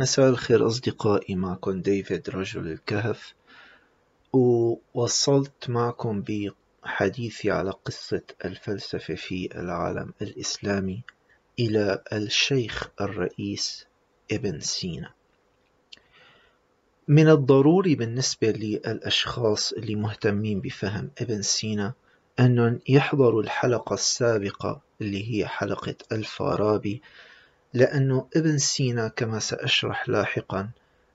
[0.00, 3.34] مساء الخير أصدقائي معكم ديفيد رجل الكهف
[4.32, 11.02] ووصلت معكم بحديثي على قصة الفلسفة في العالم الإسلامي
[11.58, 13.86] إلى الشيخ الرئيس
[14.32, 15.10] ابن سينا.
[17.08, 21.92] من الضروري بالنسبة للأشخاص اللي مهتمين بفهم ابن سينا
[22.38, 27.02] أن يحضروا الحلقة السابقة اللي هي حلقة الفارابي
[27.74, 30.70] لأنه ابن سينا كما سأشرح لاحقا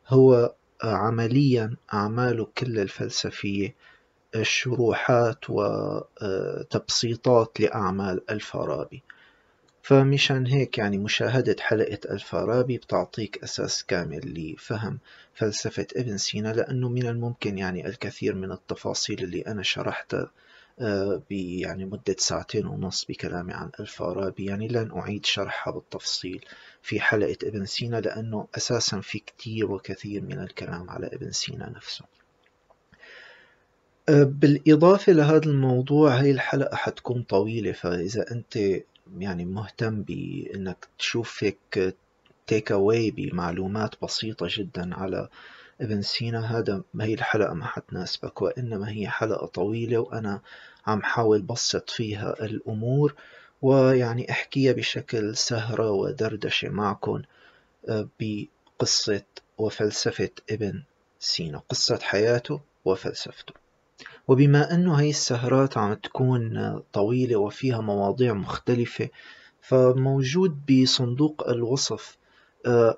[0.07, 3.75] هو عمليا أعماله كل الفلسفية
[4.41, 5.39] شروحات
[6.21, 9.03] وتبسيطات لأعمال الفارابي.
[9.81, 14.99] فمشان هيك يعني مشاهدة حلقة الفارابي بتعطيك أساس كامل لفهم
[15.33, 20.31] فلسفة ابن سينا لأنه من الممكن يعني الكثير من التفاصيل اللي أنا شرحتها
[20.77, 24.45] يعني مدة ساعتين ونص بكلامي عن الفارابي.
[24.45, 26.45] يعني لن أعيد شرحها بالتفصيل
[26.81, 32.05] في حلقة ابن سينا لأنه أساسا في كتير وكثير من الكلام على ابن سينا نفسه.
[34.09, 37.71] آه، بالإضافة لهذا الموضوع هاي الحلقة حتكون طويلة.
[37.71, 38.59] فإذا أنت
[39.17, 41.95] يعني مهتم بأنك تشوف هيك
[42.47, 45.29] تيك أواي بمعلومات بسيطة جدا على
[45.81, 50.41] ابن سينا هذا هي الحلقة ما حتناسبك وإنما هي حلقة طويلة وأنا
[50.87, 53.15] عم حاول بسط فيها الأمور
[53.61, 57.21] ويعني أحكيها بشكل سهرة ودردشة معكم
[57.89, 59.23] آه، بقصة
[59.57, 60.83] وفلسفة ابن
[61.19, 63.53] سينا قصة حياته وفلسفته.
[64.27, 69.09] وبما أنه هاي السهرات عم تكون طويلة وفيها مواضيع مختلفة
[69.61, 72.17] فموجود بصندوق الوصف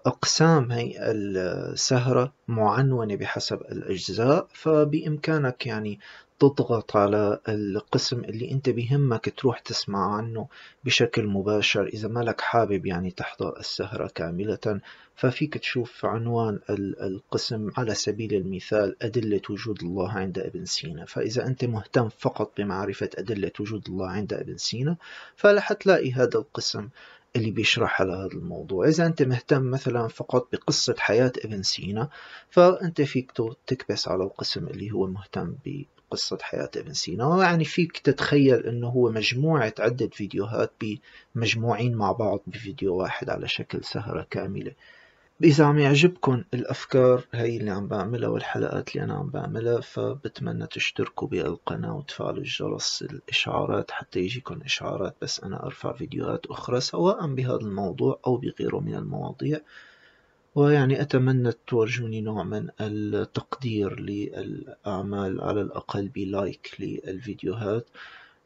[0.05, 5.99] أقسام هي السهرة معنونة بحسب الأجزاء فبإمكانك يعني
[6.39, 10.47] تضغط على القسم اللي أنت بهمك تروح تسمع عنه
[10.83, 14.79] بشكل مباشر إذا مالك حابب يعني تحضر السهرة كاملة.
[15.15, 21.05] ففيك تشوف عنوان القسم على سبيل المثال أدلة وجود الله عند ابن سينا.
[21.05, 24.97] فإذا أنت مهتم فقط بمعرفة أدلة وجود الله عند ابن سينا
[25.35, 26.89] فلح تلاقي هذا القسم.
[27.35, 28.87] اللي بيشرح على هذا الموضوع.
[28.87, 32.09] إذا أنت مهتم مثلا فقط بقصة حياة ابن سينا
[32.49, 33.31] فأنت فيك
[33.67, 37.43] تكبس على القسم اللي هو مهتم بقصة حياة ابن سينا.
[37.43, 40.71] يعني فيك تتخيل أنه هو مجموعة عدة فيديوهات
[41.35, 44.71] بمجموعين مع بعض بفيديو واحد على شكل سهرة كاملة.
[45.43, 51.27] إذا عم يعجبكم الأفكار هاي اللي عم بعملها والحلقات اللي أنا عم بعملها فبتمنى تشتركوا
[51.27, 58.19] بالقناة وتفعلوا الجرس الإشعارات حتى يجيكم إشعارات بس أنا أرفع فيديوهات أخرى سواء بهذا الموضوع
[58.27, 59.59] أو بغيره من المواضيع.
[60.55, 67.85] ويعني أتمنى تورجوني نوع من التقدير للأعمال على الأقل بلايك للفيديوهات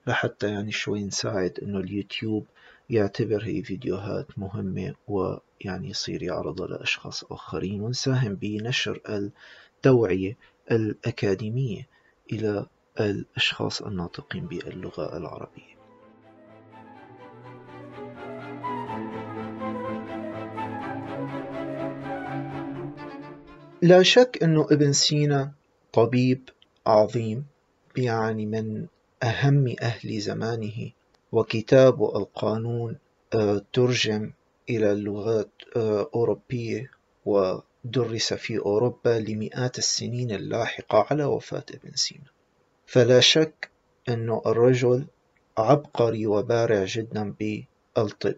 [0.07, 2.45] لحتى يعني شوي نساعد إنه اليوتيوب
[2.91, 9.01] يعتبر هي فيديوهات مهمة ويعني يصير يعرضها لأشخاص آخرين ونساهم بنشر
[9.79, 10.37] التوعية
[10.71, 11.87] الأكاديمية
[12.33, 12.65] إلى
[12.99, 15.71] الأشخاص الناطقين باللغة العربية.
[23.81, 25.51] لا شك أنه ابن سينا
[25.93, 26.49] طبيب
[26.87, 27.45] عظيم
[27.97, 28.85] يعني من
[29.23, 30.91] أهم أهل زمانه
[31.31, 32.97] وكتاب القانون
[33.33, 34.31] آه، ترجم
[34.69, 36.37] إلى اللغات آه،
[37.25, 42.31] ودرس في أوروبا لمئات السنين اللاحقة على وفاة ابن سينا.
[42.85, 43.69] فلا شك
[44.09, 45.05] أن الرجل
[45.57, 48.35] عبقري وبارع جدا بالطب.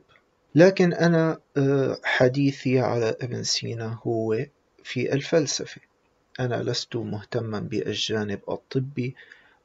[0.55, 4.45] لكن أنا آه، حديثي على ابن سينا هو
[4.83, 5.81] في الفلسفة.
[6.39, 9.15] أنا لست مهتما بالجانب الطبي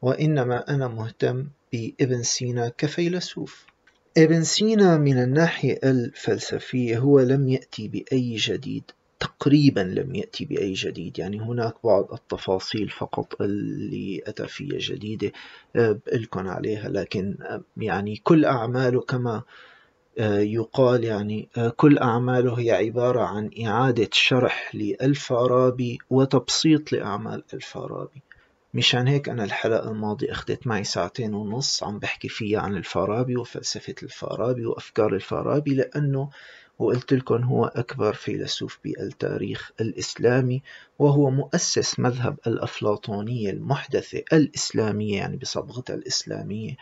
[0.02, 3.66] وإنما أنا مهتم بابن سينا كفيلسوف.
[4.18, 8.90] ابن سينا من الناحية الفلسفية هو لم يأتي بأي جديد
[9.20, 15.32] تقريبا لم يأتي بأي جديد يعني هناك بعض التفاصيل فقط اللي أتى فيها جديدة
[15.76, 19.42] آه، بقلكن عليها لكن آه، يعني كل أعماله كما
[20.18, 28.22] آه، يقال يعني كل أعماله هي عبارة عن إعادة شرح للفارابي وتبسيط لأعمال الفارابي
[28.74, 33.94] مشان هيك أنا الحلقة الماضية أخذت معي ساعتين ونص عم بحكي فيها عن الفارابي وفلسفة
[34.02, 36.30] الفارابي وأفكار الفارابي لأنه
[36.78, 40.62] وقلت لكم هو أكبر فيلسوف بالتاريخ الإسلامي
[40.98, 46.76] وهو مؤسس مذهب الأفلاطونية المحدثة الإسلامية يعني بصبغتها الإسلامية.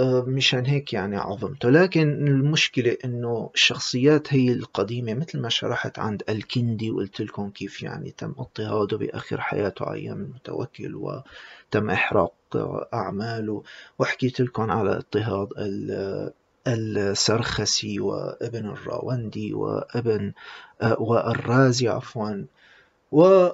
[0.00, 1.70] مشان هيك يعني عظمته.
[1.70, 8.10] لكن المشكلة إنه الشخصيات هي القديمة مثل ما شرحت عند الكندي وقلت لكم كيف يعني
[8.10, 12.34] تم اضطهاده بآخر حياته أيام المتوكل وتم إحراق
[12.94, 13.62] أعماله.
[13.98, 15.48] وحكيت لكم على اضطهاد
[16.66, 20.32] السرخسي وابن الراوندي وابن
[20.98, 22.44] والرازي عفوا.
[23.12, 23.48] و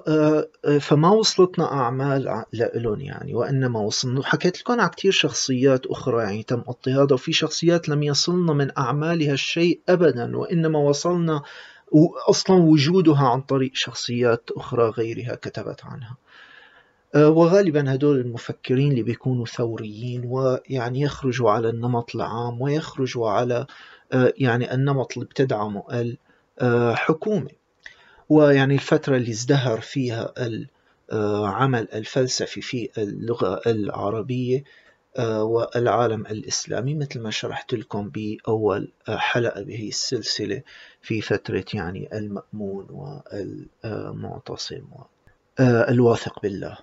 [0.79, 6.63] فما وصلتنا أعمال لإلهم يعني وإنما وصلنا حكيت لكم على كثير شخصيات أخرى يعني تم
[6.67, 11.41] اضطهادها وفي شخصيات لم يصلنا من أعمالها الشيء أبدا وإنما وصلنا
[12.29, 16.17] أصلا وجودها عن طريق شخصيات أخرى غيرها كتبت عنها.
[17.15, 23.65] آه، وغالبا هدول المفكرين اللي بيكونوا ثوريين ويعني يخرجوا على النمط العام ويخرجوا على
[24.13, 25.83] آه، يعني النمط اللي بتدعمه
[26.61, 27.49] الحكومة
[28.29, 30.33] ويعني الفترة اللي ازدهر فيها
[31.11, 34.63] العمل الفلسفي في اللغة العربية
[35.17, 40.61] آه، والعالم الإسلامي مثل ما شرحت لكم بأول حلقة بهي السلسلة
[41.01, 42.87] في فترة يعني المأمون
[43.83, 44.83] والمعتصم
[45.59, 46.77] والواثق بالله.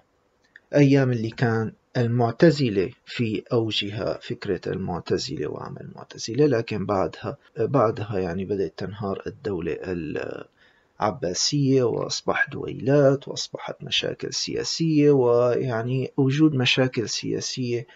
[0.74, 8.72] أيام اللي كان المعتزلة في أوجها فكرة المعتزلة وعمل المعتزلة لكن بعدها بعدها يعني بدأت
[8.76, 9.78] تنهار الدولة
[11.00, 17.86] العباسية وأصبح دويلات وأصبحت مشاكل سياسية ويعني وجود مشاكل سياسية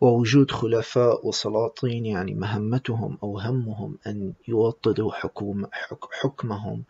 [0.00, 5.66] ووجود خلفاء وسلاطين يعني مهمتهم أو همهم أن يوطدوا حكوم
[6.22, 6.84] حكمهم.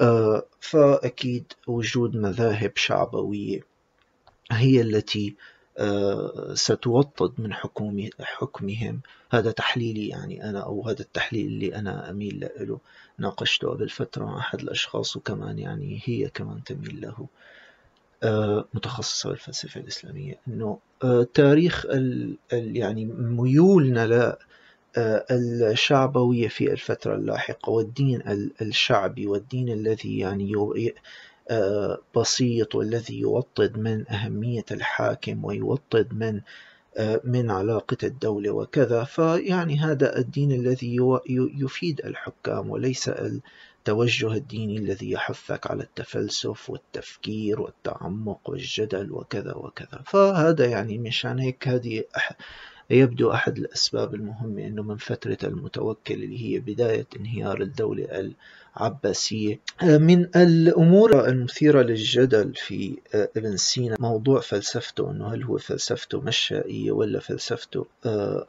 [0.00, 3.60] آه، فأكيد وجود مذاهب شعبوية
[4.52, 5.36] هي التي
[5.78, 9.00] آه، ستوطد من حكوم حكمهم.
[9.30, 12.78] هذا تحليلي يعني أنا أو هذا التحليل اللي أنا أميل له.
[13.22, 17.26] ناقشته قبل فترة مع أحد الأشخاص وكمان يعني هي كمان تميل له
[18.22, 20.38] آه، متخصصة بالفلسفة الإسلامية.
[20.48, 24.36] أنه آه، تاريخ ال يعني ميولنا ل
[24.96, 28.22] الشعبوية في الفترة اللاحقة والدين
[28.60, 30.54] الشعبي والدين الذي يعني
[31.50, 36.42] آه، بسيط والذي يوطد من أهمية الحاكم ويوطد من آه،
[37.24, 40.96] من علاقة الدولة وكذا فيعني هذا الدين الذي
[41.54, 50.02] يفيد الحكام وليس التوجه الديني الذي يحثك على التفلسف والتفكير والتعمق والجدل وكذا وكذا.
[50.06, 52.04] فهذا يعني مشان هيك هذه
[52.90, 58.04] يبدو أحد الأسباب المهمة أنه من فترة المتوكل اللي هي بداية انهيار الدولة
[58.76, 66.92] العباسية من الأمور المثيرة للجدل في ابن سينا موضوع فلسفته أنه هل هو فلسفته مشائية
[66.92, 67.86] ولا فلسفته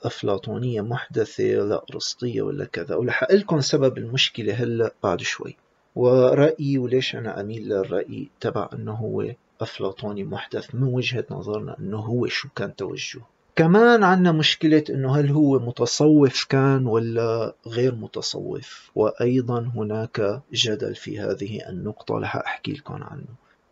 [0.04, 2.96] أفلاطونية محدثة لا أرسطية ولا كذا.
[2.96, 5.56] ولح لكم سبب المشكلة هلأ بعد شوي.
[5.96, 9.26] ورأيي وليش أنا أميل للرأي تبع أنه هو
[9.62, 13.28] أفلاطوني محدث من وجهة نظرنا أنه هو شو كان توجهه.
[13.56, 21.20] كمان عنا مشكلة إنه هل هو متصوف كان ولا غير متصوف؟ وأيضا هناك جدل في
[21.20, 23.26] هذه النقطة رح أحكي لكم عنه.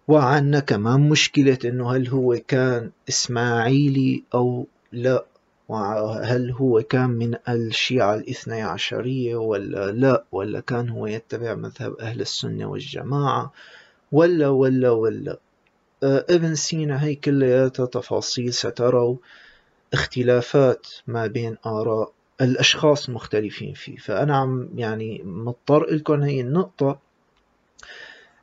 [0.07, 5.25] وعنا كمان مشكلة إنه هل هو كان إسماعيلي أو لا؟
[5.67, 12.21] وهل هو كان من الشيعة الاثني عشرية ولا لا؟ ولا كان هو يتبع مذهب أهل
[12.21, 13.53] السنة والجماعة
[14.11, 15.37] ولا ولا ولا؟
[16.03, 19.17] آه، ابن سينا هي كلياتها تفاصيل ستروا.
[19.93, 22.11] اختلافات ما بين آراء
[22.41, 23.97] الأشخاص المختلفين فيه.
[23.97, 26.99] فأنا عم يعني مضطر لكم هي النقطة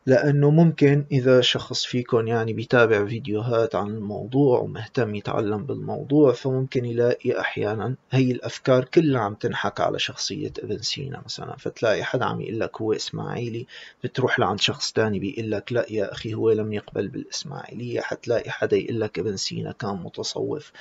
[0.08, 7.40] لأنه ممكن إذا شخص فيكم يعني بيتابع فيديوهات عن الموضوع ومهتم يتعلم بالموضوع فممكن يلاقي
[7.40, 11.56] أحيانا هي الأفكار كلها عم تنحك على شخصية ابن سينا مثلا.
[11.56, 13.66] فتلاقي حدا عم يقول لك هو إسماعيلي
[14.04, 18.00] بتروح لعند شخص تاني بيقول لك لا يا أخي هو لم يقبل بالإسماعيلية.
[18.00, 20.72] حتلاقي حدا يقول لك ابن سينا كان متصوف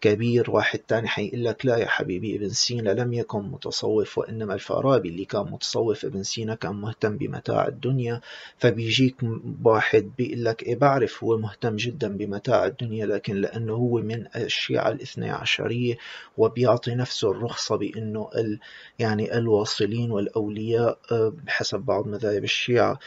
[0.00, 5.08] كبير واحد تاني حيقول لك لا يا حبيبي ابن سينا لم يكن متصوف وإنما الفارابي
[5.08, 8.20] اللي كان متصوف ابن سينا كان مهتم بمتاع الدنيا.
[8.58, 9.16] فبيجيك
[9.64, 14.88] واحد بيقول لك إيه بعرف هو مهتم جدا بمتاع الدنيا لكن لأنه هو من الشيعة
[14.88, 15.96] الاثني عشرية
[16.38, 18.58] وبيعطي نفسه الرخصة بأنه ال
[18.98, 22.98] يعني الواصلين والأولياء آه، بحسب بعض مذاهب الشيعة.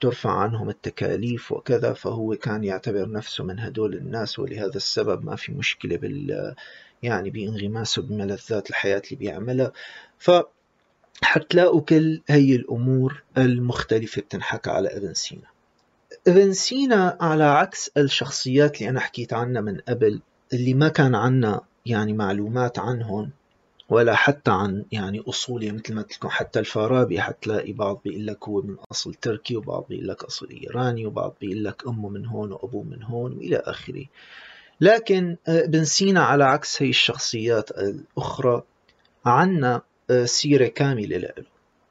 [0.00, 5.52] ترفع عنهم التكاليف وكذا فهو كان يعتبر نفسه من هدول الناس ولهذا السبب ما في
[5.52, 6.54] مشكلة بال
[7.02, 9.72] يعني بانغماسه بملذات الحياة اللي بيعملها.
[10.18, 10.30] ف
[11.22, 15.48] حتلاقوا كل هي الأمور المختلفة بتنحكى على إبن سينا.
[16.28, 20.20] إبن سينا على عكس الشخصيات اللي أنا حكيت عنها من قبل
[20.52, 23.30] اللي ما كان عنا يعني معلومات عنهم
[23.88, 28.48] ولا حتى عن يعني أصولي مثل ما قلت لكم حتى الفارابي حتلاقي بعض بيقول لك
[28.48, 32.52] هو من أصل تركي وبعض بيقول لك أصل إيراني وبعض بيقول لك أمه من هون
[32.52, 34.04] وأبوه من هون وإلى آخره.
[34.80, 38.62] لكن آه، ابن سينا على عكس هي الشخصيات الأخرى
[39.24, 41.32] عنا آه، سيرة كاملة له.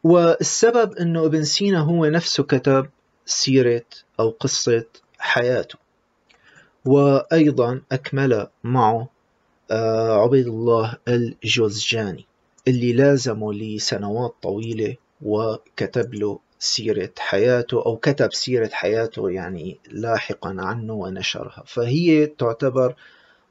[0.03, 2.89] والسبب أنه ابن سينا هو نفسه كتب
[3.25, 3.85] سيرة
[4.19, 4.85] أو قصة
[5.19, 5.79] حياته
[6.85, 9.07] وأيضا أكمل معه
[9.71, 12.25] عبيد الله الجوزجاني
[12.67, 20.93] اللي لازمه لسنوات طويلة وكتب له سيرة حياته أو كتب سيرة حياته يعني لاحقا عنه
[20.93, 21.63] ونشرها.
[21.67, 22.95] فهي تعتبر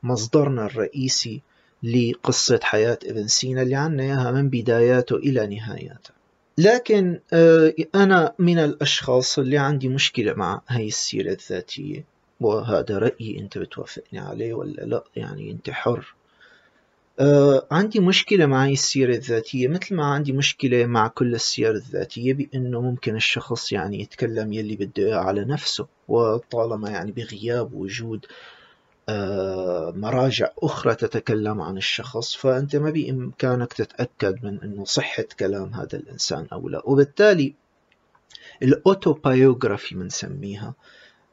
[0.02, 1.42] مصدرنا الرئيسي
[1.82, 6.10] لقصة حياة ابن سينا اللي عنا إياها من بداياته إلى نهاياته.
[6.58, 12.04] لكن آه، أنا من الأشخاص اللي عندي مشكلة مع هاي السيرة الذاتية.
[12.40, 16.14] وهذا رأيي أنت بتوافقني عليه ولا لأ؟ يعني أنت حر.
[17.20, 19.68] آه عندي مشكلة مع السيرة الذاتية.
[19.68, 25.20] مثل ما عندي مشكلة مع كل السير الذاتية بأنه ممكن الشخص يعني يتكلم يلي بده
[25.20, 28.26] على نفسه وطالما يعني بغياب وجود
[29.08, 35.98] آه مراجع أخرى تتكلم عن الشخص فأنت ما بإمكانك تتأكد من أنه صحة كلام هذا
[35.98, 36.82] الإنسان أو لا.
[36.84, 37.54] وبالتالي
[38.62, 40.74] الأوتوبايوغرافي بنسميها.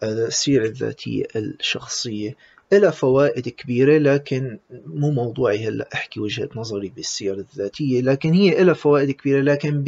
[0.04, 2.36] السيرة الذاتية الشخصية.
[2.74, 8.76] إلى فوائد كبيرة لكن مو موضوعي هلأ أحكي وجهة نظري بالسيرة الذاتية لكن هي إلى
[8.76, 9.84] فوائد كبيرة لكن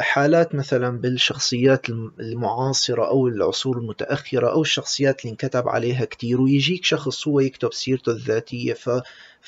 [0.00, 1.88] حالات مثلا بالشخصيات
[2.20, 8.12] المعاصرة أو العصور المتأخرة أو الشخصيات اللي انكتب عليها كتير ويجيك شخص هو يكتب سيرته
[8.12, 9.02] الذاتية ففي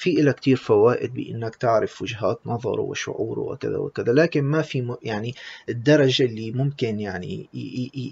[0.06, 4.12] إلى كتير فوائد بأنك تعرف وجهات نظره وشعوره وكذا وكذا.
[4.12, 5.34] لكن ما في يعني
[5.68, 7.48] الدرجة اللي ممكن يعني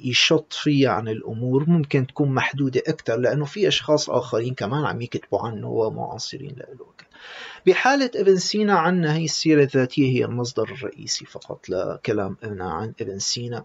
[0.05, 5.41] يشط فيها عن الأمور ممكن تكون محدودة أكثر لأنه في أشخاص آخرين كمان عم يكتبوا
[5.47, 6.87] عنه ومعاصرين له
[7.67, 13.65] بحالة ابن سينا عنا هي السيرة الذاتية هي المصدر الرئيسي فقط لكلامنا عن ابن سينا.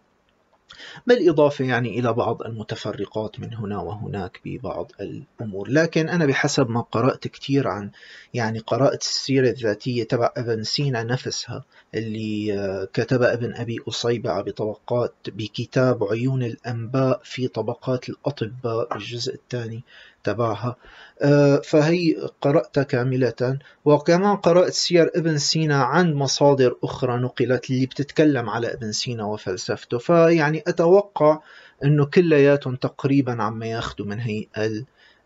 [1.08, 5.70] بالإضافة يعني إلى بعض المتفرقات من هنا وهناك ببعض الأمور.
[5.70, 7.92] لكن أنا بحسب ما قرأت كثير عن
[8.34, 11.64] يعني قرأت السيرة الذاتية تبع ابن سينا نفسها
[11.96, 19.84] اللي آه، كتبها ابن أبي أصيبع بطبقات بكتاب عيون الأنباء في طبقات الأطباء الجزء الثاني
[20.24, 20.76] تبعها.
[21.22, 28.50] آه، فهي قرأتها كاملة وكمان قرأت سير ابن سينا عن مصادر أخرى نقلت اللي بتتكلم
[28.50, 29.98] على ابن سينا وفلسفته.
[29.98, 31.40] فيعني أتوقع
[31.84, 34.46] أنه كلياتهم تقريبا عم ياخذوا من هي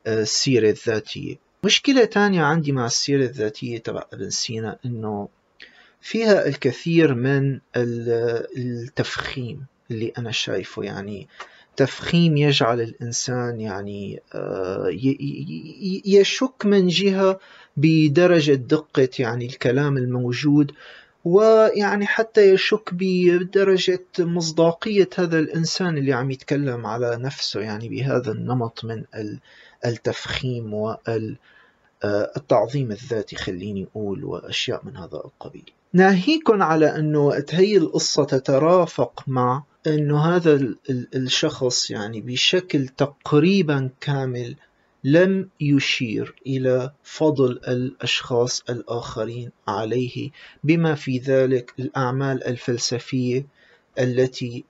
[0.08, 1.36] السيرة الذاتية.
[1.64, 5.28] مشكلة تانية عندي مع السيرة الذاتية تبع ابن سينا أنه
[6.02, 7.60] فيها الكثير من
[8.58, 10.84] التفخيم اللي أنا شايفه.
[10.84, 11.28] يعني
[11.78, 14.90] تفخيم يجعل الإنسان يعني آه،
[16.06, 17.40] يشك من جهة
[17.78, 20.72] بدرجة دقة يعني الكلام الموجود
[21.26, 28.86] ويعني حتى يشك بدرجة مصداقية هذا الإنسان اللي عم يتكلم على نفسه يعني بهذا النمط
[28.86, 29.04] من
[29.86, 30.74] التفخيم
[32.04, 35.72] والتعظيم الذاتي خليني أقول وأشياء من هذا القبيل.
[35.94, 44.56] ناهيكم على أنه هي القصة تترافق مع إنه هذا الشخص يعني بشكل تقريبا كامل
[45.04, 50.30] لم يشير إلى فضل الأشخاص الآخرين عليه
[50.64, 53.48] بما في ذلك الأعمال الفلسفية
[54.00, 54.64] التي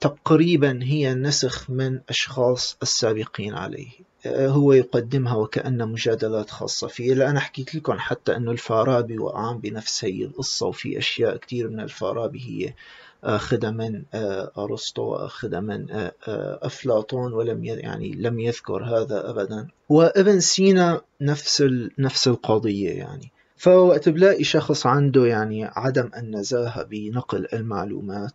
[0.00, 3.88] تقريبا هي نسخ من أشخاص السابقين عليه.
[4.26, 7.14] هو يقدمها وكأن مجادلات خاصة فيه.
[7.14, 12.40] لأنا حكيت لكم حتى أنه الفارابي وقعان بنفس هي القصة وفي أشياء كثير من الفارابي
[12.40, 12.74] هي
[13.24, 19.68] آخذ من آه، أرسطو وآخذ من آه، آه، أفلاطون ولم يعني لم يذكر هذا أبدا.
[19.88, 21.64] وابن سينا نفس
[21.98, 23.30] نفس القضية يعني.
[23.56, 28.32] فوقت بلاقي شخص عنده يعني عدم النزاهة بنقل المعلومات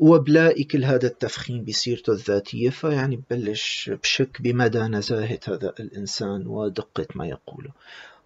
[0.00, 7.26] وبلاقي كل هذا التفخيم بسيرته الذاتية فيعني ببلش بشك بمدى نزاهة هذا الإنسان ودقة ما
[7.26, 7.70] يقوله.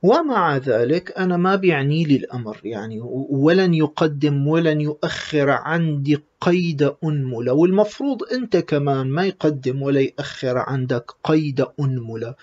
[0.03, 3.01] ومع ذلك أنا ما بيعني لي الأمر يعني
[3.31, 11.11] ولن يقدم ولن يؤخر عندي قيد أنملة والمفروض أنت كمان ما يقدم ولا يأخر عندك
[11.25, 12.35] قيد أنملة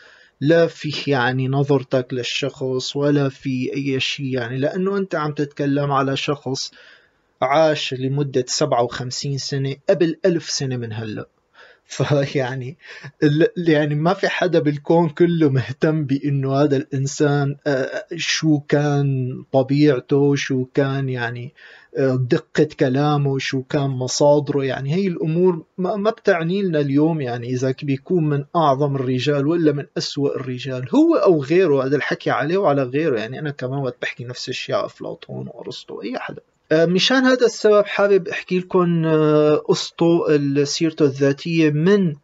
[0.41, 6.17] لا في يعني نظرتك للشخص ولا في أي شيء يعني لأنه أنت عم تتكلم على
[6.17, 6.71] شخص
[7.41, 11.27] عاش لمدة 57 سنة قبل ألف سنة من هلأ.
[11.87, 12.77] فيعني
[13.57, 20.65] يعني ما في حدا بالكون كله مهتم بإنه هذا الإنسان آه، شو كان طبيعته شو
[20.65, 21.53] كان يعني
[21.97, 24.63] آه، دقة كلامه شو كان مصادره.
[24.65, 29.85] يعني هي الأمور ما بتعني لنا اليوم يعني إذا بيكون من أعظم الرجال ولا من
[29.97, 30.89] أسوأ الرجال.
[30.95, 33.19] هو أو غيره هذا الحكي عليه وعلى غيره.
[33.19, 36.41] يعني أنا كمان وقت بحكي نفس الشيء أفلاطون وأرسطو أي حدا.
[36.71, 42.15] مشان هذا السبب حابب أحكي لكم آه، قصته سيرته الذاتية من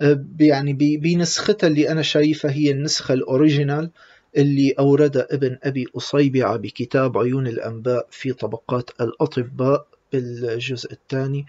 [0.00, 3.90] آه، يعني بنسختها اللي أنا شايفها هي النسخة الأوريجينال
[4.36, 11.46] اللي اوردها ابن أبي اصيبعه بكتاب عيون الأنباء في طبقات الأطباء بالجزء الثاني.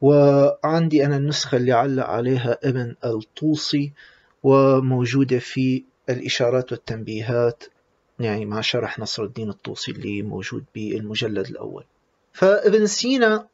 [0.00, 3.92] وعندي أنا النسخة اللي علق عليها ابن الطوسي
[4.42, 7.64] وموجودة في الإشارات والتنبيهات
[8.20, 11.84] يعني مع شرح نصر الدين الطوسي اللي موجود بالمجلد الأول.
[12.32, 13.46] فابن سينا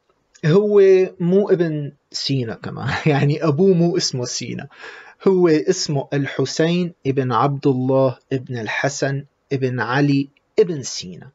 [0.45, 0.81] هو
[1.19, 4.67] مو ابن سينا كمان يعني أبوه مو اسمه سينا.
[5.27, 11.29] هو اسمه الحسين ابن عبد الله ابن الحسن ابن علي ابن سينا.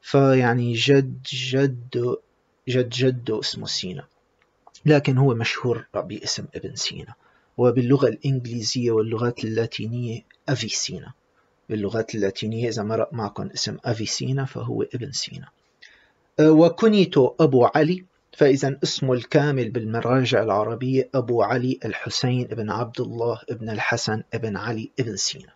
[0.00, 2.16] فيعني جد جد
[2.68, 4.04] جد جده اسمه سينا.
[4.86, 7.14] لكن هو مشهور باسم ابن سينا.
[7.56, 11.12] وباللغة الإنجليزية واللغات اللاتينية أفيسينا
[11.68, 12.68] باللغات اللاتينية.
[12.68, 15.48] إذا مرق معكم اسم أفيسينا فهو ابن سينا.
[16.40, 23.40] أه، وكنيته أبو علي فإذا اسمه الكامل بالمراجع العربية أبو علي الحسين بن عبد الله
[23.50, 25.52] بن الحسن بن علي بن سينا.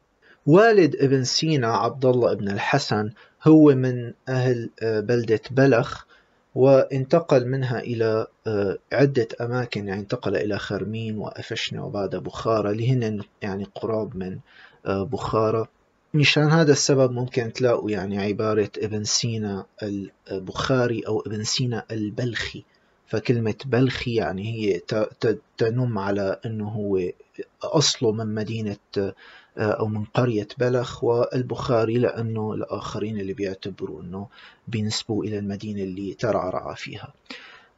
[0.47, 3.11] والد ابن سينا عبد الله بن الحسن
[3.45, 6.07] هو من أهل أه، بلدة بلخ
[6.55, 13.21] وانتقل منها إلى آه، عدة أماكن يعني انتقل إلى خرمين وأفشنة وبعد بخارى اللي هن
[13.43, 14.39] يعني قراب من
[14.87, 15.67] بخارى
[16.17, 19.67] مشان هذا السبب ممكن تلاقوا يعني عبارة ابن سينا
[20.31, 22.65] البخاري أو ابن سينا البلخي.
[23.07, 24.81] فكلمة بلخي يعني هي
[25.59, 27.01] تنم على أنه هو
[27.63, 29.15] أصله من مدينة آه،
[29.59, 34.29] أو من قرية بلخ والبخاري لأنه الآخرين اللي بيعتبروا أنه
[34.69, 37.13] بينسبوا إلى المدينة اللي ترعرع فيها.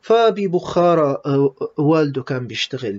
[0.03, 2.99] فببخارى آه، والده كان بيشتغل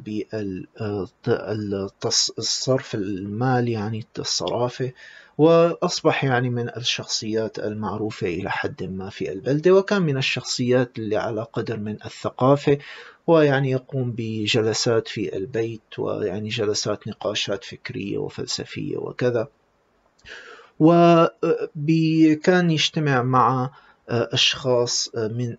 [2.04, 4.92] بالصرف المالي يعني الصرافة
[5.40, 11.42] وأصبح يعني من الشخصيات المعروفة إلى حد ما في البلدة وكان من الشخصيات اللي على
[11.54, 12.78] قدر من الثقافة
[13.28, 19.48] ويعني يقوم بجلسات في البيت ويعني جلسات نقاشات فكرية وفلسفية وكذا.
[20.80, 23.70] وكان يجتمع مع
[24.10, 25.58] أشخاص من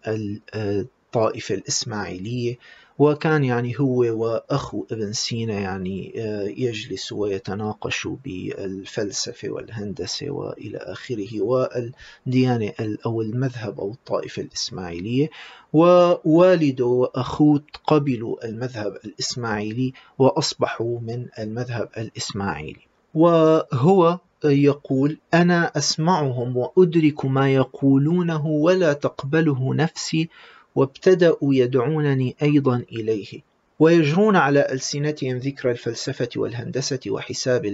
[0.55, 2.59] الطائفة الإسماعيلية.
[3.01, 12.73] وكان يعني هو وأخو ابن سينا يعني آه، يجلس ويتناقش بالفلسفة والهندسة وإلى آخره والديانة
[13.07, 15.31] أو المذهب أو الطائفة الإسماعيلية.
[15.73, 22.87] ووالده وأخوه قبلوا المذهب الإسماعيلي وأصبحوا من المذهب الإسماعيلي.
[23.15, 30.29] وهو يقول أنا أسمعهم وأدرك ما يقولونه ولا تقبله نفسي
[30.75, 33.41] وابتدأوا يدعونني أيضا إليه
[33.81, 37.65] ويجرون على ألسنتهم ذكر الفلسفة والهندسة وحساب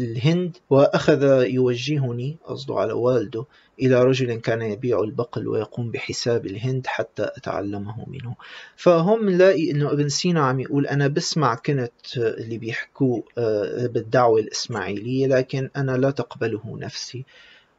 [0.00, 3.44] الهند وأخذ يوجهني قصده على والده
[3.82, 8.34] إلى رجل كان يبيع البقل ويقوم بحساب الهند حتى أتعلمه منه.
[8.76, 15.26] فهم لاقي أنه ابن سينا عم يقول أنا بسمع كنت اللي بيحكوا آه، بالدعوة الإسماعيلية
[15.26, 17.24] لكن أنا لا تقبله نفسي.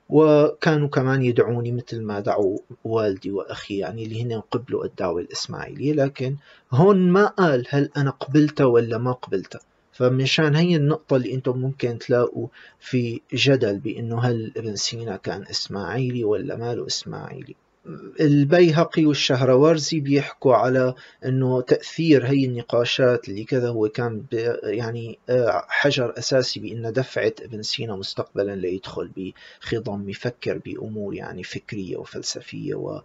[0.10, 6.36] وكانوا كمان يدعوني مثل ما دعوا والدي وأخي يعني اللي هن قبلوا الدعوة الإسماعيلية لكن
[6.72, 11.98] هون ما قال هل أنا قبلتها ولا ما قبلتها فمشان هي النقطة اللي أنتم ممكن
[12.00, 12.48] تلاقوا
[12.80, 17.56] في جدل بأنه هل ابن سينا كان إسماعيلي ولا ماله إسماعيلي.
[18.20, 20.94] البيهقي والشهروارزي بيحكوا على
[21.26, 24.24] إنه تأثير هي النقاشات اللي كذا هو كان
[24.64, 29.12] يعني آه، حجر أساسي بان دفعت ابن سينا مستقبلا ليدخل
[29.62, 33.04] بخضم يفكر بأمور يعني فكرية وفلسفية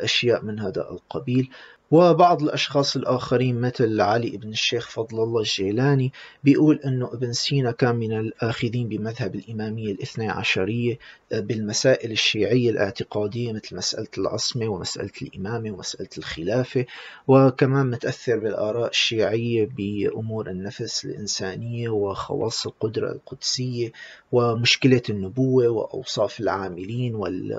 [0.00, 1.50] وأشياء من هذا القبيل.
[1.90, 6.12] وبعض الأشخاص الآخرين مثل علي بن الشيخ فضل الله الجيلاني
[6.44, 10.98] بيقول أنه ابن سينا كان من الآخذين بمذهب الإمامية الاثنى عشرية
[11.32, 16.86] آه، بالمسائل الشيعية الاعتقادية مثل مسألة العصمة ومسألة الإمامة ومسألة الخلافة
[17.28, 23.92] وكمان متأثر بالآراء الشيعية بأمور النفس الإنسانية وخواص القدرة القدسية
[24.36, 27.14] ومشكلة النبوة وأوصاف العاملين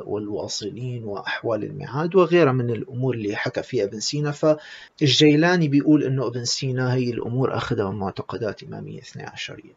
[0.05, 4.31] والواصلين وأحوال الميعاد وغيرها من الأمور اللي حكى فيها ابن سينا.
[4.31, 9.73] فالجيلاني بيقول إنه ابن سينا هي الأمور أخذها من معتقدات إمامية اثني عشرية.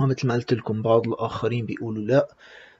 [0.00, 2.28] ومثل ما قلت لكم بعض الآخرين بيقولوا لا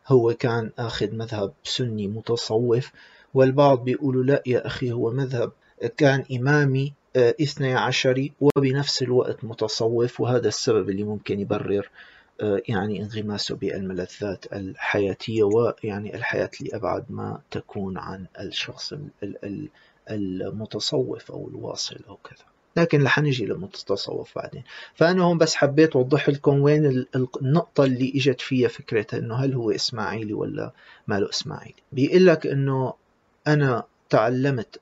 [0.06, 2.92] هو كان آخذ مذهب سني متصوف
[3.34, 5.52] والبعض بيقولوا لا يا أخي هو مذهب
[5.96, 11.90] كان إمامي آه، اثني عشري وبنفس الوقت متصوف وهذا السبب اللي ممكن يبرر
[12.40, 18.94] يعني انغماسه بالملذات الحياتية ويعني الحياة لأبعد ما تكون عن الشخص
[20.10, 22.44] المتصوف أو الواصل أو كذا.
[22.76, 24.62] لكن رح نجي للمتصوف بعدين.
[24.94, 27.06] فأنا هون بس حبيت أوضح لكم وين
[27.42, 30.72] النقطة اللي إجت فيها فكرة إنه هل هو إسماعيلي ولا
[31.06, 31.74] ماله إسماعيلي.
[31.92, 32.94] بيقول لك إنه
[33.46, 34.80] أنا تعلمت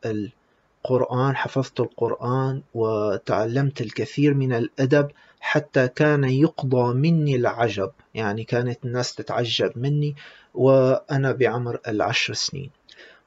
[0.85, 7.91] القرآن حفظت القرآن وتعلمت الكثير من الأدب حتى كان يقضى مني العجب.
[8.15, 10.17] يعني كانت الناس تتعجب مني
[10.55, 12.71] وأنا بعمر العشر سنين.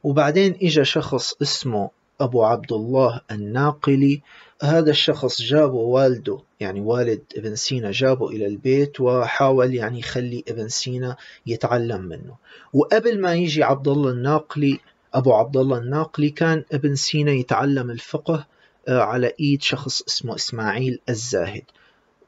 [0.04, 1.89] وبعدين إجا شخص اسمه
[2.22, 4.22] أبو عبد الله الناقلي.
[4.62, 10.67] هذا الشخص جابه والده يعني والد ابن سينا جابه إلى البيت وحاول يعني يخلي ابن
[10.67, 12.36] سينا يتعلم منه.
[12.74, 14.80] وقبل ما يجي عبد الله الناقلي
[15.13, 18.45] أبو عبد الله الناقلي كان ابن سينا يتعلم الفقه
[18.88, 21.63] آه، على إيد شخص اسمه إسماعيل الزاهد.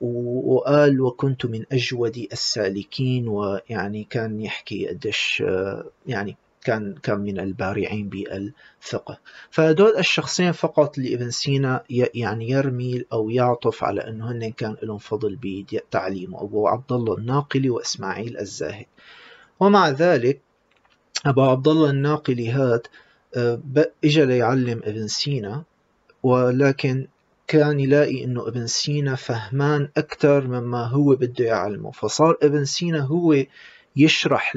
[0.01, 5.43] وقال وكنت من أجود السالكين ويعني كان يحكي قديش
[6.07, 9.19] يعني كان كان من البارعين بالفقه.
[9.49, 14.97] فهدول الشخصين فقط اللي ابن سينا يعني يرمي أو يعطف على إنه هن كان لهم
[14.97, 18.85] فضل بتعليمه أبو عبد الله الناقلي وإسماعيل الزاهد.
[19.59, 20.41] ومع ذلك
[21.25, 22.87] أبو عبد الله الناقلي هاد
[23.35, 23.59] آه،
[24.03, 25.63] اجى ليعلم ابن سينا
[26.23, 27.07] ولكن
[27.51, 31.91] كان يلاقي إنه ابن سينا فهمان أكثر مما هو بده يعلمه.
[31.91, 33.43] فصار ابن سينا هو
[33.95, 34.55] يشرح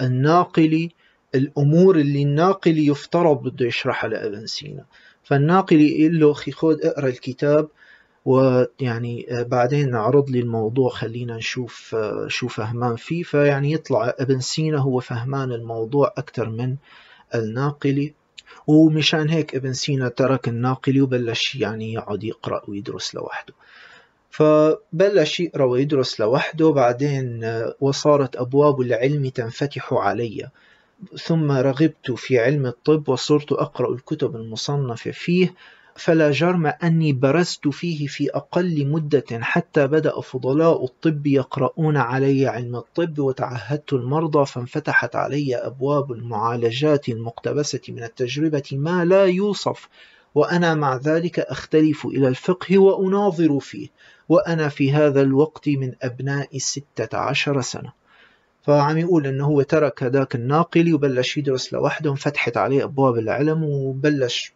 [0.00, 0.90] للناقلي
[1.34, 4.84] الأمور اللي الناقلي يفترض بده يشرحها لابن سينا.
[5.22, 7.68] فالناقلي يقول له أخي خذ اقرأ الكتاب
[8.24, 13.22] ويعني بعدين عرض لي الموضوع خلينا نشوف شو فهمان فيه.
[13.22, 16.76] فيعني يطلع ابن سينا هو فهمان الموضوع أكثر من
[17.34, 18.14] الناقلي
[18.66, 23.54] ومشان هيك ابن سينا ترك الناقلي وبلش يعني يقعد يقرأ ويدرس لوحده.
[24.30, 27.40] فبلش يقرأ ويدرس لوحده بعدين
[27.80, 30.50] وصارت أبواب العلم تنفتح علي.
[31.24, 35.54] ثم رغبت في علم الطب وصرت أقرأ الكتب المصنفة فيه.
[35.96, 42.76] فلا جرم أني برزت فيه في أقل مدة حتى بدأ فضلاء الطب يقرؤون علي علم
[42.76, 49.88] الطب وتعهدت المرضى فانفتحت علي أبواب المعالجات المقتبسة من التجربة ما لا يوصف
[50.34, 53.88] وأنا مع ذلك أختلف إلى الفقه وأناظر فيه
[54.28, 57.92] وأنا في هذا الوقت من أبناء ستة عشر سنة.
[58.62, 64.55] فعم يقول إنه هو ترك هذاك الناقلي وبلش يدرس لوحده انفتحت عليه أبواب العلم وبلش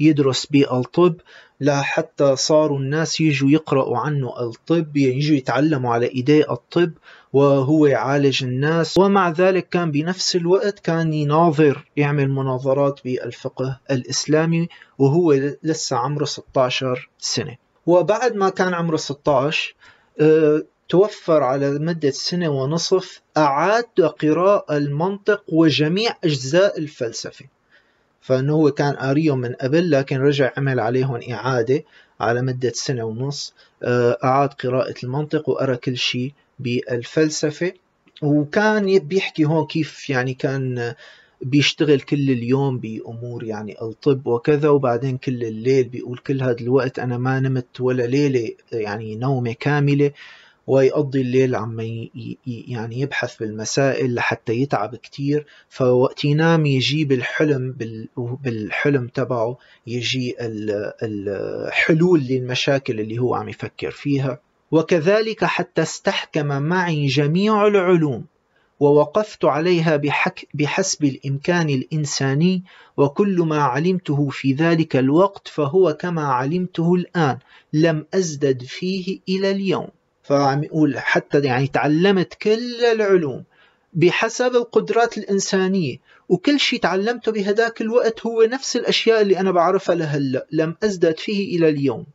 [0.00, 1.14] يدرس بالطب
[1.60, 4.40] لحتى صاروا الناس يجوا يقرأوا عنه.
[4.40, 6.92] الطب يجوا يتعلموا على إيديه الطب
[7.32, 8.98] وهو يعالج الناس.
[8.98, 17.08] ومع ذلك كان بنفس الوقت كان يناظر يعمل مناظرات بالفقه الإسلامي وهو لسه عمره 16
[17.18, 17.56] سنة.
[17.86, 19.74] وبعد ما كان عمره 16
[20.20, 23.84] آه، توفر على مدة سنة ونصف أعاد
[24.22, 27.44] قراءة المنطق وجميع أجزاء الفلسفة.
[28.24, 31.84] فإنه هو كان قاريهم من قبل لكن رجع عمل عليهم إعادة
[32.20, 33.54] على مدة سنة ونص.
[33.82, 37.72] آه، أعاد قراءة المنطق وقرأ كل شيء بالفلسفة.
[38.22, 40.94] وكان بيحكي هون كيف يعني كان
[41.42, 47.18] بيشتغل كل اليوم بأمور يعني الطب وكذا وبعدين كل الليل بيقول كل هذا الوقت أنا
[47.18, 50.10] ما نمت ولا ليلة يعني نومة كاملة.
[50.66, 51.80] ويقضي الليل عم
[52.46, 55.46] يعني يبحث بالمسائل لحتى يتعب كتير.
[55.68, 57.74] فوقت ينام يجي بالحلم
[58.16, 60.36] بالحلم تبعه يجي
[61.02, 64.40] الحلول للمشاكل اللي هو عم يفكر فيها.
[64.70, 68.24] وكذلك حتى استحكم معي جميع العلوم
[68.80, 72.62] ووقفت عليها بحك بحسب الإمكان الإنساني
[72.96, 77.38] وكل ما علمته في ذلك الوقت فهو كما علمته الآن
[77.72, 79.88] لم أزدد فيه إلى اليوم.
[80.24, 83.44] فعم يقول حتى يعني تعلمت كل العلوم
[83.92, 85.96] بحسب القدرات الإنسانية
[86.28, 91.56] وكل شيء تعلمته بهداك الوقت هو نفس الأشياء اللي أنا بعرفها لهلا لم أزداد فيه
[91.56, 92.06] إلى اليوم.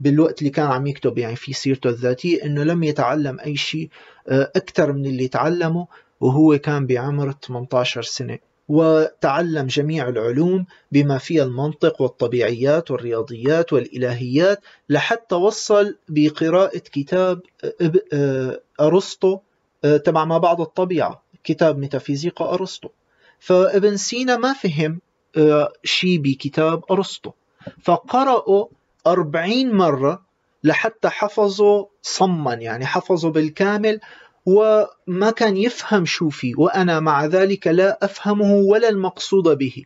[0.00, 3.88] بالوقت اللي كان عم يكتب يعني في سيرته الذاتية إنه لم يتعلم أي شيء
[4.28, 5.86] آه، أكثر من اللي تعلمه
[6.20, 8.38] وهو كان بعمر 18 سنة.
[8.68, 17.40] وتعلم جميع العلوم بما فيها المنطق والطبيعيات والرياضيات والإلهيات لحتى وصل بقراءة كتاب
[18.12, 19.38] آه، أرسطو
[19.84, 22.88] آه، تبع ما بعد الطبيعة كتاب ميتافيزيقا أرسطو.
[23.40, 25.00] فابن سينا ما فهم
[25.36, 27.30] آه، شيء بكتاب أرسطو.
[27.82, 28.68] فقرأه
[29.06, 30.22] أربعين مرة
[30.64, 34.00] لحتى حفظه صما يعني حفظه بالكامل
[34.48, 39.84] وما كان يفهم شو فيه وأنا مع ذلك لا أفهمه ولا المقصود به.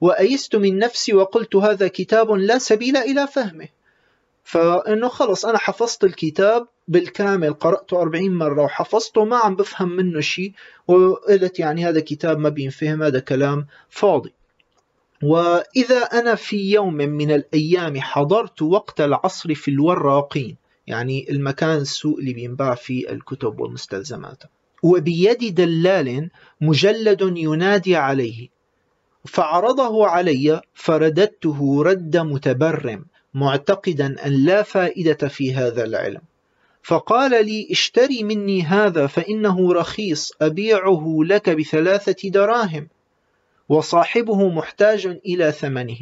[0.00, 3.68] وأيست من نفسي وقلت هذا كتاب لا سبيل إلى فهمه.
[4.44, 10.52] فإنه خلص أنا حفظت الكتاب بالكامل قرأته 40 مرة وحفظته ما عم بفهم منه شيء.
[10.86, 14.32] وقلت يعني هذا كتاب ما بينفهم هذا كلام فاضي.
[15.22, 20.56] وإذا أنا في يوم من الأيام حضرت وقت العصر في الوراقين
[20.88, 24.42] يعني المكان السوق اللي بينباع فيه الكتب والمستلزمات.
[24.82, 28.48] وبيد دلال مجلد ينادي عليه.
[29.24, 36.20] فعرضه علي فرددته رد متبرم معتقدا أن لا فائدة في هذا العلم.
[36.82, 42.88] فقال لي اشتري مني هذا فإنه رخيص أبيعه لك بثلاثة دراهم.
[43.68, 45.98] وصاحبه محتاج إلى ثمنه.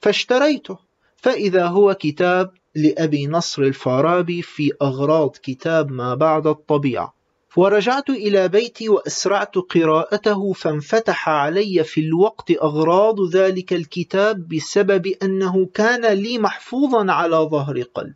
[0.00, 0.78] فاشتريته.
[1.16, 7.14] فإذا هو كتاب لأبي نصر الفارابي في أغراض كتاب ما بعد الطبيعة.
[7.56, 16.06] ورجعت إلى بيتي وأسرعت قراءته فانفتح علي في الوقت أغراض ذلك الكتاب بسبب أنه كان
[16.06, 18.14] لي محفوظا على ظهر قلب.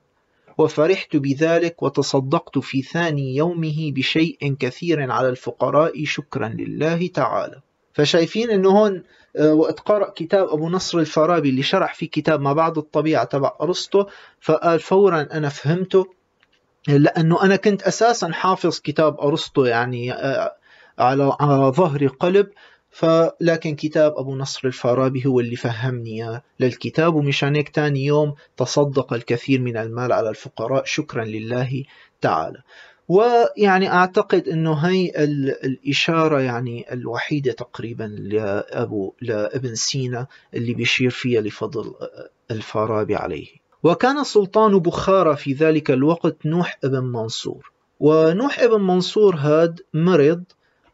[0.59, 7.61] وفرحت بذلك وتصدقت في ثاني يومه بشيء كثير على الفقراء شكرا لله تعالى.
[7.93, 9.03] فشايفين إنه هون
[9.40, 14.07] وقت قرأ كتاب أبو نصر الفارابي اللي شرح فيه كتاب ما بعد الطبيعة تبع أرسطو
[14.40, 16.07] فقال فورا أنا فهمته
[16.88, 20.57] لأنه أنا كنت أساسا حافظ كتاب أرسطو يعني آه،
[20.99, 22.49] على ظهر قلب
[22.90, 29.61] فلكن كتاب أبو نصر الفارابي هو اللي فهمني للكتاب ومشان هيك تاني يوم تصدق الكثير
[29.61, 30.85] من المال على الفقراء.
[30.85, 31.85] شكرا لله
[32.20, 32.62] تعالى.
[33.09, 35.12] ويعني أعتقد أنه هي
[35.64, 41.95] الإشارة يعني الوحيدة تقريبا لأبو لابن سينا اللي بيشير فيها لفضل
[42.51, 43.47] الفارابي عليه.
[43.83, 47.73] وكان سلطان بخارى في ذلك الوقت نوح ابن منصور.
[48.01, 50.45] ونوح ابن منصور هاد مرض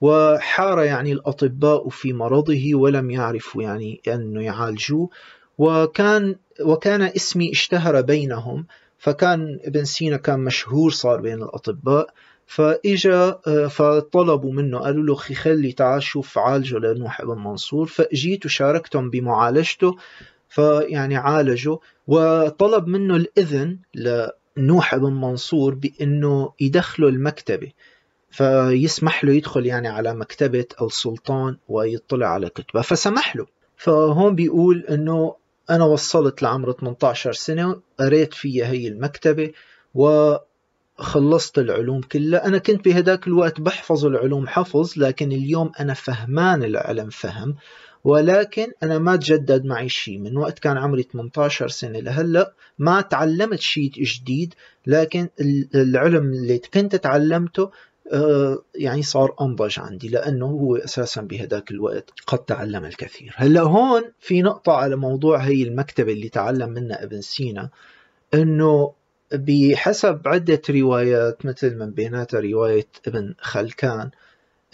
[0.01, 5.11] وحار يعني الأطباء في مرضه ولم يعرفوا يعني أنه يعالجوه.
[5.59, 8.67] وكان وكان اسمي اشتهر بينهم.
[9.01, 12.11] فكان ابن سينا كان مشهور صار بين الأطباء
[12.47, 13.31] فإجا
[13.69, 17.87] فطلبوا منه قالوا له خلي تعال شوف عالجه لنوح ابن منصور.
[17.87, 19.97] فجيت وشاركتهم بمعالجته
[20.49, 27.73] فيعني عالجه وطلب منه الإذن لنوح ابن منصور بأنه يدخله المكتبة
[28.31, 33.47] فيسمح له يدخل يعني على مكتبة السلطان ويطلع على كتبه فسمح له.
[33.77, 35.35] فهون بيقول إنه
[35.71, 39.53] أنا وصلت لعمر 18 سنة قريت فيها هي المكتبة
[39.95, 42.47] وخلصت العلوم كلها.
[42.47, 47.57] أنا كنت بهداك الوقت بحفظ العلوم حفظ لكن اليوم أنا فهمان العلم فهم.
[48.05, 53.61] ولكن أنا ما تجدد معي شيء من وقت كان عمري 18 سنة لهلأ ما تعلمت
[53.61, 54.55] شيء جديد
[54.87, 55.29] لكن
[55.75, 57.71] العلم اللي كنت تعلمته
[58.75, 63.35] يعني صار أنضج عندي لأنه هو أساسا بهداك الوقت قد تعلم الكثير.
[63.37, 67.71] هلأ هون في نقطة على موضوع هي المكتبة اللي تعلم منها ابن سينا
[68.35, 68.93] أنه
[69.33, 74.11] بحسب عدة روايات مثل من بيناتها رواية ابن خلكان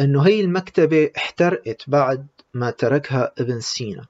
[0.00, 4.04] أنه هي المكتبة احترقت بعد ما تركها ابن سينا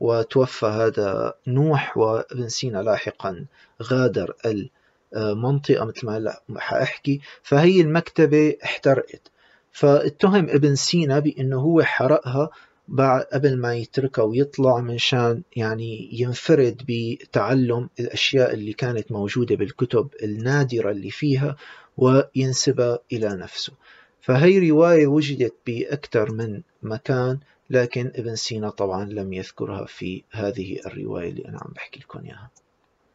[0.00, 3.44] وتوفى هذا نوح وابن سينا لاحقا
[3.82, 4.70] غادر ال
[5.16, 6.06] منطقة مثل
[6.48, 9.30] ما حأحكي فهي المكتبة احترقت.
[9.72, 12.50] فاتهم ابن سينا بأنه هو حرقها
[12.88, 20.08] بعد قبل ما يتركها ويطلع من شان يعني ينفرد بتعلم الأشياء اللي كانت موجودة بالكتب
[20.22, 21.56] النادرة اللي فيها
[21.96, 23.72] وينسبها إلى نفسه.
[24.20, 27.38] فهي رواية وجدت بأكثر من مكان
[27.70, 32.50] لكن ابن سينا طبعا لم يذكرها في هذه الرواية اللي أنا عم بحكي لكم إياها.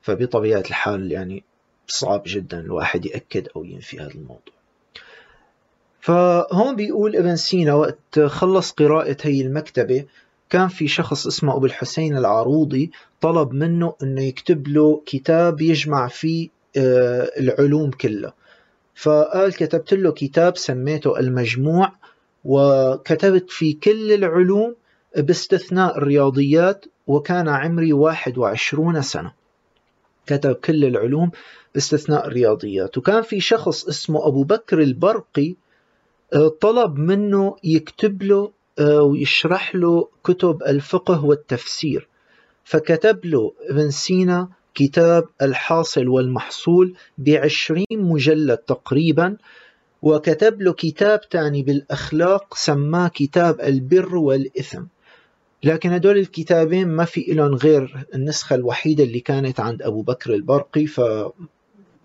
[0.01, 1.43] فبطبيعة الحال يعني
[1.87, 4.53] صعب جدا الواحد يأكد أو ينفي هذا الموضوع.
[6.01, 10.05] فهون بيقول ابن سينا وقت خلص قراءة هي المكتبة
[10.49, 16.49] كان في شخص اسمه أبو الحسين العروضي طلب منه أنه يكتب له كتاب يجمع فيه
[16.77, 18.33] آه، العلوم كلها.
[18.95, 21.91] فقال كتبت له كتاب سميته المجموع
[22.45, 24.75] وكتبت فيه كل العلوم
[25.17, 29.33] باستثناء الرياضيات وكان عمري 21 سنة.
[30.27, 31.31] كتب كل العلوم
[31.73, 32.97] باستثناء الرياضيات.
[32.97, 35.55] وكان في شخص اسمه أبو بكر البرقي
[36.33, 42.07] آه، طلب منه يكتب له آه، ويشرح له كتب الفقه والتفسير.
[42.63, 49.37] فكتب له ابن سينا كتاب الحاصل والمحصول بعشرين مجلد تقريبا
[50.01, 54.83] وكتب له كتاب تاني بالأخلاق سماه كتاب البر والإثم.
[55.63, 60.85] لكن هدول الكتابين ما في لهم غير النسخة الوحيدة اللي كانت عند أبو بكر البرقي
[60.85, 61.01] ف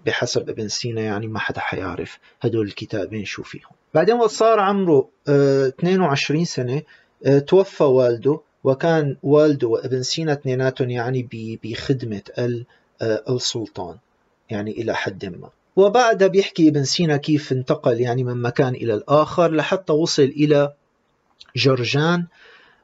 [0.06, 3.70] بحسب ابن سينا يعني ما حدا حيعرف هدول الكتابين شو فيهم.
[3.94, 6.82] بعدين وقت صار عمره 22 آه، سنة
[7.26, 11.28] آه، توفى والده وكان والده وابن سينا اثنيناتهم يعني
[11.64, 13.96] بخدمة آه، السلطان
[14.50, 15.50] يعني إلى حد ما.
[15.76, 20.72] وبعدها بيحكي ابن سينا كيف انتقل يعني من مكان إلى الآخر لحتى وصل إلى
[21.56, 22.26] جرجان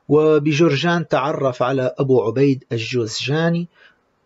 [0.09, 3.69] وبجرجان تعرف على أبو عبيد الجوزجاني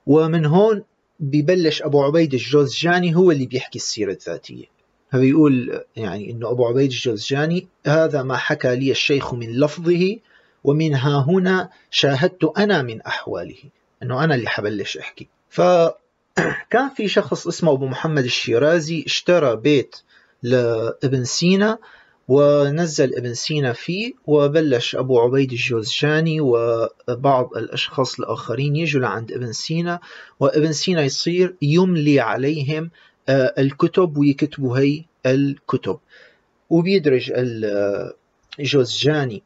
[0.06, 0.82] ومن هون
[1.20, 4.64] ببلش أبو عبيد الجوزجاني هو اللي بيحكي السيرة الذاتية.
[5.12, 10.16] فبيقول يعني أنه أبو عبيد الجوزجاني هذا ما حكى لي الشيخ من لفظه
[10.64, 13.58] ومن ها هنا شاهدت أنا من أحواله.
[14.02, 15.28] أنه أنا اللي حبلش أحكي.
[15.50, 19.96] فكان في شخص اسمه أبو محمد الشيرازي اشترى بيت
[20.42, 21.78] لابن سينا
[22.28, 30.00] ونزل ابن سينا فيه وبلش أبو عبيد الجوزجاني وبعض الأشخاص الآخرين يجوا لعند ابن سينا
[30.40, 32.90] وابن سينا يصير يملي عليهم
[33.28, 35.98] آه، الكتب ويكتبوا هي الكتب.
[36.70, 37.32] وبيدرج
[38.58, 39.42] الجوزجاني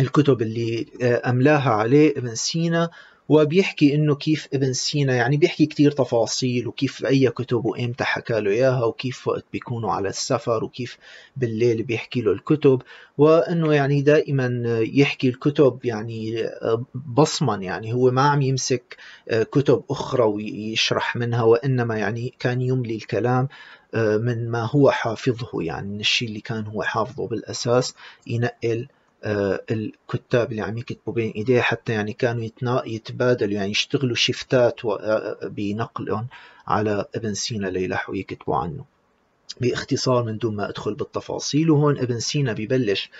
[0.00, 2.90] الكتب اللي آه، أملاها عليه ابن سينا
[3.28, 8.50] وبيحكي إنه كيف ابن سينا يعني بيحكي كتير تفاصيل وكيف أي كتب وإمتى حكى له
[8.50, 10.98] إياها وكيف وقت بيكونوا على السفر وكيف
[11.36, 12.82] بالليل بيحكي له الكتب.
[13.18, 16.48] وإنه يعني دائما يحكي الكتب يعني
[16.94, 18.96] بصما يعني هو ما عم يمسك
[19.30, 23.48] كتب أخرى ويشرح منها وإنما يعني كان يملي الكلام
[23.94, 27.94] من ما هو حافظه يعني من الشيء اللي كان هو حافظه بالأساس
[28.26, 28.88] ينقل
[29.24, 32.48] الكتاب اللي عم يكتبوا بين إيديه حتى يعني كانوا
[32.86, 36.26] يتبادلوا يعني يشتغلوا شفتات آه، بنقلهم
[36.66, 38.84] على ابن سينا ليلحوا يكتبوا عنه.
[39.60, 43.12] باختصار من دون ما أدخل بالتفاصيل وهون ابن سينا ببلش آه،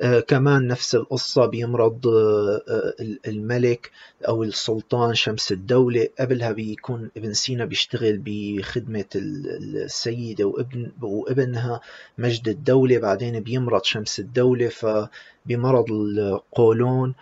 [0.00, 2.94] كمان نفس القصة بيمرض آه، آه،
[3.26, 3.90] الملك
[4.28, 6.08] أو السلطان شمس الدولة.
[6.20, 11.80] قبلها بيكون ابن سينا بيشتغل بخدمة السيدة وابن وابنها
[12.18, 12.98] مجد الدولة.
[12.98, 17.14] بعدين بيمرض شمس الدولة فبمرض القولون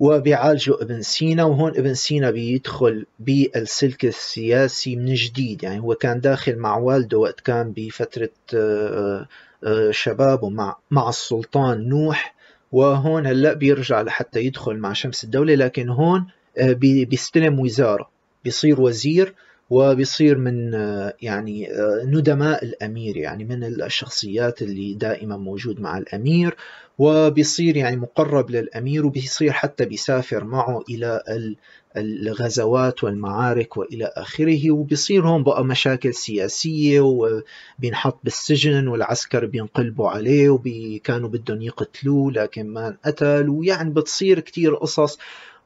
[0.00, 1.44] وبيعالجوا ابن سينا.
[1.44, 5.62] وهون ابن سينا بيدخل بالسلك السياسي من جديد.
[5.62, 8.30] يعني هو كان داخل مع والده وقت كان بفترة
[9.90, 12.34] شبابه مع مع السلطان نوح
[12.72, 16.26] وهون هلأ بيرجع لحتى يدخل مع شمس الدولة لكن هون
[16.58, 18.10] آه، بيستلم وزارة
[18.44, 19.34] بيصير وزير
[19.70, 26.56] وبيصير من آه، يعني آه، ندماء الأمير يعني من الشخصيات اللي دائما موجود مع الأمير
[26.98, 31.22] وبيصير يعني مقرب للأمير وبيصير حتى بيسافر معه إلى
[31.96, 41.28] الغزوات والمعارك وإلى آخره وبصير هون بقى مشاكل سياسية وبينحط بالسجن والعسكر بينقلبوا عليه وكانوا
[41.28, 45.18] بدهم يقتلوه لكن ما انقتل ويعني بتصير كتير قصص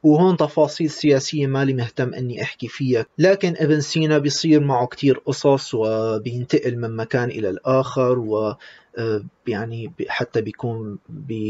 [0.03, 3.05] وهون تفاصيل سياسية مالي مهتم إني أحكي فيها.
[3.17, 8.55] لكن ابن سينا بيصير معه كتير قصص وبينتقل من مكان إلى الآخر و
[8.97, 10.97] آه، يعني حتى بيكون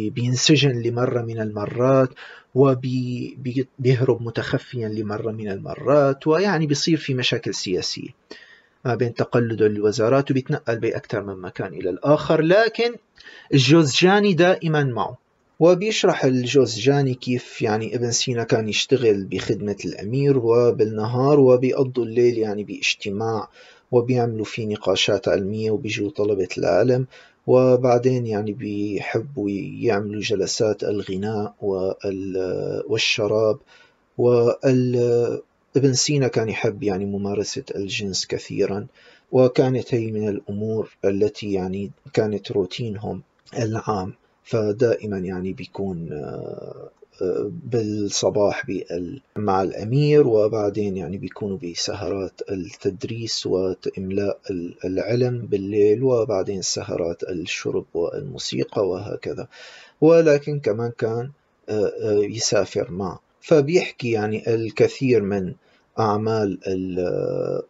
[0.10, 2.10] بينسجن لمرة من المرات
[2.56, 8.10] وبيهرب متخفيا لمرة من المرات ويعني بيصير في مشاكل سياسية
[8.86, 12.42] ما بين تقلده للوزارات وبيتنقل بأكثر من مكان إلى الآخر.
[12.42, 12.96] لكن
[13.54, 15.18] الجوزجاني دائما معه
[15.60, 23.50] وبيشرح الجوزجاني كيف يعني ابن سينا كان يشتغل بخدمة الأمير وبالنهار وبيقضوا الليل يعني باجتماع
[23.92, 27.08] وبيعملوا فيه نقاشات علمية وبيجوا طلبة العلم
[27.50, 31.56] وبعدين يعني بيحبوا يعملوا جلسات الغناء
[32.90, 33.58] والشراب
[34.18, 38.88] وابن سينا كان يحب يعني ممارسة الجنس كثيرا
[39.32, 43.22] وكانت هي من الأمور التي يعني كانت روتينهم
[43.58, 46.10] العام فدائما يعني بيكون
[47.64, 48.66] بالصباح
[49.36, 54.40] مع الأمير وبعدين يعني بيكونوا بسهرات التدريس وإملاء
[54.86, 59.48] العلم بالليل وبعدين سهرات الشرب والموسيقى وهكذا.
[60.02, 61.32] ولكن كمان كان
[61.70, 65.54] آه، آه، يسافر مع فبيحكي يعني الكثير من
[66.00, 66.60] أعمال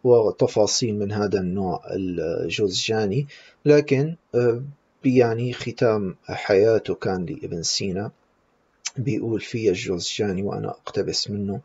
[0.04, 3.26] وتفاصيل من هذا النوع الجوزجاني.
[3.64, 4.62] لكن آه،
[5.04, 8.10] يعني ختام حياته كان لابن سينا.
[8.96, 11.60] بيقول في الجوزجاني وأنا أقتبس منه.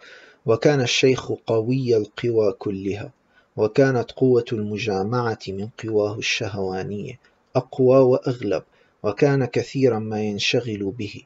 [0.45, 3.11] وكان الشيخ قوي القوى كلها
[3.57, 7.19] وكانت قوة المجامعة من قواه الشهوانية
[7.55, 8.63] أقوى وأغلب
[9.03, 11.21] وكان كثيرا ما ينشغل به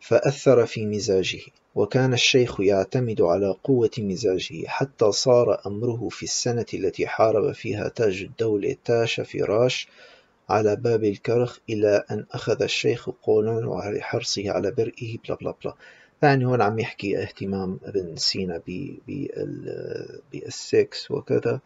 [0.00, 1.40] فأثر في مزاجه.
[1.74, 8.22] وكان الشيخ يعتمد على قوة مزاجه حتى صار أمره في السنة التي حارب فيها تاج
[8.22, 9.88] الدولة تاش فراش
[10.48, 15.74] على باب الكرخ إلى أن أخذ الشيخ قولا وعلى حرصه على برئه بلا بلا بلا.
[16.22, 18.62] يعني هون عم يحكي اهتمام ابن سينا
[20.32, 21.60] بالسكس وكذا.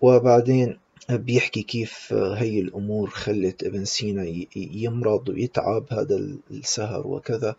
[0.00, 0.78] وبعدين
[1.10, 6.20] بيحكي كيف هي الأمور خلت ابن سينا يمرض ويتعب هذا
[6.50, 7.56] السهر وكذا.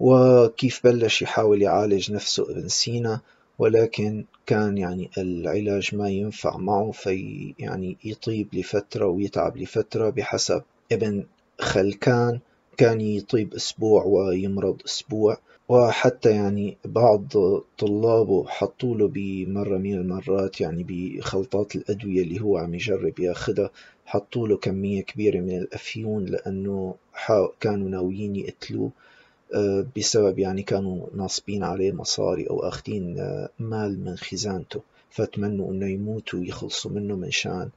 [0.00, 3.20] وكيف بلش يحاول يعالج نفسه ابن سينا.
[3.58, 10.62] ولكن كان يعني العلاج ما ينفع معه في يعني يطيب لفترة ويتعب لفترة بحسب
[10.92, 11.24] ابن
[11.60, 12.40] خلكان.
[12.76, 17.26] كان يطيب أسبوع ويمرض أسبوع وحتى يعني بعض
[17.78, 23.70] طلابه حطوا له بمرة من المرات يعني بخلطات الأدوية اللي هو عم يجرب ياخدها
[24.06, 26.94] حطوا له كمية كبيرة من الأفيون لأنه
[27.60, 28.90] كانوا ناويين يقتلوه.
[29.96, 34.80] بسبب يعني كانوا ناصبين عليه مصاري أو أخذين آه، مال من خزانته
[35.10, 37.70] فتمنوا أنه يموت ويخلصوا منه من شان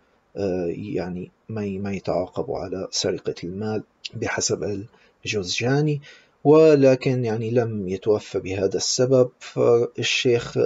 [0.68, 1.32] يعني
[1.80, 4.86] ما يتعاقبوا على سرقة المال بحسب
[5.26, 6.02] الجوزجاني
[6.44, 10.58] ولكن يعني لم يتوفى بهذا السبب فالشيخ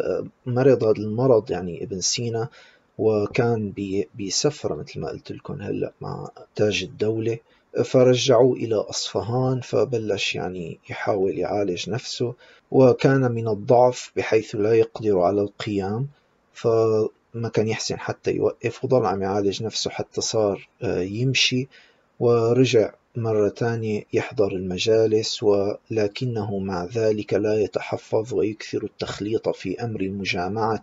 [0.45, 2.49] مرض هذا المرض يعني ابن سينا
[2.97, 3.73] وكان
[4.19, 7.37] بسفرة مثل ما قلت لكم هلأ مع تاج الدولة.
[7.85, 12.33] فرجعوه إلى أصفهان فبلش يعني يحاول يعالج نفسه
[12.71, 16.07] وكان من الضعف بحيث لا يقدر على القيام
[16.53, 21.67] فما كان يحسن حتى يوقف وضل عم يعالج نفسه حتى صار آه، يمشي
[22.19, 30.81] ورجع مرة تانية يحضر المجالس ولكنه مع ذلك لا يتحفظ ويكثر التخليط في أمر المجامعة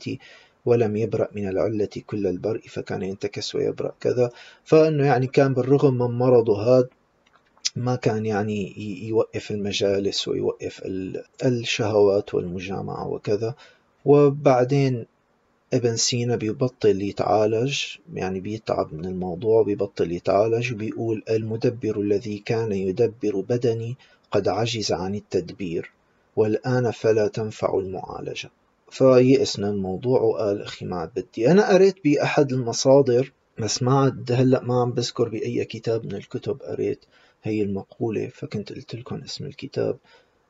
[0.67, 4.31] ولم يبرأ من العلة كل البرء فكان ينتكس ويبرأ كذا.
[4.65, 6.89] فأنه يعني كان بالرغم من مرضه هذا
[7.77, 8.75] ما كان يعني
[9.09, 10.83] يوقف المجالس ويوقف
[11.45, 13.55] الشهوات والمجامعة وكذا.
[14.05, 15.07] وبعدين
[15.73, 17.83] ابن سينا بيبطل يتعالج
[18.15, 23.97] يعني بيتعب من الموضوع بيبطل يتعالج وبيقول المدبر الذي كان يدبر بدني
[24.31, 25.93] قد عجز عن التدبير
[26.37, 28.51] والآن فلا تنفع المعالجة.
[28.91, 34.63] فيئسنا الموضوع وقال أخي ما عاد بدي أنا قريت بأحد المصادر بس ما عاد هلأ
[34.63, 37.05] ما عم بذكر بأي كتاب من الكتب قريت
[37.43, 39.99] هي المقولة فكنت قلت لكم اسم الكتاب.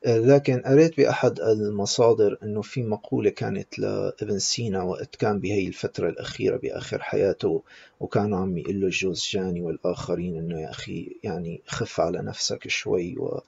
[0.05, 6.57] لكن قريت بأحد المصادر أنه في مقولة كانت لابن سينا وقت كان بهي الفترة الأخيرة
[6.57, 7.63] بآخر حياته
[7.99, 13.41] وكانوا عم يقول له الجوزجاني والآخرين أنه يا أخي يعني خف على نفسك شوي و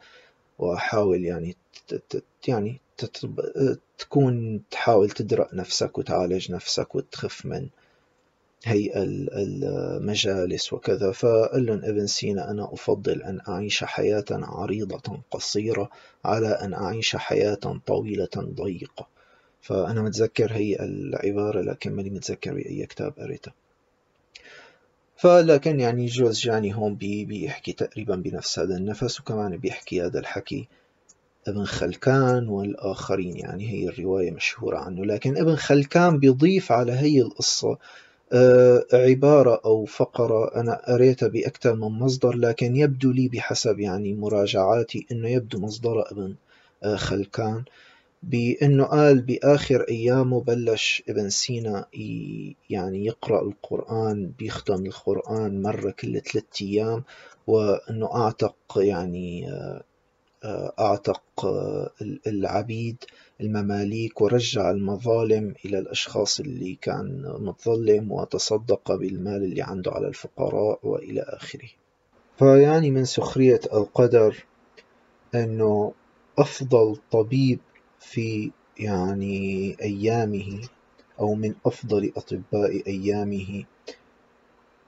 [0.59, 1.55] وحاول يعني
[2.47, 2.81] يعني
[3.97, 7.67] تكون تحاول تدرأ نفسك وتعالج نفسك وتخف من
[8.65, 11.11] هي المجالس وكذا.
[11.11, 15.89] فقال لهم ابن سينا أنا أفضل أن أعيش حياة عريضة قصيرة
[16.25, 19.07] على أن أعيش حياة طويلة ضيقة.
[19.61, 23.51] فأنا متذكر هي العبارة لكن ماني متذكر بأي كتاب قريته
[25.15, 30.67] فلكن يعني جوز جاني هون بي بيحكي تقريبا بنفس هذا النفس وكمان بيحكي هذا الحكي
[31.49, 35.05] ابن خلكان والآخرين يعني هي الرواية مشهورة عنه.
[35.05, 37.77] لكن ابن خلكان بيضيف على هي القصة
[38.33, 45.05] آه، عبارة أو فقرة أنا قريتها بأكثر من مصدر لكن يبدو لي بحسب يعني مراجعاتي
[45.11, 46.35] أنه يبدو مصدر ابن
[46.83, 47.63] آه، خلكان
[48.23, 51.85] بأنه قال بآخر أيامه بلش ابن سينا
[52.69, 57.03] يعني يقرأ القرآن بيختم القرآن مرة كل ثلاثة أيام
[57.47, 59.83] وأنه أعتق يعني آه،
[60.79, 61.21] أعتق
[62.27, 63.03] العبيد
[63.41, 71.21] المماليك ورجع المظالم إلى الأشخاص اللي كان متظلم وتصدق بالمال اللي عنده على الفقراء وإلى
[71.21, 71.69] آخره.
[72.37, 74.45] فيعني من سخرية القدر
[75.35, 75.93] أنه
[76.37, 77.59] أفضل طبيب
[77.99, 80.61] في يعني أيامه
[81.19, 83.78] أو من أفضل أطباء أيامه آه،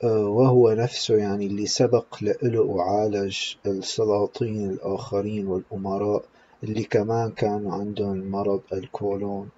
[0.04, 6.24] وهو نفسه يعني اللي سبق لإله وعالج السلاطين الآخرين والأمراء
[6.64, 9.50] اللي كمان كانوا عندهم مرض الكولون.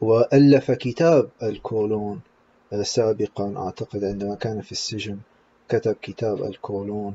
[0.00, 2.20] وألف كتاب الكولون
[2.72, 5.18] آه، سابقا أعتقد عندما كان في السجن
[5.68, 7.14] كتب كتاب الكولون.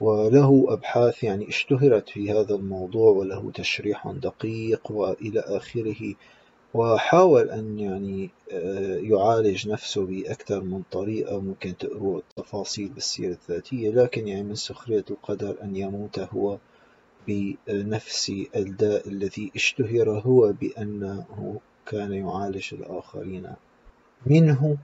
[0.00, 6.14] وله أبحاث يعني اشتهرت في هذا الموضوع وله تشريح دقيق وإلى آخره.
[6.74, 11.40] وحاول أن يعني آه، يعالج نفسه بأكثر من طريقة.
[11.40, 16.58] ممكن تقروا التفاصيل بالسيرة الذاتية لكن يعني من سخرية القدر أن يموت هو
[17.28, 23.46] بنفس الداء الذي اشتهر هو بأنه كان يعالج الآخرين
[24.26, 24.76] منه.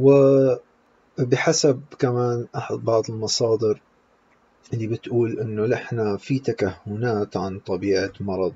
[0.00, 3.80] وبحسب كمان أحد بعض المصادر
[4.72, 8.54] اللي بتقول أنه نحن في تكهنات عن طبيعة مرض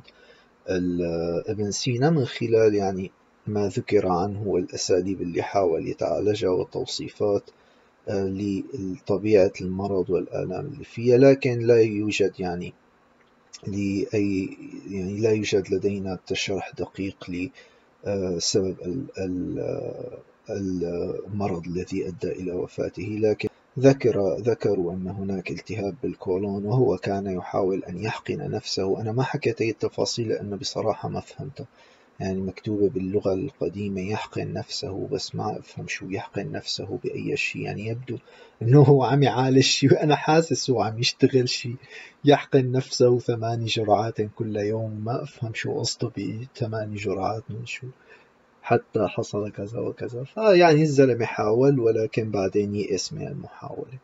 [1.46, 3.10] ابن سينا من خلال يعني
[3.46, 7.50] ما ذكر عنه والأساليب اللي حاول يتعالجها والتوصيفات
[8.08, 12.72] آه، لطبيعة المرض والآلام اللي فيها لكن لا يوجد يعني
[13.66, 14.56] لأي
[14.90, 17.50] يعني لا يوجد لدينا تشرح دقيق
[18.06, 18.76] لسبب
[20.50, 23.48] المرض الذي أدى إلى وفاته لكن
[23.78, 29.00] ذكر ذكروا أن هناك التهاب بالكولون وهو كان يحاول أن يحقن نفسه.
[29.00, 31.66] أنا ما حكيت أي التفاصيل لأنه بصراحة ما فهمتها
[32.20, 37.62] يعني مكتوبة باللغة القديمة يحقن نفسه بس ما أفهم شو يحقن نفسه بأي شيء.
[37.62, 38.18] يعني يبدو
[38.62, 39.92] أنه هو عم يعالج شيء.
[39.92, 41.76] وأنا حاسس هو عم يشتغل شيء.
[42.24, 45.04] يحقن نفسه ثماني جرعات كل يوم.
[45.04, 47.86] ما أفهم شو قصته بثماني جرعات من شو.
[48.72, 50.24] حتى حصل كذا وكذا.
[50.24, 53.98] فيعني الزلمة حاول ولكن بعدين يئس من المحاولة.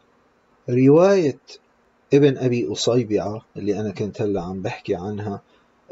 [0.71, 1.39] رواية
[2.15, 5.43] ابن أبي أصيبعة اللي أنا كنت هلأ عم بحكي عنها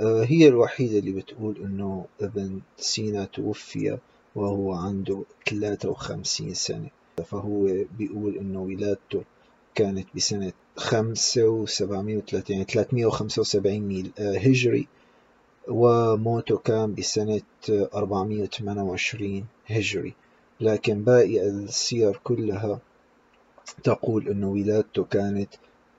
[0.01, 3.99] آه، هي الوحيدة اللي بتقول إنه ابن سينا توفي
[4.35, 6.89] وهو عنده 53 سنة.
[7.27, 7.69] فهو
[7.99, 9.23] بيقول إنه ولادته
[9.75, 14.89] كانت بسنة 5730 يعني 375 ميل آه، هجري.
[15.69, 17.41] وموته كان بسنة
[17.71, 20.15] 428 هجري.
[20.61, 22.81] لكن باقي السير كلها
[23.85, 25.55] تقول أن ولادته كانت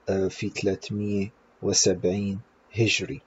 [0.08, 2.40] آه، في 370
[2.72, 3.20] هجري.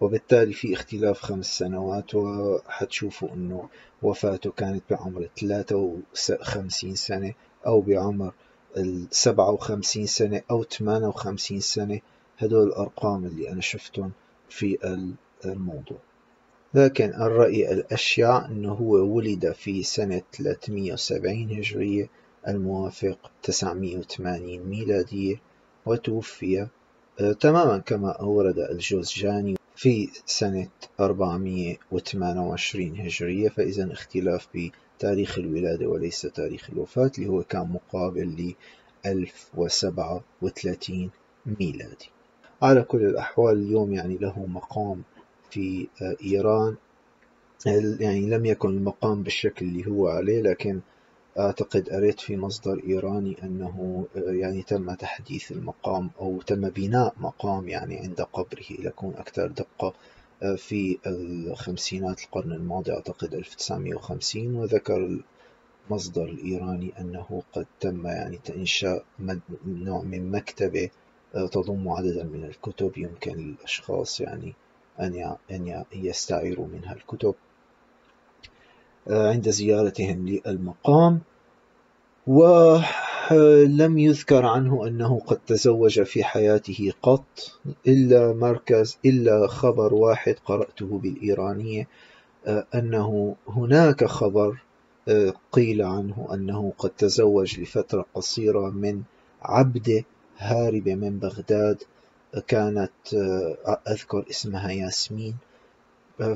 [0.00, 3.68] وبالتالي في اختلاف خمس سنوات وحتشوفوا أنه
[4.02, 7.34] وفاته كانت بعمر 53 سنة
[7.66, 8.32] أو بعمر
[9.10, 12.00] 57 سنة أو 58 سنة.
[12.38, 14.12] هدول الأرقام اللي أنا شفتهم
[14.48, 14.78] في
[15.46, 15.98] الموضوع.
[16.74, 22.08] لكن الرأي الأشيع أنه هو ولد في سنة 370 هجرية
[22.48, 25.36] الموافق 980 ميلادية
[25.86, 26.66] وتوفي
[27.20, 30.68] آه، تماما كما أورد الجوزجاني في سنة
[31.00, 34.48] 428 هجرية فإذا اختلاف
[34.98, 38.54] بتاريخ الولادة وليس تاريخ الوفاة اللي هو كان مقابل ل
[39.06, 41.10] 1037
[41.60, 42.10] ميلادي.
[42.62, 45.02] على كل الأحوال اليوم يعني له مقام
[45.52, 46.76] في آه، إيران.
[48.00, 50.80] يعني لم يكن المقام بالشكل اللي هو عليه لكن
[51.38, 57.68] أعتقد قريت في مصدر إيراني أنه آه، يعني تم تحديث المقام أو تم بناء مقام
[57.68, 59.94] يعني عند قبره لكون أكثر دقة
[60.42, 65.20] آه، في الخمسينات القرن الماضي أعتقد 1950 وذكر
[65.90, 69.04] المصدر الإيراني أنه قد تم يعني إنشاء
[69.66, 70.90] نوع من مكتبة
[71.32, 74.54] تضم عددا من الكتب يمكن للأشخاص يعني
[75.02, 77.34] أن يستعيروا منها الكتب.
[79.08, 81.20] آه، عند زيارتهم للمقام
[82.26, 90.98] ولم يذكر عنه أنه قد تزوج في حياته قط إلا مركز إلا خبر واحد قرأته
[90.98, 91.88] بالإيرانية
[92.46, 94.62] آه، أنه هناك خبر
[95.08, 99.02] آه، قيل عنه أنه قد تزوج لفترة قصيرة من
[99.42, 100.04] عبدة
[100.38, 101.82] هاربة من بغداد
[102.40, 103.14] كانت
[103.88, 105.36] أذكر اسمها ياسمين.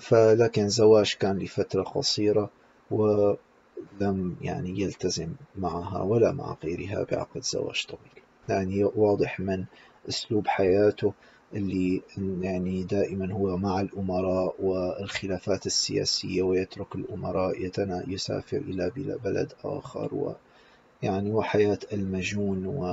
[0.01, 2.51] فلكن زواج كان لفترة قصيرة
[2.91, 8.25] ولم يعني يلتزم معها ولا مع غيرها بعقد زواج طويل.
[8.49, 9.65] يعني واضح من
[10.09, 11.13] أسلوب حياته
[11.55, 12.03] اللي
[12.41, 18.93] يعني دائما هو مع الأمراء والخلافات السياسية ويترك الأمراء يتنا يسافر إلى
[19.25, 20.35] بلد آخر و
[21.03, 22.87] يعني وحياة المجون و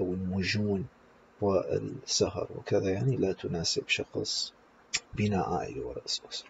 [0.00, 0.84] أو المجون.
[1.42, 4.52] والسهر وكذا يعني لا تناسب شخص
[5.14, 6.48] بناء عائلة ورأس أسرة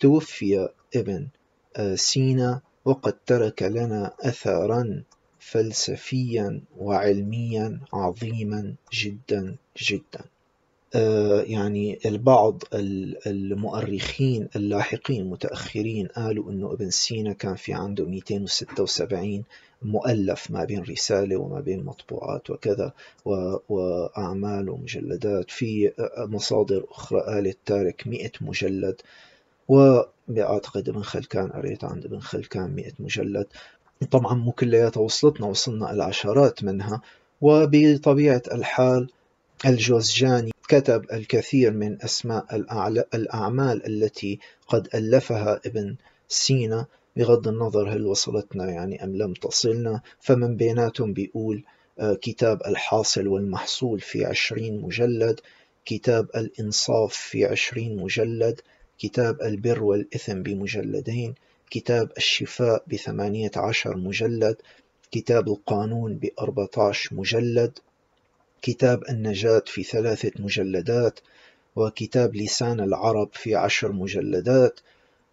[0.00, 1.28] توفي ابن
[1.76, 5.02] آه، سينا وقد ترك لنا أثرا
[5.40, 10.24] فلسفيا وعلميا عظيما جدا جدا.
[10.94, 12.62] آه، يعني البعض
[13.26, 19.44] المؤرخين اللاحقين متأخرين قالوا أنه ابن سينا كان في عنده 276
[19.84, 22.92] مؤلف ما بين رسالة وما بين مطبوعات وكذا
[23.68, 25.50] وأعمال ومجلدات.
[25.50, 29.00] في مصادر أخرى قالت تارك 100 مجلد.
[29.68, 33.46] وبأعتقد ابن خلكان قريت عند ابن خلكان 100 مجلد.
[34.10, 37.02] طبعا مو كلياتها وصلتنا وصلنا العشرات منها.
[37.40, 39.10] وبطبيعة الحال
[39.66, 42.56] الجوزجاني كتب الكثير من أسماء
[43.14, 45.96] الأعمال التي قد ألفها ابن
[46.28, 46.86] سينا.
[47.16, 51.64] بغض النظر هل وصلتنا يعني أم لم تصلنا فمن بيناتهم بيقول
[51.98, 55.40] آه، كتاب الحاصل والمحصول في عشرين مجلد
[55.84, 58.60] كتاب الإنصاف في عشرين مجلد
[58.98, 61.34] كتاب البر والإثم بمجلدين
[61.70, 64.56] كتاب الشفاء بثمانية عشر مجلد
[65.10, 67.78] كتاب القانون بأربعة عشر مجلد
[68.62, 71.20] كتاب النجاة في ثلاثة مجلدات
[71.76, 74.80] وكتاب لسان العرب في عشر مجلدات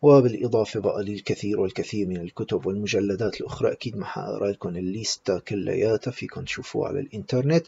[0.02, 6.44] وبالإضافة بقى للكثير والكثير من الكتب والمجلدات الأخرى أكيد ما حقرا لكم الليستة كلياتها فيكم
[6.44, 7.66] تشوفوها على الإنترنت.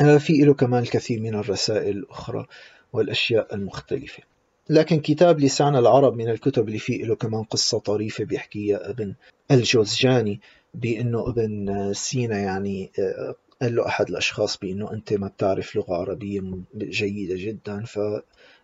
[0.00, 2.46] آه، في له كمان الكثير من الرسائل الأخرى
[2.92, 4.22] والأشياء المختلفة.
[4.70, 9.14] لكن كتاب لسان العرب من الكتب اللي فيه له كمان قصة طريفة بيحكيها ابن
[9.50, 10.40] الجوزجاني
[10.74, 16.42] بأنه ابن سينا يعني آه، قال له أحد الأشخاص بأنه أنت ما بتعرف لغة عربية
[16.76, 17.84] جيدة جدا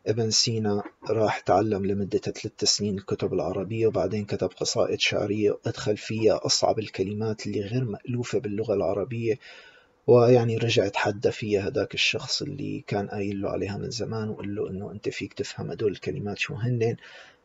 [0.07, 6.40] فابن سينا راح تعلم لمدة ثلاث سنين الكتب العربية وبعدين كتب قصائد شعرية وأدخل فيها
[6.46, 9.38] أصعب الكلمات اللي غير مألوفة باللغة العربية
[10.07, 14.70] ويعني رجع تحدى فيها هذاك الشخص اللي كان قايل له عليها من زمان وقال له
[14.70, 16.96] إنه أنت فيك تفهم هدول الكلمات شو هن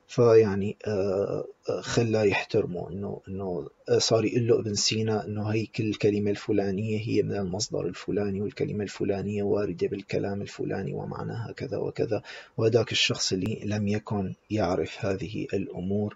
[0.08, 5.66] فيعني آه، آه، خلاه يحترمه إنه إنه آه، صار يقول له ابن سينا إنه هي
[5.66, 12.22] كل الكلمة الفلانية هي من المصدر الفلاني والكلمة الفلانية واردة بالكلام الفلاني ومعناها كذا وكذا
[12.58, 16.16] وذاك الشخص اللي لم يكن يعرف هذه الأمور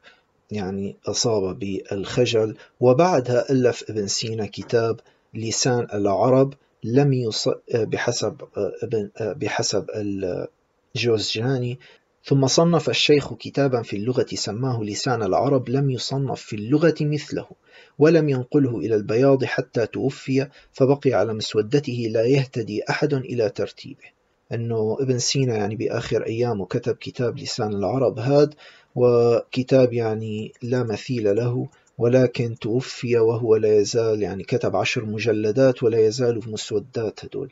[0.52, 2.56] يعني أصاب بالخجل.
[2.80, 5.00] وبعدها ألف ابن سينا كتاب
[5.34, 7.50] لسان العرب لم يص...
[7.74, 8.42] بحسب
[8.84, 9.86] ابن بحسب
[10.96, 11.80] الجوزجاني
[12.30, 17.48] ثم صنف الشيخ كتابا في اللغة سماه لسان العرب لم يصنف في اللغة مثله
[18.00, 24.04] ولم ينقله إلى البياض حتى توفي فبقي على مسودته لا يهتدي أحد إلى ترتيبه.
[24.54, 28.54] أنه ابن سينا يعني بآخر أيامه كتب كتاب لسان العرب هاد
[28.96, 31.68] وكتاب يعني لا مثيل له
[31.98, 37.52] ولكن توفي وهو لا يزال يعني كتب عشر مجلدات ولا يزال في مسودات هدول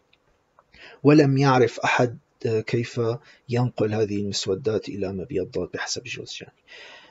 [1.04, 2.18] ولم يعرف أحد
[2.48, 3.02] كيف
[3.50, 6.54] ينقل هذه المسودات إلى مبيضات بحسب جوزجاني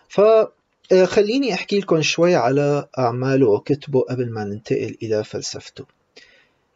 [0.09, 5.85] فخليني أحكي لكم شوي على أعماله وكتبه قبل ما ننتقل إلى فلسفته.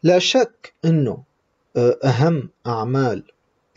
[0.03, 1.22] لا شك أنه
[2.05, 3.22] أهم أعمال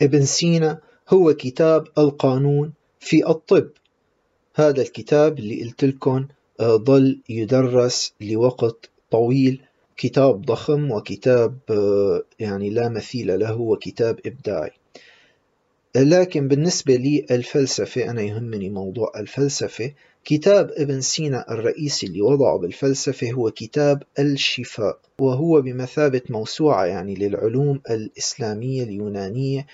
[0.02, 3.70] ابن سينا هو كتاب القانون في الطب.
[4.54, 6.26] هذا الكتاب اللي قلت لكم
[6.60, 9.62] آه، ظل يدرس لوقت طويل
[9.96, 14.70] كتاب ضخم وكتاب آه، يعني لا مثيل له وكتاب إبداعي.
[15.96, 19.92] لكن بالنسبة لي الفلسفة أنا يهمني موضوع الفلسفة
[20.24, 27.80] كتاب ابن سينا الرئيسي اللي وضعه بالفلسفة هو كتاب الشفاء وهو بمثابة موسوعة يعني للعلوم
[27.90, 29.66] الإسلامية اليونانية.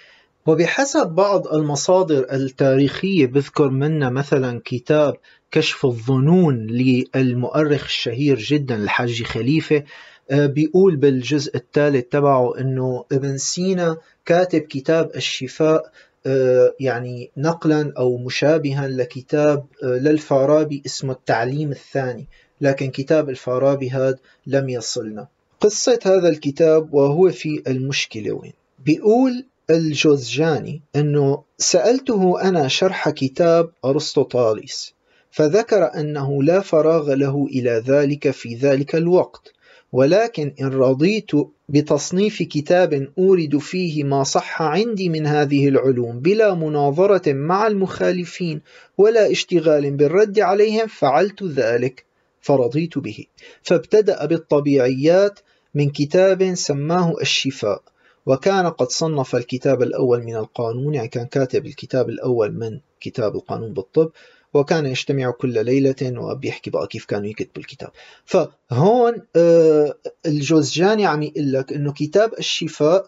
[0.46, 5.16] وبحسب بعض المصادر التاريخية بذكر منا مثلا كتاب
[5.50, 9.84] كشف الظنون للمؤرخ الشهير جدا الحاج خليفة.
[10.32, 15.92] بيقول بالجزء الثالث تبعه إنه ابن سينا كاتب كتاب الشفاء
[16.26, 22.26] آه، يعني نقلا أو مشابها لكتاب آه، للفارابي اسمه التعليم الثاني
[22.60, 25.28] لكن كتاب الفارابي هذا لم يصلنا.
[25.60, 28.52] قصة هذا الكتاب وهو في المشكلة وين؟
[28.84, 34.94] بيقول الجوزجاني أنه سألته أنا شرح كتاب أرسطوطاليس
[35.30, 39.52] فذكر أنه لا فراغ له إلى ذلك في ذلك الوقت.
[39.92, 41.30] ولكن إن رضيت
[41.68, 48.60] بتصنيف كتاب أورد فيه ما صح عندي من هذه العلوم بلا مناظرة مع المخالفين
[48.98, 52.04] ولا اشتغال بالرد عليهم فعلت ذلك
[52.40, 53.24] فرضيت به.
[53.62, 55.40] فابتدأ بالطبيعيات
[55.74, 57.82] من كتاب سماه الشفاء
[58.26, 63.72] وكان قد صنف الكتاب الأول من القانون يعني كان كاتب الكتاب الأول من كتاب القانون
[63.72, 64.10] بالطب
[64.54, 67.90] وكان يجتمع كل ليلة وبيحكي بقى كيف كانوا يكتبوا الكتاب.
[68.24, 69.94] فهون آه،
[70.26, 73.06] الجوزجاني عم يقول لك إنه كتاب الشفاء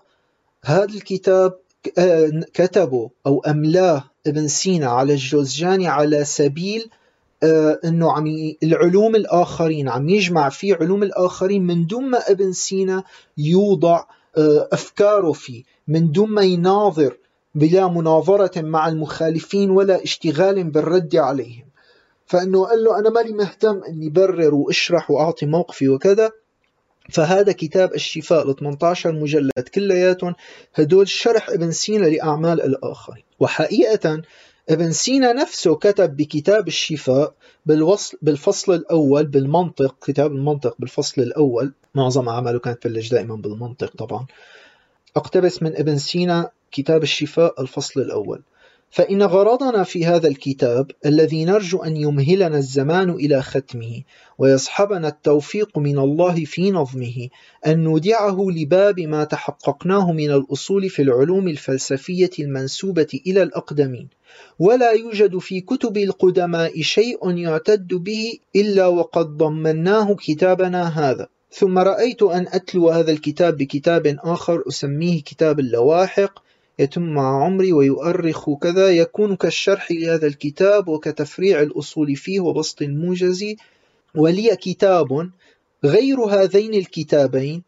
[0.64, 1.54] هذا الكتاب
[1.98, 6.90] آه، كتبه أو أملاه ابن سينا على الجوزجاني على سبيل
[7.42, 13.04] آه، إنه عم العلوم الآخرين عم يجمع فيه علوم الآخرين من دون ما ابن سينا
[13.38, 14.04] يوضع
[14.72, 17.16] أفكاره فيه من دون ما يناظر
[17.54, 21.64] بلا مناظرة مع المخالفين ولا اشتغال بالرد عليهم.
[22.26, 26.30] فأنه قال له أنا مالي مهتم أني برر وأشرح وأعطي موقفي وكذا.
[27.10, 30.34] فهذا كتاب الشفاء ل 18 مجلد كلياتهم
[30.74, 34.22] هدول شرح ابن سينا لأعمال الآخرين وحقيقة
[34.68, 37.34] ابن سينا نفسه كتب بكتاب الشفاء
[37.66, 41.72] بالوصل بالفصل الأول بالمنطق كتاب المنطق بالفصل الأول.
[41.94, 44.26] معظم أعماله كانت تبلش دائما بالمنطق طبعا.
[45.16, 48.42] اقتبس من ابن سينا كتاب الشفاء الفصل الأول.
[48.90, 54.02] فإن غرضنا في هذا الكتاب الذي نرجو أن يمهلنا الزمان إلى ختمه
[54.38, 57.28] ويصحبنا التوفيق من الله في نظمه
[57.66, 64.08] أن نودعه لباب ما تحققناه من الأصول في العلوم الفلسفية المنسوبة إلى الأقدمين.
[64.58, 71.28] ولا يوجد في كتب القدماء شيء يعتد به إلا وقد ضمناه كتابنا هذا.
[71.54, 76.42] ثم رأيت أن أتلو هذا الكتاب بكتاب آخر أسميه كتاب اللواحق
[76.78, 83.44] يتم مع عمري ويؤرخ كذا يكون كالشرح لهذا الكتاب وكتفريع الأصول فيه وبسط الموجز.
[84.14, 85.30] ولي كتاب
[85.84, 87.62] غير هذين الكتابين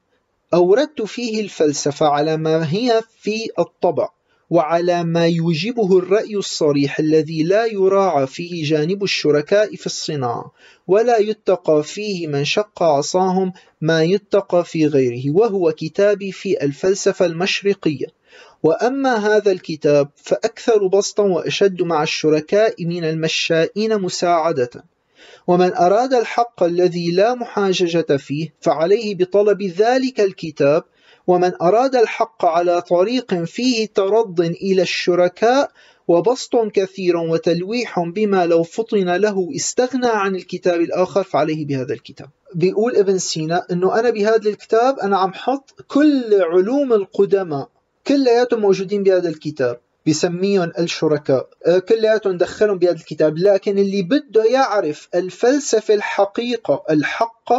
[0.54, 4.08] أوردت فيه الفلسفة على ما هي في الطبع.
[4.50, 10.52] وعلى ما يوجبه الرأي الصريح الذي لا يراعى فيه جانب الشركاء في الصناعة
[10.86, 18.06] ولا يتقى فيه من شق عصاهم ما يتقى في غيره وهو كتابي في الفلسفة المشرقية.
[18.62, 24.70] وأما هذا الكتاب فأكثر بسطا وأشد مع الشركاء من المشائين مساعدة.
[25.46, 30.84] ومن أراد الحق الذي لا محاججة فيه فعليه بطلب ذلك الكتاب
[31.26, 35.70] ومن أراد الحق على طريق فيه ترض إلى الشركاء
[36.08, 42.28] وبسط كثير وتلويح بما لو فطن له استغنى عن الكتاب الآخر فعليه بهذا الكتاب.
[42.54, 47.68] بيقول ابن سينا أنه أنا بهذا الكتاب أنا عم حط كل علوم القدماء
[48.06, 55.08] كلياتهم موجودين بهذا الكتاب بسميهم الشركاء آه، كلياتهم دخلهم بهذا الكتاب لكن اللي بده يعرف
[55.14, 57.52] الفلسفة الحقيقة الحق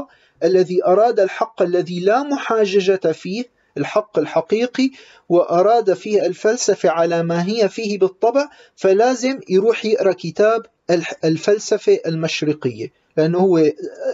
[0.43, 4.91] الذي أراد الحق الذي لا محاججة فيه الحق الحقيقي
[5.29, 10.65] وأراد فيه الفلسفة على ما هي فيه بالطبع فلازم يروح يقرأ كتاب
[11.25, 13.63] الفلسفة المشرقية لأنه هو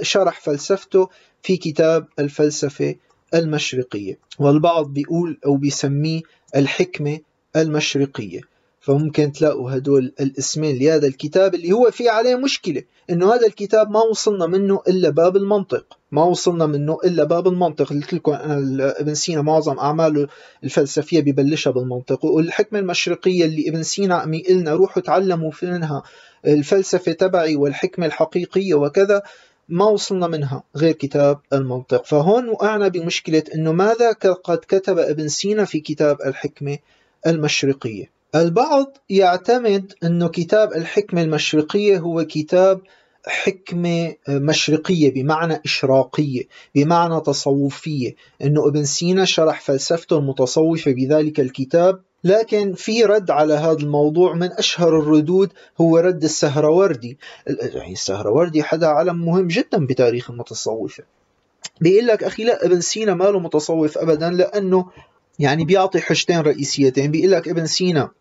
[0.01, 1.09] شرح فلسفته
[1.43, 2.95] في كتاب الفلسفة
[3.33, 6.21] المشرقية والبعض بيقول أو بيسميه
[6.55, 7.19] الحكمة
[7.55, 8.41] المشرقية.
[8.81, 14.01] فممكن تلاقوا هدول الاسمين لهذا الكتاب اللي هو في عليه مشكلة إنه هذا الكتاب ما
[14.01, 18.31] وصلنا منه إلا باب المنطق ما وصلنا منه إلا باب المنطق قلت لكم
[18.79, 20.27] ابن سينا معظم أعماله
[20.63, 26.03] الفلسفية ببلشها بالمنطق والحكمة المشرقية اللي ابن سينا عم يقلنا روحوا تعلموا منها
[26.47, 29.21] الفلسفة تبعي والحكمة الحقيقية وكذا
[29.69, 32.05] ما وصلنا منها غير كتاب المنطق.
[32.05, 34.11] فهون وقعنا بمشكلة أنه ماذا
[34.43, 36.77] قد كتب ابن سينا في كتاب الحكمة
[37.27, 42.81] المشرقية؟ البعض يعتمد أنه كتاب الحكمة المشرقية هو كتاب
[43.27, 46.43] حكمة مشرقية بمعنى إشراقية
[46.75, 53.77] بمعنى تصوفية أنه ابن سينا شرح فلسفته المتصوفة بذلك الكتاب لكن في رد على هذا
[53.79, 57.17] الموضوع من أشهر الردود هو رد السهروردي.
[57.47, 61.03] يعني السهروردي حدا علم مهم جدا بتاريخ المتصوفة.
[61.81, 64.85] بيقول لك أخي لا ابن سينا ما له متصوف أبدا لأنه
[65.41, 68.11] يعني بيعطي حجتين رئيسيتين بيقول لك ابن سينا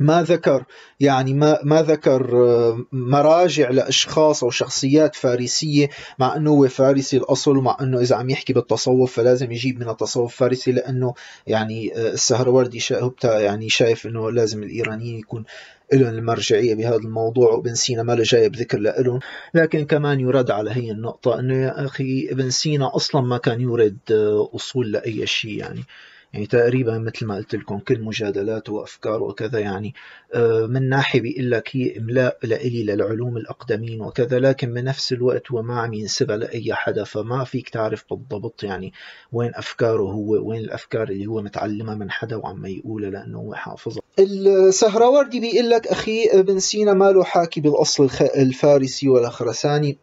[0.00, 0.64] ما ذكر
[1.00, 7.56] يعني ما ما ذكر آه، مراجع لأشخاص أو شخصيات فارسية مع إنه هو فارسي الأصل
[7.56, 11.14] ومع إنه إذا عم يحكي بالتصوف فلازم يجيب من التصوف فارسي لأنه
[11.46, 12.80] يعني آه، السهروردي
[13.24, 15.44] يعني شايف إنه لازم الإيرانيين يكون
[15.92, 19.20] لهم المرجعية بهذا الموضوع وابن سينا ما له جايب ذكر لهم
[19.54, 23.98] لكن كمان يرد على هي النقطة أنه يا أخي ابن سينا أصلا ما كان يورد
[24.10, 25.84] آه، أصول لأي شيء يعني.
[26.32, 29.94] يعني تقريبا مثل ما قلت لكم كل مجادلاته وافكاره وكذا يعني
[30.34, 35.62] آه، من ناحية بيقول لك هي إملاء لإلي للعلوم الأقدمين وكذا لكن بنفس الوقت هو
[35.62, 38.92] ما عم ينسبها لأي حدا فما فيك تعرف بالضبط يعني
[39.32, 44.02] وين أفكاره هو وين الأفكار اللي هو متعلمها من حدا وعم يقولها لأنه هو حافظها.
[44.18, 49.98] السهراوردي بيقول لك أخي ابن سينا ما له حاكي بالأصل الفارسي ولا خرساني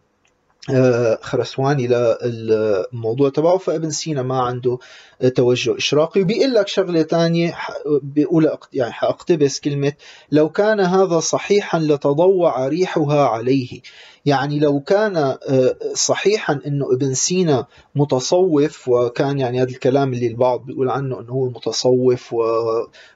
[0.69, 1.87] آه، خرسواني
[2.21, 4.77] للموضوع تبعه فابن سينا ما عنده
[5.35, 6.21] توجه إشراقي.
[6.21, 7.55] وبيقول لك شغلة ثانية
[8.01, 9.93] بيقول يعني حأقتبس كلمة
[10.31, 13.81] لو كان هذا صحيحا لتضوع ريحها عليه.
[14.25, 15.37] يعني لو كان آه،
[15.93, 21.49] صحيحا إنه ابن سينا متصوف وكان يعني هذا الكلام اللي البعض بيقول عنه إنه هو
[21.49, 22.35] متصوف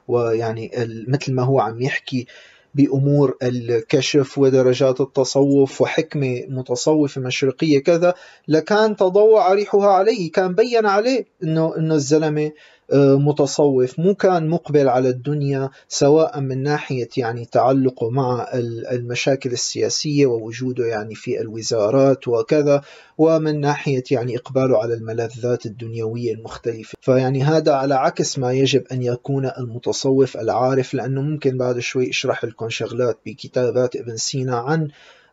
[0.08, 0.70] ويعني
[1.08, 2.26] مثل ما هو عم يحكي
[2.74, 8.14] بأمور الكشف ودرجات التصوف وحكمة متصوفة مشرقية كذا
[8.48, 12.52] لكان تضوع ريحها عليه كان بين عليه إنه إنه الزلمة
[12.92, 18.48] متصوف مو كان مقبل على الدنيا سواء من ناحية يعني تعلقه مع
[18.92, 22.82] المشاكل السياسية ووجوده يعني في الوزارات وكذا
[23.18, 26.94] ومن ناحية يعني إقباله على الملذات الدنيوية المختلفة.
[27.00, 32.44] فيعني هذا على عكس ما يجب أن يكون المتصوف العارف لأنه ممكن بعد شوي اشرح
[32.44, 34.88] لكم شغلات بكتابات ابن سينا عن آه،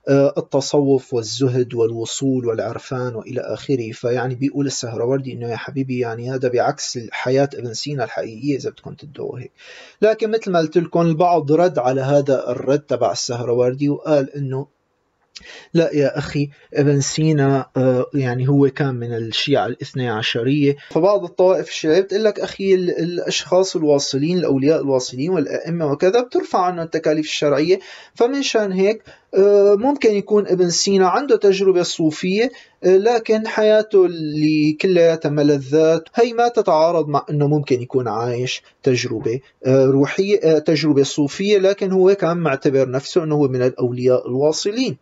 [0.10, 3.92] التصوف والزهد والوصول والعرفان وإلى آخره.
[3.92, 8.94] فيعني بيقول السهروردي إنه يا حبيبي يعني هذا بعكس حياه ابن سينا الحقيقية إذا بدكم
[8.94, 9.52] تدعوا هيك.
[10.02, 14.68] لكن مثل ما قلت لكم البعض رد على هذا الرد تبع السهروردي وقال إنه
[15.74, 20.76] لا يا أخي ابن سينا آه، يعني هو كان من الشيعة الاثنى عشرية.
[20.90, 27.26] فبعض الطوائف الشيعية بتقول لك أخي الأشخاص الواصلين الأولياء الواصلين والأئمة وكذا بترفع عنه التكاليف
[27.26, 27.80] الشرعية.
[28.16, 29.04] فمن شأن هيك
[29.36, 32.52] آه، ممكن يكون ابن سينا عنده تجربة صوفية
[32.84, 39.40] آه، لكن حياته اللي كلياتها ملذات هي ما تتعارض مع إنه ممكن يكون عايش تجربة
[39.68, 44.98] روحية تجربة صوفية لكن هو كان معتبر نفسه إنه هو من الأولياء الواصلين.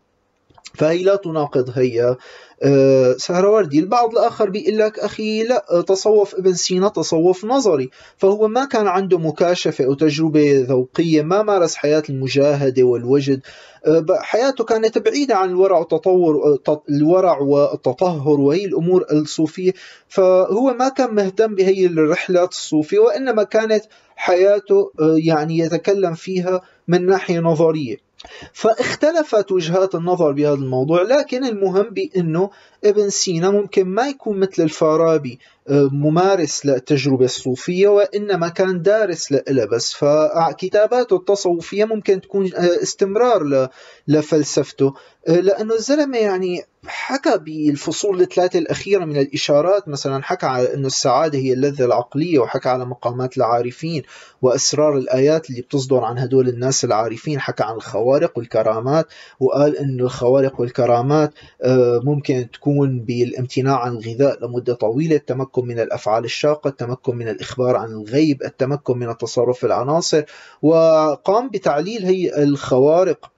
[0.74, 2.16] فهي لا تناقض هي
[2.64, 7.90] آه، سهروردي البعض الآخر بيقول لك أخي لا تصوف ابن سينا تصوف نظري.
[8.18, 13.42] فهو ما كان عنده مكاشفة أو تجربة ذوقية ما مارس حياة المجاهدة والوجد.
[13.86, 19.74] آه، حياته كانت بعيدة عن الورع والتطور آه، الورع والتطهر وهي الأمور الصوفية.
[20.08, 27.40] فهو ما كان مهتم بهي الرحلات الصوفية وإنما كانت حياته يعني يتكلم فيها من ناحية
[27.40, 28.09] نظرية.
[28.54, 32.50] فاختلفت وجهات النظر بهذا الموضوع لكن المهم بأنه
[32.84, 35.40] ابن سينا ممكن ما يكون مثل الفارابي.
[35.70, 43.70] ممارس للتجربة الصوفية وإنما كان دارس لها بس فكتاباته التصوفية ممكن تكون استمرار
[44.08, 44.94] لفلسفته.
[45.28, 49.88] لأنه الزلمة يعني حكى بالفصول الثلاثة الأخيرة من الإشارات.
[49.88, 54.04] مثلا حكى على أنه السعادة هي اللذة العقلية وحكى على مقامات العارفين
[54.42, 57.40] وأسرار الآيات اللي بتصدر عن هدول الناس العارفين.
[57.40, 59.08] حكى عن الخوارق والكرامات
[59.40, 65.16] وقال أنه الخوارق والكرامات آه، ممكن تكون بالامتناع عن الغذاء لمدة طويلة.
[65.16, 70.24] التمكن من الأفعال الشاقة التمكن من الإخبار عن الغيب التمكن من التصرف في العناصر
[70.62, 73.32] وقام بتعليل هي الخوارق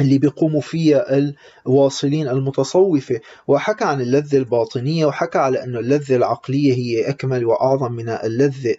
[0.00, 1.06] اللي بيقوموا فيها
[1.66, 3.20] الواصلين المتصوفة.
[3.46, 8.76] وحكى عن اللذة الباطنية وحكى على أن اللذة العقلية هي أكمل وأعظم من اللذة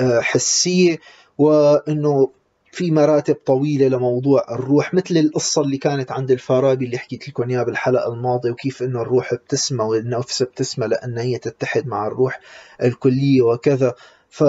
[0.00, 0.98] الحسية
[1.38, 2.30] وأنه
[2.72, 7.62] في مراتب طويلة لموضوع الروح مثل القصة اللي كانت عند الفارابي اللي حكيت لكم إياها
[7.62, 12.40] بالحلقة الماضية وكيف إنه الروح بتسمى والنفس بتسمى لأن هي تتحد مع الروح
[12.82, 13.94] الكلية وكذا.
[14.32, 14.44] ف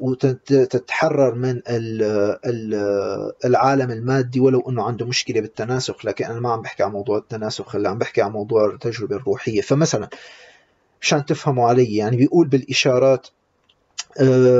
[0.00, 1.60] وتتحرر من
[3.44, 7.76] العالم المادي ولو إنه عنده مشكلة بالتناسخ لكن أنا ما عم بحكي عن موضوع التناسخ
[7.76, 9.60] هلا عم بحكي عن موضوع التجربة الروحية.
[9.60, 10.08] فمثلا
[11.02, 13.26] مشان تفهموا علي يعني بيقول بالإشارات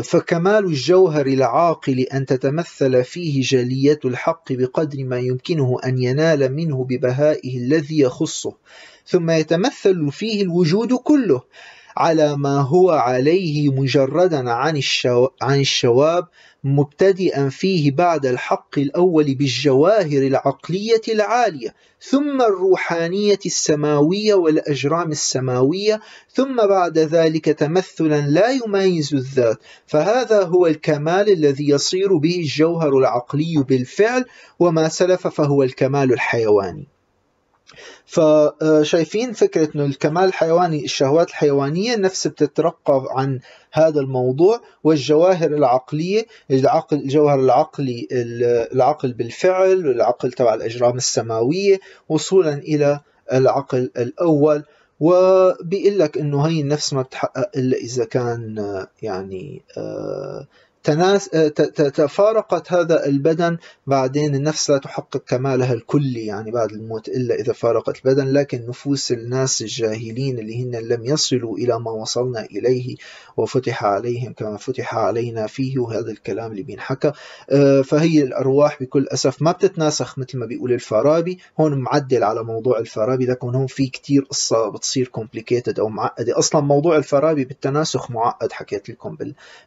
[0.04, 7.58] فكمال الجوهر العاقل أن تتمثل فيه جلية الحق بقدر ما يمكنه أن ينال منه ببهائه
[7.58, 8.52] الذي يخصه
[9.06, 11.42] ثم يتمثل فيه الوجود كله
[11.96, 15.28] على ما هو عليه مجردا عن, الشو...
[15.42, 16.26] عن الشواب
[16.64, 26.00] مبتدئا فيه بعد الحق الأول بالجواهر العقلية العالية ثم الروحانية السماوية والأجرام السماوية
[26.32, 29.58] ثم بعد ذلك تمثلا لا يميز الذات.
[29.86, 34.24] فهذا هو الكمال الذي يصير به الجوهر العقلي بالفعل
[34.58, 36.86] وما سلف فهو الكمال الحيواني.
[38.06, 43.40] فشايفين فكرة أنه الكمال الحيواني الشهوات الحيوانية نفس بتترقب عن
[43.72, 48.08] هذا الموضوع والجواهر العقلية العقل الجوهر العقلي
[48.72, 53.00] العقل بالفعل والعقل تبع الأجرام السماوية وصولا إلى
[53.32, 54.64] العقل الأول.
[55.00, 60.46] وبيقول لك إنه هي النفس ما بتحقق إلا إذا كان يعني آه
[60.88, 61.48] تناس آه،
[61.88, 67.96] تفارقت هذا البدن بعدين النفس لا تحقق كمالها الكلي يعني بعد الموت إلا إذا فارقت
[67.96, 72.96] البدن لكن نفوس الناس الجاهلين اللي هن لم يصلوا إلى ما وصلنا إليه
[73.36, 77.12] وفتح عليهم كما فتح علينا فيه وهذا الكلام اللي بينحكى.
[77.50, 81.38] آه، فهي الأرواح بكل أسف ما بتتناسخ مثل ما بيقول الفارابي.
[81.60, 86.38] هون معدل على موضوع الفارابي لكن هون في كتير قصة بتصير complicated أو معقدة.
[86.38, 89.16] أصلا موضوع الفارابي بالتناسخ معقد حكيت لكم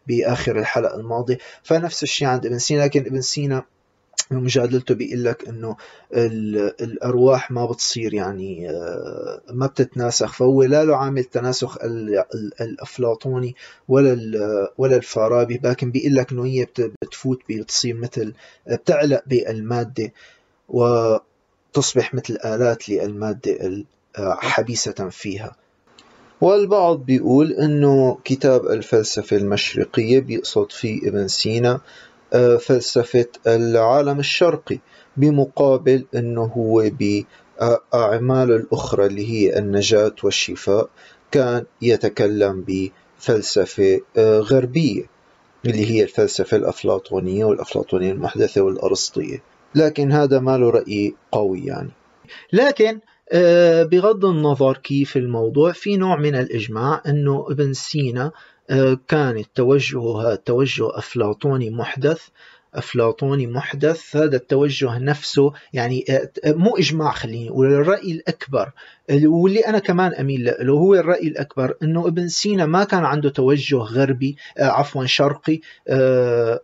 [0.07, 3.63] بآخر الحلقة الماضي فنفس الشيء عند ابن سينا لكن ابن سينا
[4.31, 5.75] بمجادلته بيقول لك إنه
[6.81, 11.77] الأرواح ما بتصير يعني آه، ما بتتناسخ فهو لا له عامل تناسخ
[12.61, 13.55] الأفلاطوني
[13.87, 14.17] ولا
[14.77, 16.67] ولا الفارابي لكن بيقول لك إنه هي
[17.01, 18.33] بتفوت بتصير مثل
[18.67, 20.11] بتعلق بالمادة
[20.69, 23.83] وتصبح مثل آلات للمادة
[24.17, 25.55] حبيسة فيها.
[26.41, 31.79] والبعض بيقول إنه كتاب الفلسفة المشرقية بيقصد فيه ابن سينا
[32.33, 34.79] آه، فلسفة العالم الشرقي
[35.17, 40.89] بمقابل إنه هو بأعماله الأخرى اللي هي النجاة والشفاء
[41.31, 45.03] كان يتكلم بفلسفة آه، غربية
[45.65, 49.43] اللي هي الفلسفة الأفلاطونية والأفلاطونية المحدثة والأرسطية.
[49.75, 51.91] لكن هذا ما له رأي قوي يعني.
[52.53, 53.10] لكن آه،
[53.83, 58.31] بغض النظر كيف الموضوع في نوع من الإجماع أنه ابن سينا
[58.69, 62.27] آه، كان توجهه توجه أفلاطوني محدث
[62.73, 68.71] أفلاطوني محدث هذا التوجه نفسه يعني آه، مو إجماع خليني نقول الرأي الأكبر
[69.23, 73.77] واللي أنا كمان أميل له هو الرأي الأكبر أنه ابن سينا ما كان عنده توجه
[73.77, 75.59] غربي آه، عفوا شرقي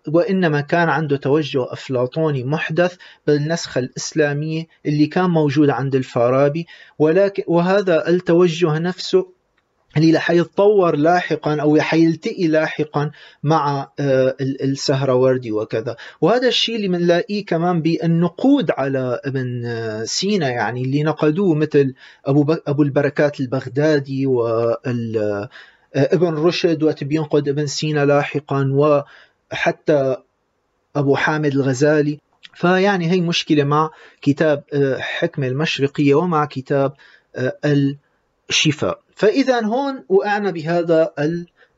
[0.07, 2.95] وإنما كان عنده توجه أفلاطوني محدث
[3.27, 6.67] بالنسخة الإسلامية اللي كان موجود عند الفارابي
[6.99, 9.36] ولكن وهذا التوجه نفسه
[9.97, 13.11] اللي رح يتطور لاحقا أو حيلتقي لاحقا
[13.43, 15.95] مع آه، السهروردي وكذا.
[16.21, 21.93] وهذا الشيء اللي بنلاقيه كمان بالنقود على ابن آه، سينا يعني اللي نقدوه مثل
[22.25, 25.17] أبو أبو البركات البغدادي وابن
[25.95, 28.71] آه، رشد وقت بينقد ابن سينا لاحقا
[29.51, 30.15] وحتى
[30.95, 32.19] أبو حامد الغزالي.
[32.53, 33.89] فيعني هي مشكلة مع
[34.21, 34.63] كتاب
[34.99, 36.93] حكمة المشرقية ومع كتاب
[38.49, 39.06] الشفاء.
[39.17, 41.13] فإذا هون وقعنا بهذا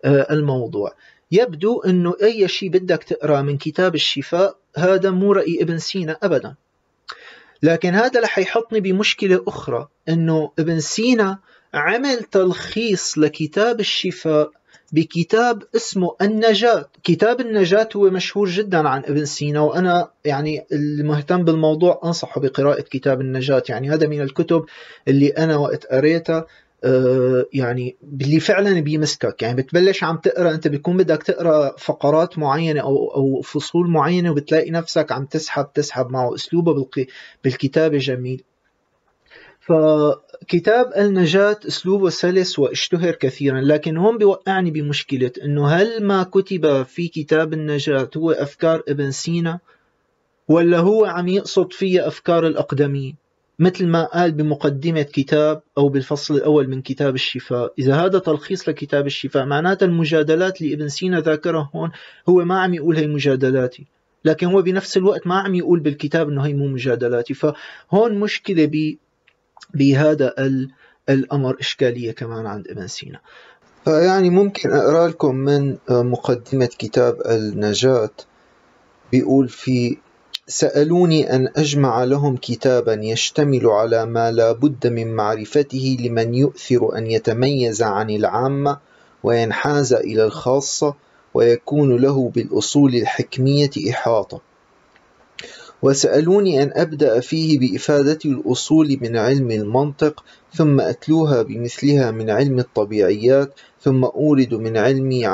[0.05, 0.93] آه، الموضوع.
[1.31, 6.55] يبدو أنه أي شيء بدك تقرأ من كتاب الشفاء هذا مو رأي ابن سينا أبدا.
[7.63, 11.37] لكن هذا رح يحطني بمشكلة أخرى أنه ابن سينا
[11.73, 14.51] عمل تلخيص لكتاب الشفاء
[14.91, 16.89] بكتاب اسمه النجاة.
[17.03, 23.21] كتاب النجاة هو مشهور جدا عن ابن سينا وأنا يعني المهتم بالموضوع أنصحه بقراءة كتاب
[23.21, 23.63] النجاة.
[23.69, 24.65] يعني هذا من الكتب
[25.07, 26.45] اللي أنا وقت قريتها.
[27.53, 29.41] يعني اللي فعلا بيمسكك.
[29.41, 34.71] يعني بتبلش عم تقرأ أنت بيكون بدك تقرأ فقرات معينة أو أو فصول معينة وبتلاقي
[34.71, 36.87] نفسك عم تسحب تسحب معه أسلوبه
[37.43, 38.43] بالكتابة جميل.
[39.59, 47.07] فكتاب النجاة أسلوبه سلس واشتهر كثيرا لكن هون بيوقعني بمشكلة إنه هل ما كتب في
[47.07, 49.59] كتاب النجاة هو أفكار ابن سينا
[50.47, 53.15] ولا هو عم يقصد فيها أفكار الأقدمين؟
[53.59, 57.73] مثل ما قال بمقدمة كتاب أو بالفصل الأول من كتاب الشفاء.
[57.79, 61.91] إذا هذا تلخيص لكتاب الشفاء معناتها المجادلات اللي ابن سينا ذاكرها هون
[62.29, 63.85] هو ما عم يقول هي مجادلاتي.
[64.25, 67.33] لكن هو بنفس الوقت ما عم يقول بالكتاب إنه هي مو مجادلاتي.
[67.33, 68.97] فهون مشكلة ب
[69.73, 70.33] بهذا
[71.09, 73.19] الأمر إشكالية كمان عند ابن سينا.
[73.85, 78.11] فيعني ممكن أقرأ لكم من مقدمة كتاب النجاة
[79.11, 79.97] بيقول في
[80.49, 87.07] سألوني أن أجمع لهم كتابا يشتمل على ما لا بد من معرفته لمن يؤثر أن
[87.07, 88.77] يتميز عن العامة
[89.23, 90.95] وينحاز إلى الخاصة
[91.33, 94.41] ويكون له بالأصول الحكمية إحاطة.
[95.81, 100.23] وسألوني أن أبدأ فيه بإفادة الأصول من علم المنطق
[100.53, 105.25] ثم أتلوها بمثلها من علم الطبيعيات ثم أورد من علمي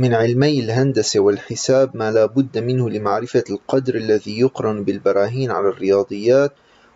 [0.00, 6.52] من علمي الهندسة والحساب ما لا بد منه لمعرفة القدر الذي يقرن بالبراهين على الرياضيات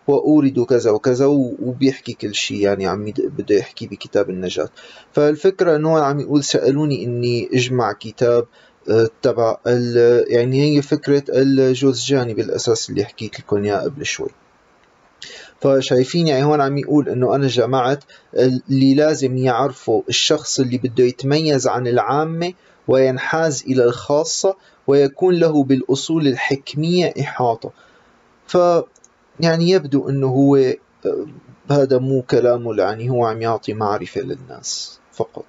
[0.07, 2.57] وأورد كذا وكذا وبيحكي كل شيء.
[2.57, 4.69] يعني عم بده يحكي بكتاب النجاة.
[5.13, 8.45] فالفكرة أنه عم يقول سألوني أني أجمع كتاب
[8.89, 9.57] آه، تبع
[10.27, 14.29] يعني هي فكرة الجوزجاني بالأساس اللي حكيت لكم إياه قبل شوي.
[15.61, 18.03] فشايفين يعني هون عم يقول إنه أنا جمعت
[18.33, 22.53] اللي لازم يعرفه الشخص اللي بده يتميز عن العامة
[22.87, 24.55] وينحاز إلى الخاصة
[24.87, 27.71] ويكون له بالأصول الحكمية إحاطة.
[28.47, 28.57] ف
[29.39, 31.25] يعني يبدو أنه هو آه،
[31.71, 35.45] هذا مو كلامه يعني هو عم يعطي معرفة للناس فقط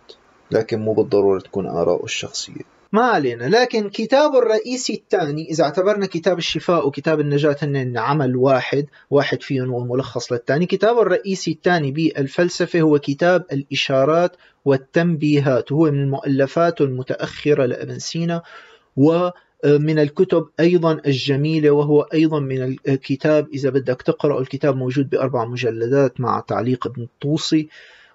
[0.51, 2.76] لكن مو بالضرورة تكون آراءه الشخصية.
[2.93, 3.45] ما علينا.
[3.45, 9.71] لكن كتابه الرئيسي الثاني إذا اعتبرنا كتاب الشفاء وكتاب النجاة هن عمل واحد واحد فيهم
[9.71, 15.73] هو ملخص للثاني كتابه الرئيسي الثاني بالفلسفة هو كتاب الإشارات والتنبيهات.
[15.73, 18.43] وهو من المؤلفات المتأخرة لابن سينا
[18.97, 19.31] و
[19.65, 26.21] من الكتب أيضا الجميلة وهو أيضا من الكتاب إذا بدك تقرأ الكتاب موجود بأربع مجلدات
[26.21, 27.69] مع تعليق ابن الطوسي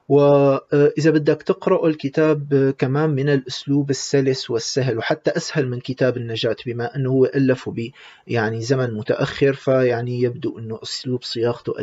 [0.09, 6.95] وإذا بدك تقرأ الكتاب كمان من الأسلوب السلس والسهل وحتى أسهل من كتاب النجاة بما
[6.95, 7.91] أنه هو ألفه ب
[8.27, 11.73] يعني زمن متأخر فيعني يبدو أنه أسلوب صياغته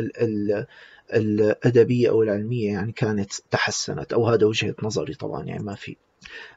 [1.13, 5.95] الأدبية أو العلمية يعني كانت تحسنت أو هذا وجهة نظري طبعا يعني ما في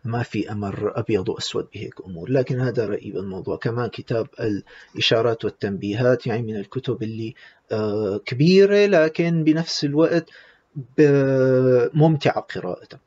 [0.04, 2.30] ما في أمر أبيض وأسود بهيك أمور.
[2.30, 3.56] لكن هذا رأيي بالموضوع.
[3.56, 4.26] كمان كتاب
[4.94, 7.34] الإشارات والتنبيهات يعني من الكتب اللي
[7.72, 10.30] آه، كبيرة لكن بنفس الوقت
[11.94, 12.98] ممتعة قراءته.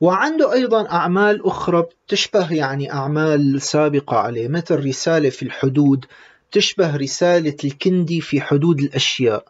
[0.00, 6.04] وعنده أيضا أعمال أخرى تشبه يعني أعمال سابقة عليه مثل رسالة في الحدود
[6.52, 9.44] تشبه رسالة الكندي في حدود الأشياء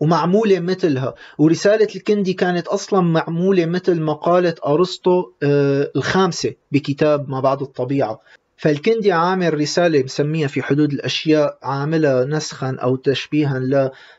[0.00, 1.14] ومعمولة مثلها.
[1.38, 8.20] ورسالة الكندي كانت أصلا معمولة مثل مقالة أرسطو آه، الخامسة بكتاب ما بعد الطبيعة.
[8.62, 13.60] فالكندي عامل رسالة مسميها في حدود الأشياء عاملها نسخا أو تشبيها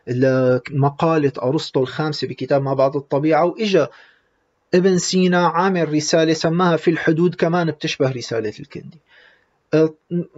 [0.08, 3.90] لمقالة أرسطو الخامسة بكتاب ما بعد الطبيعة وإجا
[4.74, 9.00] ابن سينا عامل رسالة سماها في الحدود كمان بتشبه رسالة الكندي.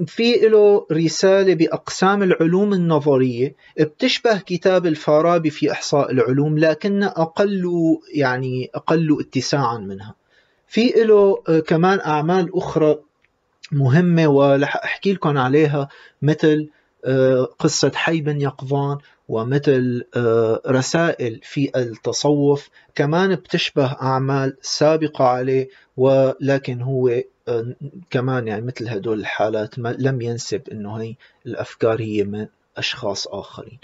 [0.08, 7.64] في له رسالة بأقسام العلوم النظرية بتشبه كتاب الفارابي في إحصاء العلوم لكن أقل
[8.14, 10.16] يعني أقل اتساعا منها.
[10.68, 12.98] في له كمان أعمال أخرى
[13.72, 15.90] مهمة ورح أحكي لكم عليها
[16.22, 16.70] مثل
[17.06, 18.98] آه، قصة حي بن يقظان
[19.30, 27.10] ومثل آه، رسائل في التصوف كمان بتشبه أعمال سابقة عليه ولكن هو
[27.48, 27.76] آه،
[28.10, 32.48] كمان يعني مثل هدول الحالات لم ينسب إنه هي الأفكار هي من
[32.78, 33.80] أشخاص آخرين.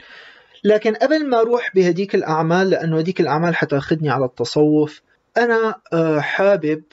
[0.64, 5.02] لكن قبل ما أروح بهديك الأعمال لأنه هديك الأعمال حتأخذني على التصوف
[5.38, 5.76] أنا
[6.22, 6.84] حابب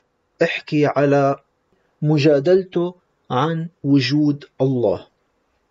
[0.42, 1.36] أحكي على
[2.02, 2.94] مجادلته
[3.30, 5.06] عن وجود الله.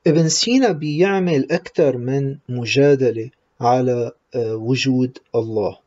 [0.08, 3.30] ابن سينا بيعمل أكثر من مجادلة
[3.62, 5.78] على آه، وجود الله.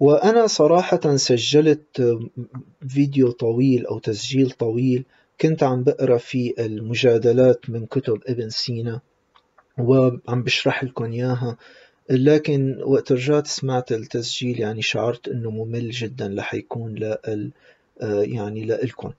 [0.00, 2.18] وأنا صراحة سجلت
[2.88, 5.04] فيديو طويل أو تسجيل طويل
[5.40, 9.00] كنت عم بقرأ في المجادلات من كتب ابن سينا
[9.78, 11.56] وعم بشرح لكم إياها.
[12.10, 17.50] لكن وقت رجعت سمعت التسجيل يعني شعرت إنه ممل جدا رح يكون لل
[18.02, 19.12] يعني لإلكم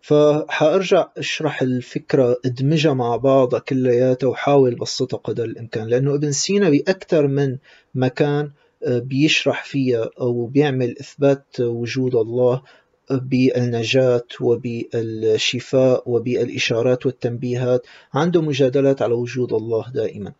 [0.00, 7.26] فحأرجع أشرح الفكرة ادمجها مع بعضها كلياتها وحاول بسطها قدر الإمكان لأنه ابن سينا بأكثر
[7.26, 7.56] من
[7.94, 8.50] مكان
[8.86, 12.62] بيشرح فيها أو بيعمل إثبات وجود الله
[13.10, 20.32] بالنجاة وبالشفاء وبالإشارات والتنبيهات عنده مجادلات على وجود الله دائما.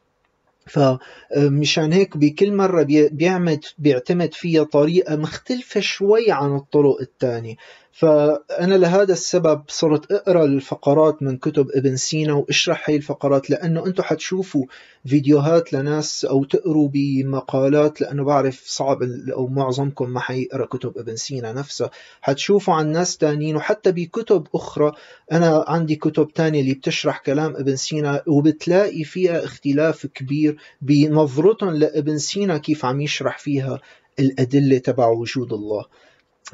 [0.66, 2.82] فمشان هيك بكل مرة
[3.12, 7.54] بيعمد بيعتمد فيها طريقة مختلفة شوي عن الطرق الثانية.
[8.01, 14.03] فأنا لهذا السبب صرت أقرأ الفقرات من كتب ابن سينا واشرح هاي الفقرات لأنه أنتم
[14.03, 14.66] حتشوفوا
[15.07, 21.53] فيديوهات لناس أو تقروا بمقالات لأنه بعرف صعب أو معظمكم ما حيقرأ كتب ابن سينا
[21.53, 21.90] نفسها
[22.20, 24.92] حتشوفوا عن ناس تانيين وحتى بكتب أخرى.
[25.32, 32.18] أنا عندي كتب تانية اللي بتشرح كلام ابن سينا وبتلاقي فيها اختلاف كبير بنظرتهم لابن
[32.18, 33.80] سينا كيف عم يشرح فيها
[34.18, 35.84] الأدلة تبع وجود الله.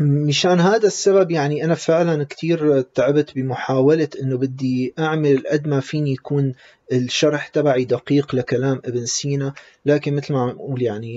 [0.00, 6.12] مشان هذا السبب يعني أنا فعلا كتير تعبت بمحاولة أنه بدي أعمل قد ما فيني
[6.12, 6.54] يكون
[6.92, 9.52] الشرح تبعي دقيق لكلام ابن سينا
[9.86, 11.16] لكن مثل ما عم أقول يعني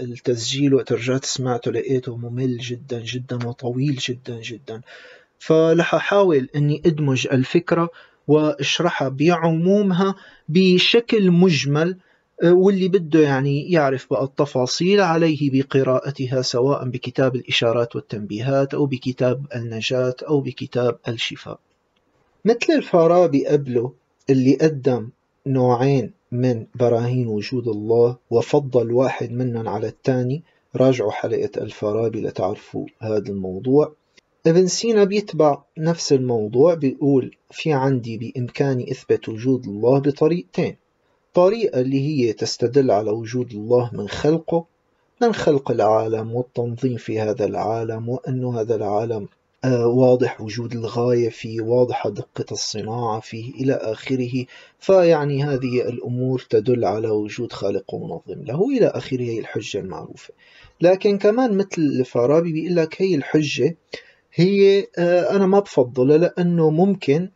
[0.00, 4.80] التسجيل وقت رجعت سمعته لقيته ممل جدا جدا وطويل جدا جدا.
[5.38, 7.90] فلح أحاول أني أدمج الفكرة
[8.28, 10.14] وأشرحها بعمومها
[10.48, 11.96] بشكل مجمل
[12.44, 20.14] واللي بده يعني يعرف بقى التفاصيل عليه بقراءتها سواء بكتاب الإشارات والتنبيهات أو بكتاب النجاة
[20.28, 21.58] أو بكتاب الشفاء.
[22.44, 23.92] مثل الفارابي قبله
[24.30, 25.08] اللي قدم
[25.46, 30.42] نوعين من براهين وجود الله وفضل واحد منهم على الثاني
[30.76, 33.92] راجعوا حلقة الفارابي لتعرفوا هذا الموضوع.
[34.46, 40.76] ابن سينا بيتبع نفس الموضوع بيقول في عندي بإمكاني إثبات وجود الله بطريقتين.
[41.34, 44.64] طريقة اللي هي تستدل على وجود الله من خلقه
[45.22, 49.28] من خلق العالم والتنظيم في هذا العالم وأنه هذا العالم
[49.64, 54.44] آه، واضح وجود الغاية فيه واضحة دقة الصناعة فيه إلى آخره.
[54.78, 60.34] فيعني هذه الأمور تدل على وجود خالق ومنظم له إلى آخره هي الحجة المعروفة.
[60.80, 63.76] لكن كمان مثل الفارابي بيقول لك هي الحجة
[64.34, 67.30] هي آه، أنا ما بفضلها لأنه ممكن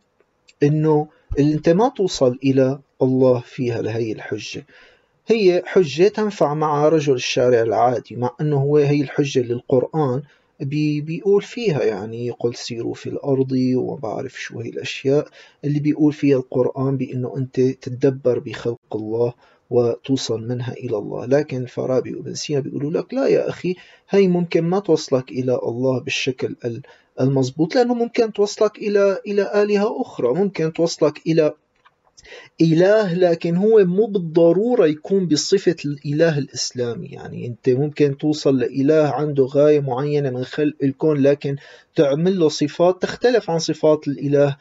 [0.63, 1.07] أنه
[1.39, 4.65] أنت ما توصل إلى الله فيها لهي الحجة.
[5.27, 10.21] هي حجة تنفع مع رجل الشارع العادي مع أنه هو هي الحجة للقرآن
[10.59, 11.83] بي بيقول فيها.
[11.83, 15.27] يعني يقول سيروا في الأرض وبعرف شو هي الأشياء.
[15.65, 19.33] اللي بيقول فيها القرآن بأنه أنت تتدبر بخلق الله
[19.69, 21.25] وتوصل منها إلى الله.
[21.25, 23.75] لكن الفارابي وابن سينا بيقولوا لك لا يا أخي
[24.09, 26.55] هي ممكن ما توصلك إلى الله بالشكل
[27.21, 30.33] المضبوط لأنه ممكن توصلك إلى إلى آلهة أخرى.
[30.33, 31.53] ممكن توصلك إلى
[32.61, 37.07] إله لكن هو مو بالضرورة يكون بصفة الإله الإسلامي.
[37.07, 41.55] يعني أنت ممكن توصل لإله عنده غاية معينة من خلق الكون لكن
[41.95, 44.57] تعمل له صفات تختلف عن صفات الإله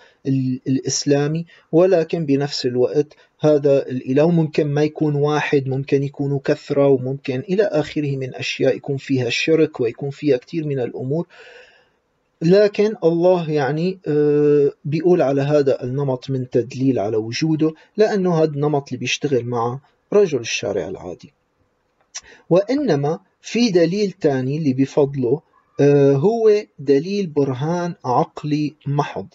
[0.66, 3.06] الإسلامي ولكن بنفس الوقت
[3.40, 8.96] هذا الإله ممكن ما يكون واحد ممكن يكونوا كثرة وممكن إلى آخره من أشياء يكون
[8.96, 11.26] فيها الشرك ويكون فيها كثير من الأمور.
[12.42, 18.88] لكن الله يعني آه، بيقول على هذا النمط من تدليل على وجوده لأنه هذا النمط
[18.88, 19.80] اللي بيشتغل مع
[20.12, 21.32] رجل الشارع العادي.
[22.50, 25.40] وإنما في دليل تاني اللي بفضله
[25.80, 29.26] آه، هو دليل برهان عقلي محض.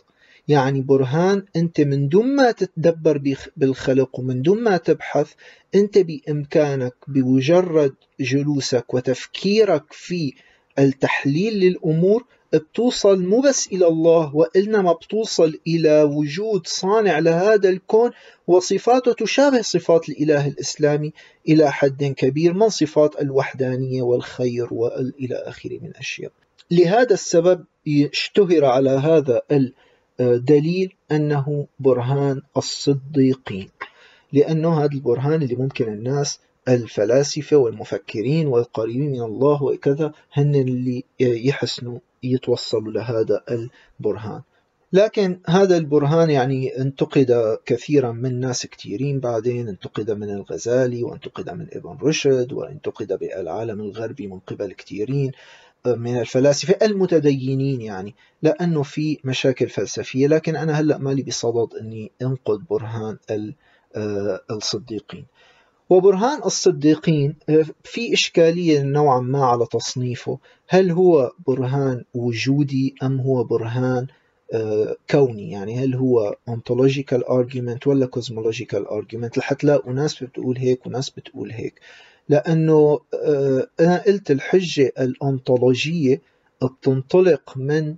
[0.47, 5.33] يعني برهان أنت من دون ما تتدبر بالخلق ومن دون ما تبحث
[5.75, 10.33] أنت بإمكانك بمجرد جلوسك وتفكيرك في
[10.79, 18.11] التحليل للأمور بتوصل مو بس إلى الله وإنما بتوصل إلى وجود صانع لهذا الكون
[18.47, 21.13] وصفاته تشابه صفات الإله الإسلامي
[21.49, 26.31] إلى حد كبير من صفات الوحدانية والخير وإلى آخره من أشياء.
[26.71, 29.41] لهذا السبب اشتهر على هذا
[30.19, 33.69] الدليل أنه برهان الصديقين
[34.33, 41.99] لأنه هذا البرهان اللي ممكن الناس الفلاسفة والمفكرين والقريبين من الله وكذا هن اللي يحسنوا
[42.23, 43.43] يتوصلوا لهذا
[43.99, 44.41] البرهان.
[44.93, 51.67] لكن هذا البرهان يعني انتقد كثيرا من ناس كثيرين بعدين انتقد من الغزالي وانتقد من
[51.71, 55.31] ابن رشد وانتقد بالعالم الغربي من قبل كثيرين
[55.85, 58.15] من الفلاسفة المتدينين يعني.
[58.41, 63.17] لأنه في مشاكل فلسفية لكن أنا هلأ مالي بصدد أني أنقد برهان
[63.95, 65.25] آه، الصديقين.
[65.91, 70.39] وبرهان الصديقين آه، في إشكالية نوعا ما على تصنيفه.
[70.67, 74.07] هل هو برهان وجودي أم هو برهان
[74.53, 80.85] آه، كوني؟ يعني هل هو ontological argument ولا cosmological argument رح تلاقوا ناس بتقول هيك
[80.85, 81.79] وناس بتقول هيك.
[82.29, 86.21] لأنه آه، أنا قلت الحجة الأنطولوجية
[86.63, 87.95] بتنطلق من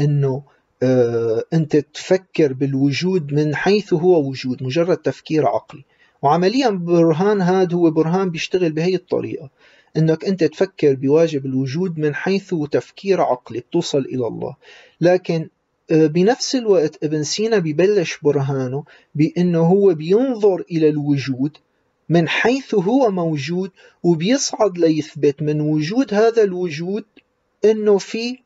[0.00, 0.42] أنه
[1.52, 5.84] أنت تفكر بالوجود من حيث هو وجود مجرد تفكير عقلي.
[6.22, 9.50] وعمليا برهان هذا هو برهان بيشتغل بهي الطريقة
[9.96, 14.56] إنك أنت تفكر بواجب الوجود من حيث تفكير عقلي بتوصل إلى الله.
[15.00, 15.48] لكن
[15.90, 18.84] آه، بنفس الوقت ابن سينا ببلش برهانه
[19.14, 21.56] بأنه هو بينظر إلى الوجود
[22.08, 23.70] من حيث هو موجود
[24.02, 27.04] وبيصعد ليثبت من وجود هذا الوجود
[27.64, 28.38] إنه في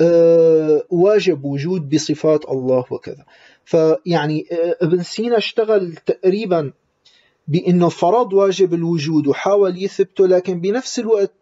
[0.00, 3.24] آه، واجب وجود بصفات الله وكذا.
[3.64, 6.72] فيعني آه، ابن سينا اشتغل تقريبا
[7.48, 11.32] بأنه فرض واجب الوجود وحاول يثبته لكن بنفس الوقت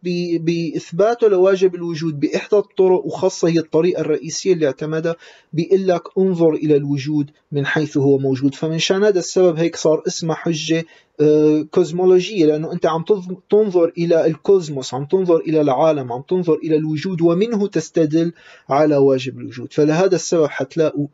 [0.40, 5.16] بإثباته لواجب الوجود بإحدى الطرق وخاصة هي الطريقة الرئيسية اللي اعتمدها
[5.52, 8.54] بيقول لك انظر إلى الوجود من حيث هو موجود.
[8.54, 10.84] فمن شأن هذا السبب هيك صار اسمها حجة
[11.20, 13.04] آه، كوزمولوجية لأنه أنت عم
[13.50, 18.32] تنظر إلى الكوزموس عم تنظر إلى العالم عم تنظر إلى الوجود ومنه تستدل
[18.68, 19.72] على واجب الوجود.
[19.72, 21.06] فلهذا السبب حتلاقوا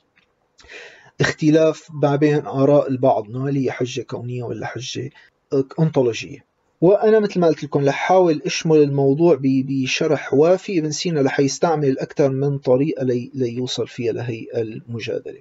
[1.23, 5.11] اختلاف ما بين آراء البعض هل هي حجة كونية ولا حجة
[5.81, 6.45] أنطولوجية
[6.81, 11.99] وأنا مثل ما قلت لكم رح حاول أشمل الموضوع بشرح وافي ابن سينا رح يستعمل
[11.99, 15.41] أكثر من طريقة لي ليوصل فيها لهي المجادلة.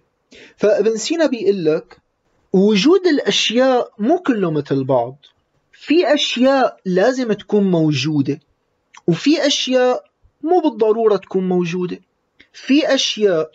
[0.57, 1.97] فابن سينا بيقول لك
[2.53, 5.17] وجود الأشياء مو كله مثل بعض.
[5.71, 8.39] في أشياء لازم تكون موجودة
[9.07, 10.03] وفي أشياء
[10.43, 11.99] مو بالضرورة تكون موجودة.
[12.53, 13.51] في أشياء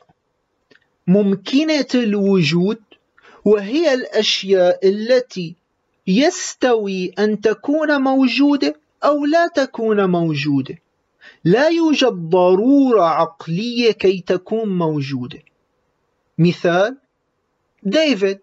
[1.07, 2.79] ممكنة الوجود
[3.45, 5.55] وهي الأشياء التي
[6.07, 8.75] يستوي أن تكون موجودة
[9.05, 10.79] أو لا تكون موجودة.
[11.45, 15.39] لا يوجد ضرورة عقلية كي تكون موجودة.
[16.39, 16.97] مثال
[17.83, 18.39] ديفيد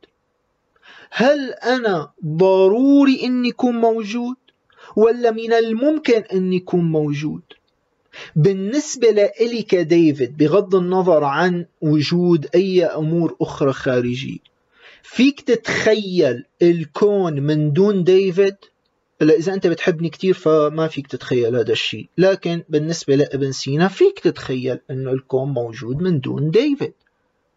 [1.12, 4.36] هل أنا ضروري أني أكون موجود
[4.96, 7.42] ولا من الممكن أني أكون موجود؟
[8.36, 14.38] بالنسبة لإلي كديفيد بغض النظر عن وجود أي أمور أخرى خارجية
[15.04, 18.56] فيك تتخيل الكون من دون ديفيد؟
[19.22, 24.20] هلا إذا أنت بتحبني كتير فما فيك تتخيل هذا الشيء لكن بالنسبة لابن سينا فيك
[24.20, 26.94] تتخيل أنه الكون موجود من دون ديفيد.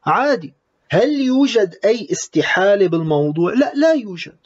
[0.07, 0.53] عادي.
[0.91, 4.37] هل يوجد أي استحالة بالموضوع؟ لا لا يوجد.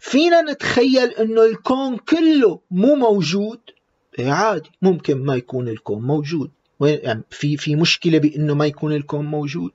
[0.00, 3.60] فينا نتخيل أنه الكون كله مو موجود
[4.18, 4.70] عادي.
[4.82, 6.50] ممكن ما يكون الكون موجود.
[6.80, 9.72] يعني في في مشكلة بإنه ما يكون الكون موجود؟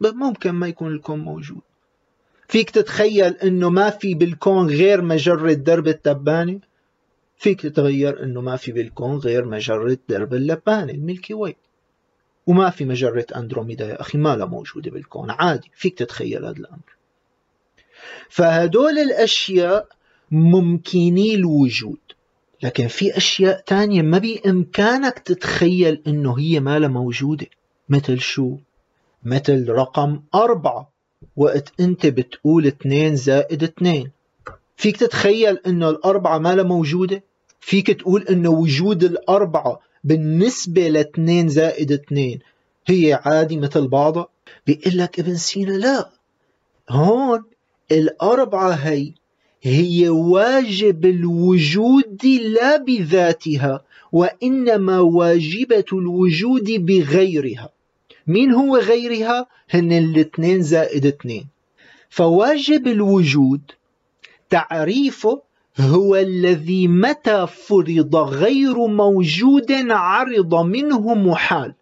[0.00, 1.60] ممكن ما يكون الكون موجود.
[2.48, 6.60] فيك تتخيل إنه ما في بالكون غير مجرة درب التبانة؟
[7.36, 11.56] فيك تتغير إنه ما في بالكون غير مجرة درب اللبانة الميلكي واي.
[12.46, 15.30] وما في مجرة أندروميدا يا أخي ما لها موجودة بالكون.
[15.30, 16.96] عادي فيك تتخيل هذا الأمر.
[18.28, 19.88] فهدول الأشياء
[20.30, 21.98] ممكني الوجود.
[22.62, 27.46] لكن في أشياء تانية ما بإمكانك تتخيل إنه هي ما موجودة
[27.88, 28.56] مثل شو؟
[29.24, 30.90] مثل رقم أربعة
[31.36, 34.10] وقت أنت بتقول اثنين زائد اثنين
[34.76, 37.22] فيك تتخيل إنه الأربعة ما موجودة؟
[37.60, 42.38] فيك تقول إنه وجود الأربعة بالنسبة لاثنين زائد اثنين
[42.86, 44.28] هي عادي مثل بعضها؟
[44.66, 46.10] بيقول لك ابن سينا لا
[46.90, 47.44] هون
[47.92, 49.12] الأربعة هي
[49.62, 57.70] هي واجب الوجود لا بذاتها وإنما واجبة الوجود بغيرها.
[58.26, 61.46] مين هو غيرها؟ هن الاثنين زائد اثنين.
[62.10, 63.60] فواجب الوجود
[64.50, 65.42] تعريفه
[65.80, 71.74] هو الذي متى فرض غير موجود عرض منه محال.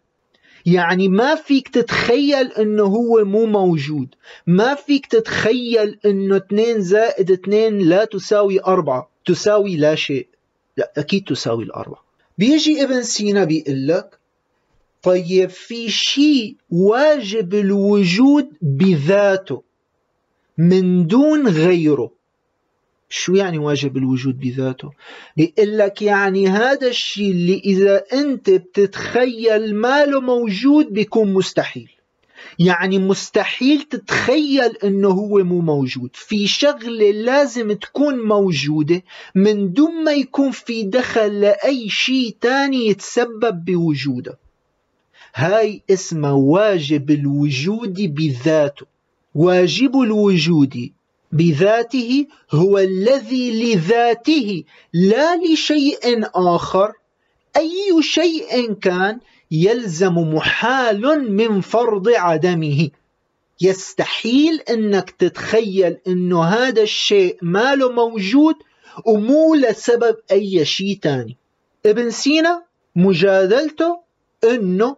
[0.74, 4.08] يعني ما فيك تتخيل إنه هو مو موجود.
[4.46, 10.26] ما فيك تتخيل إنه 2 زائد 2 لا تساوي 4 تساوي لا شيء.
[10.76, 12.04] لا أكيد تساوي الأربعة.
[12.38, 14.18] بيجي ابن سينا بيقول لك
[15.02, 19.62] طيب في شيء واجب الوجود بذاته
[20.58, 22.17] من دون غيره.
[23.08, 24.90] شو يعني واجب الوجود بذاته؟
[25.36, 31.90] بيقول لك يعني هذا الشيء اللي إذا أنت بتتخيل ماله موجود بيكون مستحيل.
[32.58, 36.10] يعني مستحيل تتخيل إنه هو مو موجود.
[36.12, 39.02] في شغلة لازم تكون موجودة
[39.34, 44.38] من دون ما يكون في دخل لأي شيء تاني يتسبب بوجوده.
[45.34, 48.86] هاي اسمها واجب الوجود بذاته.
[49.34, 50.90] واجب الوجود
[51.32, 56.92] بذاته هو الذي لذاته لا لشيء آخر.
[57.56, 62.90] أي شيء كان يلزم محال من فرض عدمه.
[63.60, 68.54] يستحيل أنك تتخيل انه هذا الشيء ما له موجود
[69.06, 71.36] ومو لسبب أي شيء تاني.
[71.86, 72.62] ابن سينا
[72.96, 74.00] مجادلته
[74.44, 74.96] أنه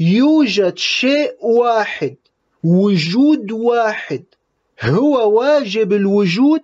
[0.00, 2.16] يوجد شيء واحد
[2.64, 4.24] وجود واحد.
[4.82, 6.60] هو واجب الوجود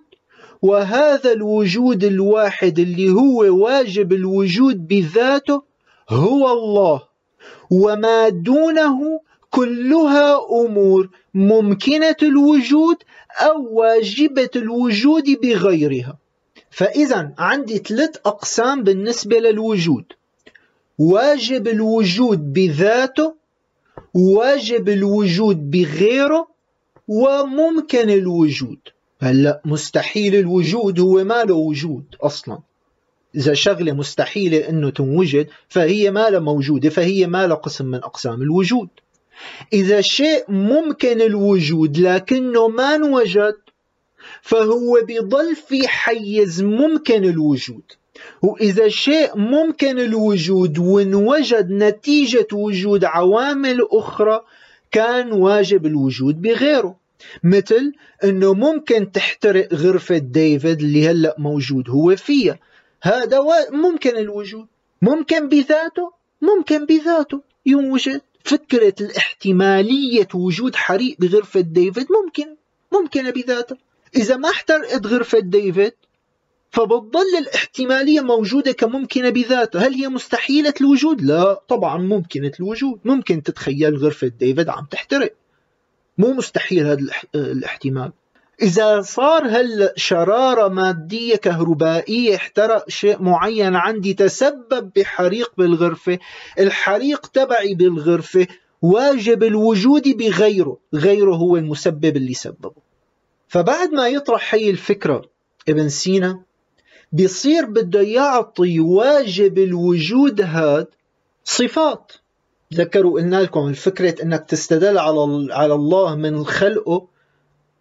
[0.61, 5.63] وهذا الوجود الواحد اللي هو واجب الوجود بذاته
[6.09, 7.01] هو الله.
[7.71, 9.19] وما دونه
[9.51, 12.97] كلها أمور ممكنة الوجود
[13.41, 16.17] أو واجبة الوجود بغيرها.
[16.69, 20.05] فاذا عندي ثلاث أقسام بالنسبة للوجود.
[20.99, 23.35] واجب الوجود بذاته
[24.13, 26.47] واجب الوجود بغيره
[27.07, 28.79] وممكن الوجود.
[29.21, 32.59] هلا مستحيل الوجود هو ما له وجود أصلا.
[33.35, 38.41] إذا شغلة مستحيلة إنه تنوجد فهي ما لها موجودة فهي ما لها قسم من أقسام
[38.41, 38.89] الوجود.
[39.73, 43.55] إذا شيء ممكن الوجود لكنه ما انوجد
[44.41, 47.83] فهو بيضل في حيز ممكن الوجود.
[48.41, 54.41] وإذا شيء ممكن الوجود وانوجد نتيجة وجود عوامل أخرى
[54.91, 56.96] كان واجب الوجود بغيره.
[57.43, 62.59] مثل أنه ممكن تحترق غرفة ديفيد اللي هلأ موجود هو فيها.
[63.01, 63.39] هذا
[63.71, 64.67] ممكن الوجود.
[65.01, 66.11] ممكن بذاته.
[66.41, 67.41] ممكن بذاته.
[67.65, 72.55] يوجد فكرة الاحتمالية وجود حريق بغرفة ديفيد ممكن.
[72.93, 73.77] ممكنة بذاتها
[74.15, 75.93] إذا ما احترقت غرفة ديفيد
[76.71, 82.99] فبتضل الاحتمالية موجودة كممكنة بذاتها هل هي مستحيلة الوجود؟ لا طبعا ممكنة الوجود.
[83.05, 85.33] ممكن تتخيل غرفة ديفيد عم تحترق.
[86.17, 88.11] مو مستحيل هذا الاحتمال.
[88.61, 96.19] إذا صار هل شرارة مادية كهربائية احترق شيء معين عندي تسبب بحريق بالغرفة.
[96.59, 98.47] الحريق تبعي بالغرفة
[98.81, 102.71] واجب الوجود بغيره غيره هو المسبب اللي سببه.
[103.47, 105.25] فبعد ما يطرح هي الفكرة
[105.69, 106.41] ابن سينا
[107.11, 110.87] بيصير بده يعطي واجب الوجود هاد
[111.43, 112.11] صفات.
[112.73, 117.07] ذكروا قلنا لكم الفكرة إنك تستدل على على الله من خلقه.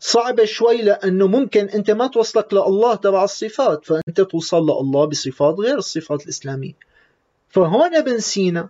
[0.01, 5.79] صعبة شوي لأنه ممكن أنت ما توصلك لله تبع الصفات فأنت توصل لله بصفات غير
[5.79, 6.73] الصفات الإسلامية.
[7.49, 8.69] فهون ابن سينا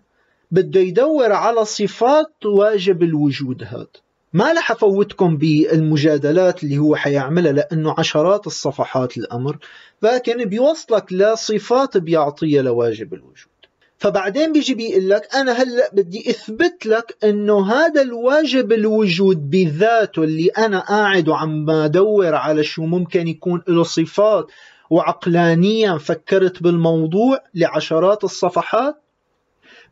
[0.51, 3.87] بده يدور على صفات واجب الوجود هذا
[4.33, 9.59] ما رح أفوتكم بالمجادلات اللي هو حيعملها لأنه عشرات الصفحات الأمر
[10.03, 13.56] لكن بيوصلك لصفات بيعطيها لواجب الوجود.
[13.99, 20.49] فبعدين بيجي بيقول لك أنا هلأ بدي أثبت لك إنه هذا الواجب الوجود بذاته اللي
[20.49, 24.47] أنا قاعد وعم بدور على شو ممكن يكون له صفات
[24.91, 29.03] وعقلانيا فكرت بالموضوع لعشرات الصفحات.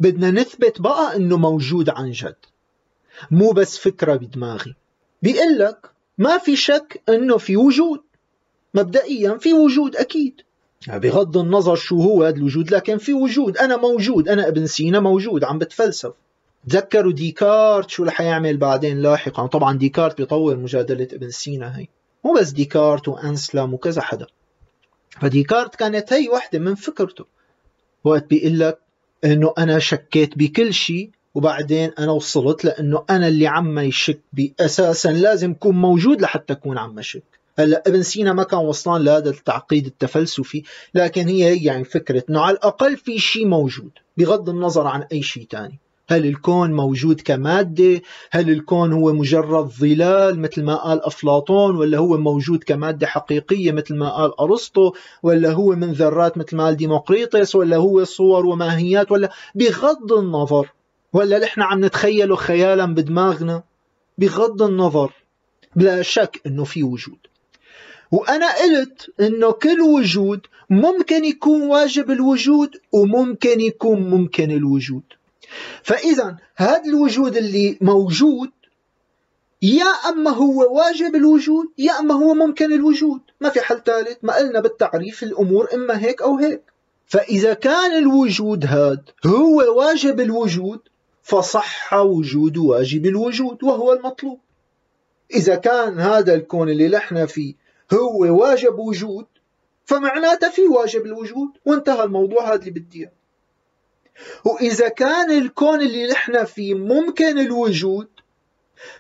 [0.01, 2.37] بدنا نثبت بقى إنه موجود عن جد
[3.31, 4.75] مو بس فكرة بدماغي.
[5.23, 8.01] بيقول لك ما في شك إنه في وجود
[8.75, 10.41] مبدئيا في وجود أكيد.
[10.89, 13.59] بغض النظر شو هو هذا الوجود لكن في وجود.
[13.59, 16.13] أنا موجود أنا ابن سينا موجود عم بتفلسف.
[16.69, 19.47] تذكروا ديكارت شو رح يعمل بعدين لاحقا.
[19.47, 21.87] طبعا ديكارت بيطور مجادلة ابن سينا هي.
[22.25, 24.27] مو بس ديكارت وأنسلم وكذا حدا.
[25.21, 27.25] فديكارت كانت هي وحدة من فكرته.
[28.05, 28.79] وقت بيقول لك
[29.25, 34.55] إنه أنا شكيت بكل شيء وبعدين أنا وصلت لإنه أنا اللي عم يشك بي.
[34.61, 39.31] أساسا لازم يكون موجود لحتى أكون عم اشك هلا ابن سينا ما كان وصلان لهذا
[39.31, 40.63] التعقيد التفلسفي
[40.95, 45.47] لكن هي يعني فكرة إنه على الأقل في شيء موجود بغض النظر عن أي شيء
[45.51, 45.79] ثاني
[46.09, 52.17] هل الكون موجود كمادة؟ هل الكون هو مجرد ظلال مثل ما قال أفلاطون؟ ولا هو
[52.17, 57.55] موجود كمادة حقيقية مثل ما قال أرسطو؟ ولا هو من ذرات مثل ما قال ديمقريطس؟
[57.55, 60.73] ولا هو صور وماهيات؟ ولا بغض النظر
[61.13, 63.63] ولا نحن عم نتخيله خيالا بدماغنا
[64.19, 65.13] بغض النظر
[65.77, 67.19] بلا شك إنه في وجود.
[68.11, 70.41] وأنا قلت إنه كل وجود
[70.71, 75.03] ممكن يكون واجب الوجود وممكن يكون ممكن الوجود.
[75.83, 78.51] فاذا هذا الوجود اللي موجود
[79.63, 83.21] يا أما هو واجب الوجود يا أما هو ممكن الوجود.
[83.41, 86.63] ما في حل ثالث ما قلنا بالتعريف الأمور إما هيك أو هيك.
[87.07, 90.81] فإذا كان الوجود هذا هو واجب الوجود
[91.23, 94.39] فصح وجود واجب الوجود وهو المطلوب.
[95.35, 99.27] إذا كان هذا الكون اللي نحن فيه هو واجب وجود
[99.85, 103.09] فمعناته في واجب الوجود وانتهى الموضوع هذا اللي بدي
[104.45, 108.09] وإذا كان الكون اللي نحن فيه ممكن الوجود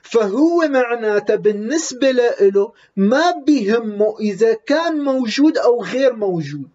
[0.02, 6.69] فهو معناته بالنسبة له ما بيهمه إذا كان موجود أو غير موجود.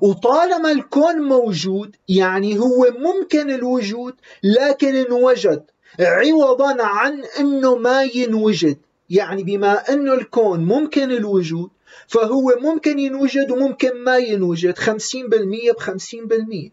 [0.00, 5.64] وطالما الكون موجود يعني هو ممكن الوجود لكن انوجد
[6.00, 8.78] عوضا عن إنه ما ينوجد.
[9.10, 11.70] يعني بما انه الكون ممكن الوجود
[12.06, 14.84] فهو ممكن ينوجد وممكن ما ينوجد 50%
[15.28, 16.70] ب 50%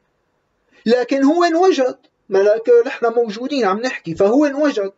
[0.85, 1.97] لكن هو انوجد
[2.29, 4.91] ملاك نحن موجودين عم نحكي فهو انوجد.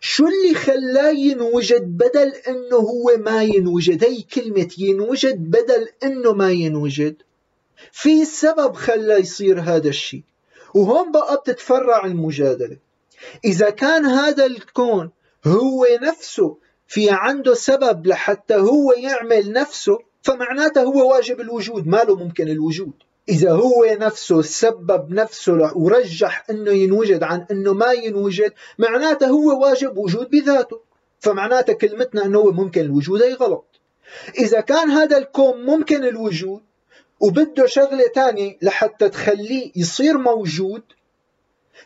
[0.00, 6.50] شو اللي خلاه ينوجد بدل أنه هو ما ينوجد؟ هي كلمة ينوجد بدل أنه ما
[6.50, 7.16] ينوجد.
[7.92, 10.22] في سبب خلاه يصير هذا الشيء
[10.74, 12.76] وهون بقى بتتفرع المجادلة.
[13.44, 15.10] إذا كان هذا الكون
[15.46, 16.56] هو نفسه
[16.90, 22.92] في عنده سبب لحتى هو يعمل نفسه فمعناته هو واجب الوجود ما له ممكن الوجود.
[23.28, 29.98] إذا هو نفسه سبب نفسه ورجح أنه ينوجد عن أنه ما ينوجد معناته هو واجب
[29.98, 30.80] وجود بذاته.
[31.20, 33.64] فمعناته كلمتنا أنه هو ممكن الوجود أي غلط.
[34.38, 36.60] إذا كان هذا الكون ممكن الوجود
[37.20, 40.82] وبده شغلة تانية لحتى تخليه يصير موجود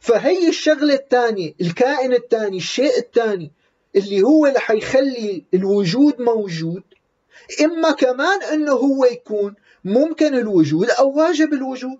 [0.01, 3.53] فهي الشغلة الثانية الكائن الثاني الشيء الثاني
[3.97, 6.83] اللي هو اللي حيخلي الوجود موجود
[7.65, 9.55] إما كمان أنه هو يكون
[9.85, 11.99] ممكن الوجود أو واجب الوجود.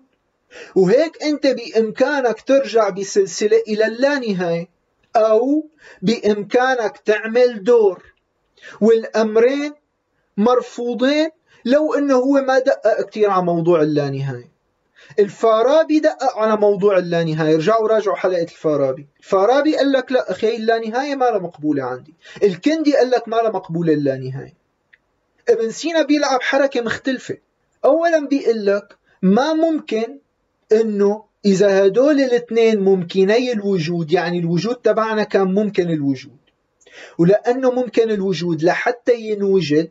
[0.75, 4.69] وهيك أنت بإمكانك ترجع بسلسلة إلى اللانهاية
[5.15, 5.69] أو
[6.01, 8.13] بإمكانك تعمل دور.
[8.81, 9.73] والأمرين
[10.37, 11.29] مرفوضين
[11.65, 14.54] لو أنه هو ما دقق كثير على موضوع اللانهاية
[15.19, 17.55] الفارابي دقق على موضوع اللانهاية.
[17.55, 19.07] رجعوا راجعوا حلقة الفارابي.
[19.19, 22.13] الفارابي قال لك لا أخي اللانهاية ما لها مقبولة عندي.
[22.43, 24.53] الكندي قال لك ما لها مقبولة اللانهاية.
[25.49, 27.37] ابن سينا بيلعب حركة مختلفة.
[27.85, 30.19] أولا بيقول لك ما ممكن
[30.71, 36.37] أنه إذا هدول الاثنين ممكني الوجود يعني الوجود تبعنا كان ممكن الوجود.
[37.17, 39.89] ولأنه ممكن الوجود لحتى ينوجد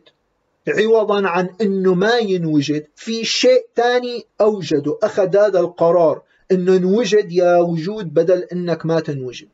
[0.67, 4.97] عوضا عن إنه ما ينوجد في شيء ثاني أوجده.
[5.03, 6.21] أخذ هذا القرار
[6.51, 9.47] إنه انوجد يا وجود بدل إنك ما تنوجد.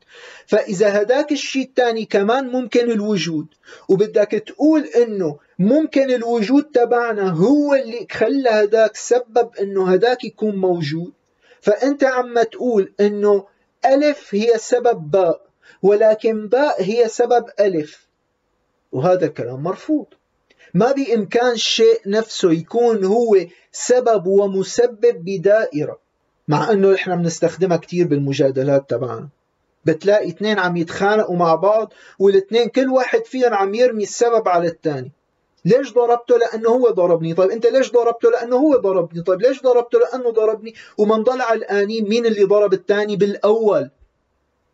[0.45, 3.47] فإذا هداك الشيء الثاني كمان ممكن الوجود.
[3.89, 11.13] وبدك تقول إنه ممكن الوجود تبعنا هو اللي خلى هداك سبب إنه هداك يكون موجود.
[11.61, 13.45] فأنت عم تقول إنه
[13.85, 15.41] ألف هي سبب باء
[15.81, 18.07] ولكن باء هي سبب ألف.
[18.91, 20.05] وهذا الكلام مرفوض.
[20.73, 23.37] ما بإمكان الشيء نفسه يكون هو
[23.71, 25.99] سبب ومسبب بدائرة
[26.47, 29.29] مع أنه إحنا بنستخدمها كتير بالمجادلات تبعنا.
[29.85, 35.11] بتلاقي اثنين عم يتخانقوا مع بعض والاثنين كل واحد فيهم عم يرمي السبب على الثاني.
[35.65, 39.99] ليش ضربته لأنه هو ضربني؟ طيب أنت ليش ضربته لأنه هو ضربني؟ طيب ليش ضربته
[39.99, 43.89] لأنه ضربني؟ ومنضل على الآنين مين اللي ضرب الثاني بالأول؟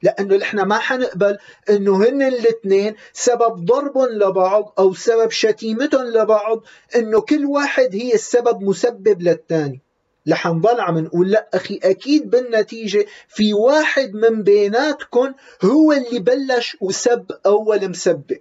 [0.03, 1.37] لأنه نحن ما حنقبل
[1.69, 6.63] إنه هن الاثنين سبب ضرب لبعض أو سبب شتيمتهم لبعض
[6.95, 9.81] إنه كل واحد هي السبب مسبب للثاني.
[10.25, 15.33] لحنضل عم نقول لا أخي أكيد بالنتيجة في واحد من بيناتكم
[15.63, 18.39] هو اللي بلش وسب أول مسبب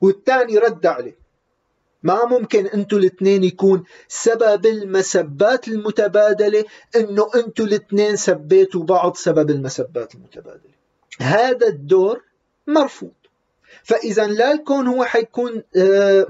[0.00, 1.22] والثاني رد عليه.
[2.02, 6.64] ما ممكن أنتوا الاثنين يكون سبب المسبات المتبادلة
[6.96, 10.71] إنه أنتوا الاثنين سبيتوا بعض سبب المسبات المتبادلة.
[11.20, 12.22] هذا الدور
[12.66, 13.10] مرفوض.
[13.84, 16.26] فإذا لا الكون هو حيكون آه،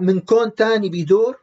[0.00, 1.36] من كون ثاني بدور.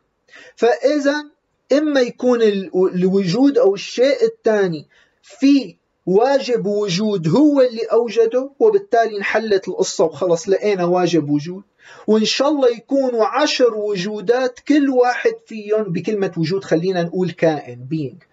[0.56, 1.24] فإذا
[1.72, 2.41] إما يكون
[2.76, 4.88] الوجود أو الشيء الثاني
[5.22, 5.76] في
[6.06, 11.64] واجب وجود هو اللي أوجده وبالتالي انحلت القصة وخلص لقينا واجب وجود.
[12.08, 18.24] وإن شاء الله يكونوا عشر وجودات كل واحد فيهم بكلمة وجود خلينا نقول كائن بينج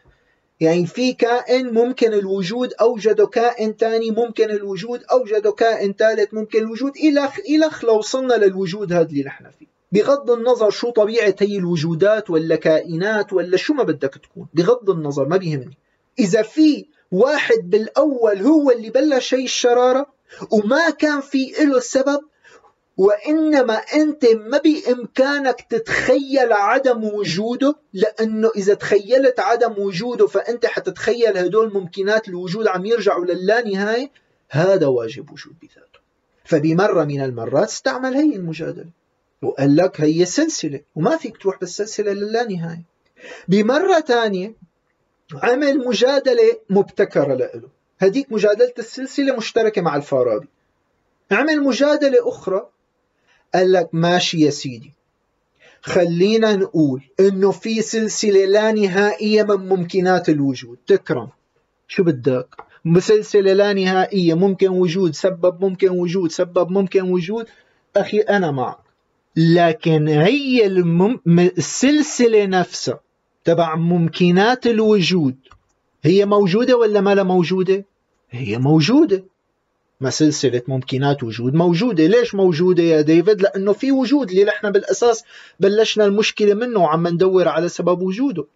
[0.60, 6.96] يعني في كائن ممكن الوجود أوجده كائن ثاني ممكن الوجود أوجده كائن ثالث ممكن الوجود
[6.96, 9.66] إلى إلى لو وصلنا للوجود هذا اللي نحن فيه.
[9.92, 14.46] بغض النظر شو طبيعة هي الوجودات ولا كائنات ولا شو ما بدك تكون.
[14.54, 15.78] بغض النظر ما بيهمني.
[16.18, 20.06] إذا في واحد بالأول هو اللي بلش هي الشرارة
[20.50, 22.20] وما كان في له سبب
[22.98, 31.72] وإنما أنت ما بإمكانك تتخيل عدم وجوده لأنه إذا تخيلت عدم وجوده فأنت حتتخيل هدول
[31.74, 34.10] ممكنات الوجود عم يرجعوا للانهاية
[34.50, 35.98] هذا واجب وجود بذاته.
[36.44, 38.90] فبمرة من المرات استعمل هي المجادلة
[39.42, 42.82] وقال لك هي سلسلة وما فيك تروح بالسلسلة للانهاية
[43.48, 44.52] بمرة ثانية
[45.42, 47.68] عمل مجادلة مبتكرة له.
[48.00, 50.48] هديك مجادلة السلسلة مشتركة مع الفارابي.
[51.30, 52.68] عمل مجادلة أخرى
[53.54, 54.92] قال لك ماشي يا سيدي.
[55.82, 60.78] خلينا نقول إنه في سلسلة لا نهائية من ممكنات الوجود.
[60.86, 61.28] تكرم.
[61.88, 62.56] شو بدك؟
[62.98, 67.46] سلسلة لا نهائية ممكن وجود سبب ممكن وجود سبب ممكن وجود.
[67.96, 68.78] أخي أنا معك.
[69.36, 71.20] لكن هي المم...
[71.38, 73.00] السلسلة نفسها
[73.44, 75.36] تبع ممكنات الوجود
[76.02, 77.84] هي موجودة ولا ما لا موجودة؟
[78.30, 79.24] هي موجودة.
[80.00, 82.06] ما سلسلة ممكنات وجود موجودة.
[82.06, 85.24] ليش موجودة يا ديفيد؟ لأنه في وجود اللي نحن بالأساس
[85.60, 88.46] بلشنا المشكلة منه وعم ندور على سبب وجوده.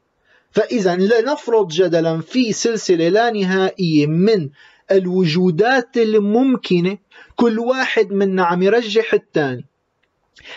[0.50, 4.50] فإذا لنفرض جدلا في سلسلة لا نهائية من
[4.90, 6.98] الوجودات الممكنة
[7.36, 9.66] كل واحد منا عم يرجح الثاني.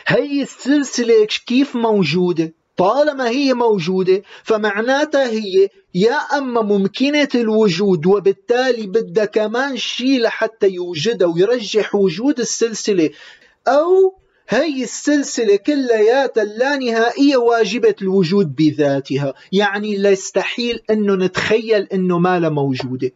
[0.07, 9.25] هي السلسلة كيف موجودة؟ طالما هي موجودة فمعناتها هي يا أما ممكنة الوجود وبالتالي بدها
[9.25, 13.09] كمان شيء لحتى يوجدها ويرجح وجود السلسلة.
[13.67, 14.19] أو
[14.49, 19.33] هي السلسلة كلياتها اللانهائية واجبة الوجود بذاتها.
[19.51, 23.11] يعني لا يستحيل أنه نتخيل أنه ما لا موجودة.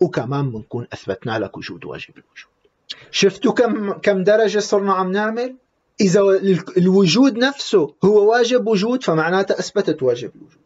[0.00, 2.58] وكمان بنكون أثبتنا لك وجود واجب الوجود.
[3.10, 5.56] شفتوا كم كم درجة صرنا عم نعمل؟
[6.00, 6.20] إذا
[6.76, 10.58] الوجود نفسه هو واجب وجود فمعناته أثبتت واجب الوجود.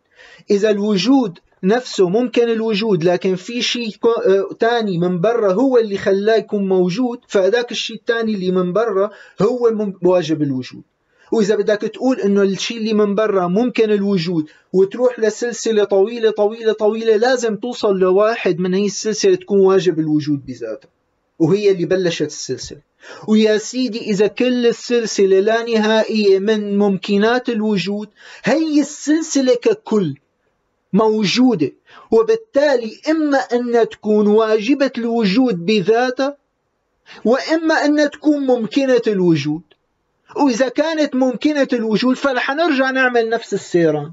[0.51, 3.97] إذا الوجود نفسه ممكن الوجود لكن في شيء
[4.61, 9.11] ثاني من برا هو اللي خلاه يكون موجود فهذاك الشيء الثاني اللي من برا
[9.43, 10.83] هو واجب الوجود.
[11.33, 17.17] وإذا بدك تقول إنه الشيء اللي من برا ممكن الوجود وتروح لسلسلة طويلة طويلة طويلة
[17.17, 20.89] لازم توصل لواحد من هي السلسلة تكون واجب الوجود بذاتها.
[21.39, 22.81] وهي اللي بلشت السلسلة.
[23.29, 28.09] ويا سيدي إذا كل السلسلة لا نهائية من ممكنات الوجود
[28.45, 30.15] هي السلسلة ككل
[30.93, 31.73] موجودة.
[32.11, 36.37] وبالتالي إما أن تكون واجبة الوجود بذاتها
[37.25, 39.63] وإما أن تكون ممكنة الوجود.
[40.37, 44.13] وإذا كانت ممكنة الوجود فرح نرجع نعمل نفس السيران.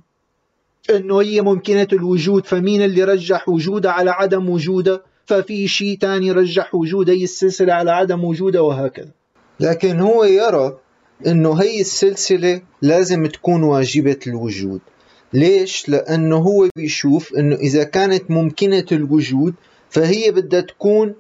[0.90, 6.76] إنه هي ممكنة الوجود فمين اللي رجح وجودها على عدم وجودها ففي شيء تاني رجح
[6.76, 9.12] وجود هي السلسلة على عدم وجودها وهكذا.
[9.60, 10.78] لكن هو يرى
[11.28, 14.82] إنه هي السلسلة لازم تكون واجبة الوجود.
[15.34, 19.54] ليش؟ لأنه هو بيشوف أنه إذا كانت ممكنة الوجود
[19.90, 21.16] فهي بدها تكون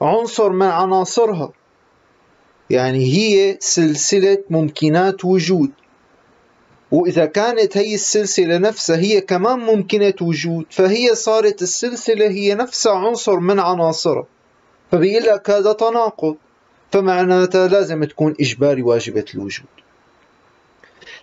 [0.00, 1.52] عنصر من عناصرها.
[2.70, 5.70] يعني هي سلسلة ممكنات وجود.
[6.90, 13.40] وإذا كانت هي السلسلة نفسها هي كمان ممكنة وجود فهي صارت السلسلة هي نفسها عنصر
[13.40, 14.26] من عناصرها.
[14.92, 16.36] فبيقول لك هذا تناقض
[16.92, 19.66] فمعناتها لازم تكون إجباري واجبة الوجود.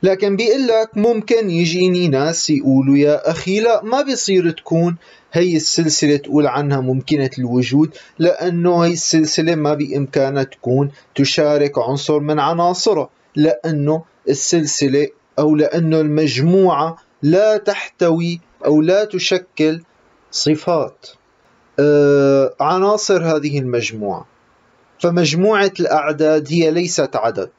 [0.04, 4.96] لكن بيقول لك ممكن يجيني ناس يقولوا يا أخي لا ما بيصير تكون
[5.34, 12.40] هي السلسلة تقول عنها ممكنة الوجود لأنه هي السلسلة ما بإمكانها تكون تشارك عنصر من
[12.40, 15.08] عناصرها لأنه السلسلة
[15.40, 19.82] أو لأنه المجموعة لا تحتوي أو لا تشكل
[20.32, 21.08] صفات.
[21.80, 24.28] آه عناصر هذه المجموعة.
[25.00, 27.50] فمجموعة الأعداد هي ليست عدد.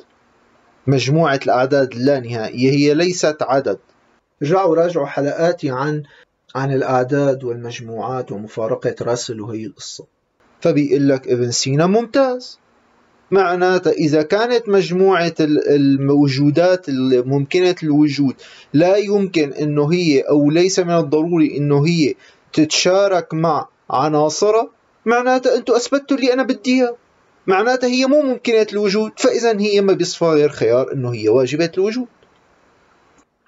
[0.87, 3.79] مجموعة الأعداد اللانهائية هي ليست عدد.
[4.43, 6.03] رجعوا راجعوا حلقاتي عن
[6.55, 10.05] عن الأعداد والمجموعات ومفارقة راسل وهي القصة.
[10.61, 12.59] فبيقول لك ابن سينا ممتاز.
[13.35, 18.35] معناتها إذا كانت مجموعة الموجودات الممكنة الوجود
[18.73, 22.15] لا يمكن أنه هي أو ليس من الضروري أنه هي
[22.53, 24.71] تتشارك مع عناصرها
[25.07, 26.97] معناتها أنتم أثبتوا اللي أنا بديها
[27.47, 32.07] معناتها هي مو ممكنة الوجود فإذا هي ما بيصفى غير خيار أنه هي واجبة الوجود.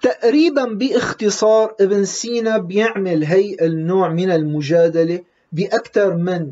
[0.01, 5.19] تقريبا باختصار ابن سينا بيعمل هي النوع من المجادلة
[5.51, 6.51] بأكثر من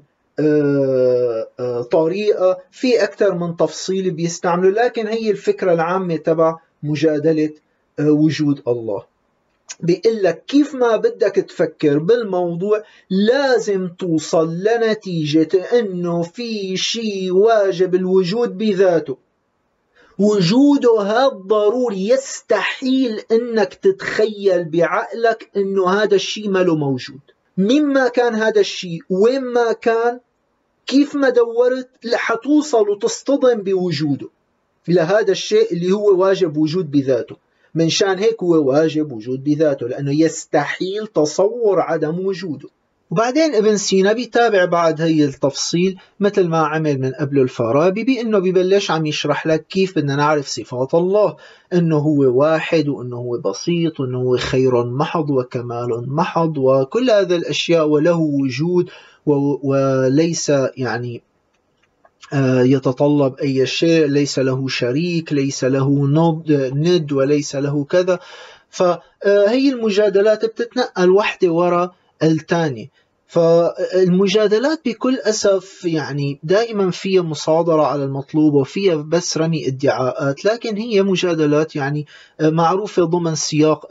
[1.91, 7.49] طريقة في أكثر من تفصيل بيستعملوا لكن هي الفكرة العامة تبع مجادلة
[7.99, 9.03] آه، وجود الله.
[9.79, 18.57] بيقول لك كيف ما بدك تفكر بالموضوع لازم توصل لنتيجة إنه في شيء واجب الوجود
[18.57, 19.17] بذاته.
[20.19, 27.19] وجوده هذا ضروري يستحيل إنك تتخيل بعقلك إنه هذا الشيء ما له موجود.
[27.57, 30.19] مما كان هذا الشيء وين ما كان
[30.87, 34.29] كيف ما دورت حتوصل وتصطدم بوجوده.
[34.87, 37.35] لهذا الشيء اللي هو واجب وجود بذاته.
[37.75, 42.69] من شان هيك هو واجب وجود بذاته لأنه يستحيل تصور عدم وجوده.
[43.11, 48.91] وبعدين ابن سينا بيتابع بعد هي التفصيل مثل ما عمل من قبل الفارابي بأنه ببلش
[48.91, 51.35] عم يشرح لك كيف بدنا نعرف صفات الله.
[51.73, 57.87] إنه هو واحد وإنه هو بسيط وإنه هو خير محض وكمال محض وكل هذه الأشياء
[57.87, 58.89] وله وجود
[59.25, 61.21] وليس يعني
[62.33, 66.07] آه، يتطلب أي شيء ليس له شريك ليس له
[66.73, 68.19] ند وليس له كذا.
[68.69, 72.89] فهي المجادلات بتتنقل واحدة وراء الثانية
[73.27, 81.03] فالمجادلات بكل أسف يعني دائما فيها مصادرة على المطلوب وفيها بس رمي ادعاءات لكن هي
[81.03, 82.05] مجادلات يعني
[82.41, 83.87] معروفة ضمن سياق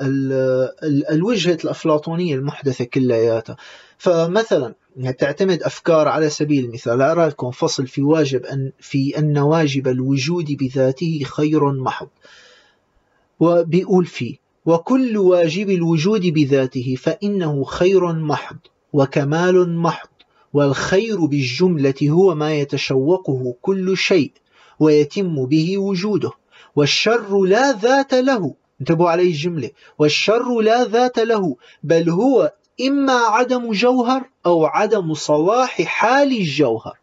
[1.10, 3.56] الوجهة الأفلاطونية المحدثة كلياتها.
[3.98, 7.02] فمثلا يعني تعتمد أفكار على سبيل المثال.
[7.02, 12.08] أرى لكم فصل في واجب أن في أن واجب الوجود بذاته خير محض.
[13.40, 18.56] وبيقول فيه وكل واجب الوجود بذاته فإنه خير محض
[18.92, 20.08] وكمال محض.
[20.52, 24.32] والخير بالجملة هو ما يتشوقه كل شيء
[24.80, 26.30] ويتم به وجوده.
[26.76, 29.70] والشر لا ذات له انتبهوا عليه الجملة.
[29.98, 36.98] والشر لا ذات له بل هو إما عدم جوهر أو عدم صلاح حال الجوهر.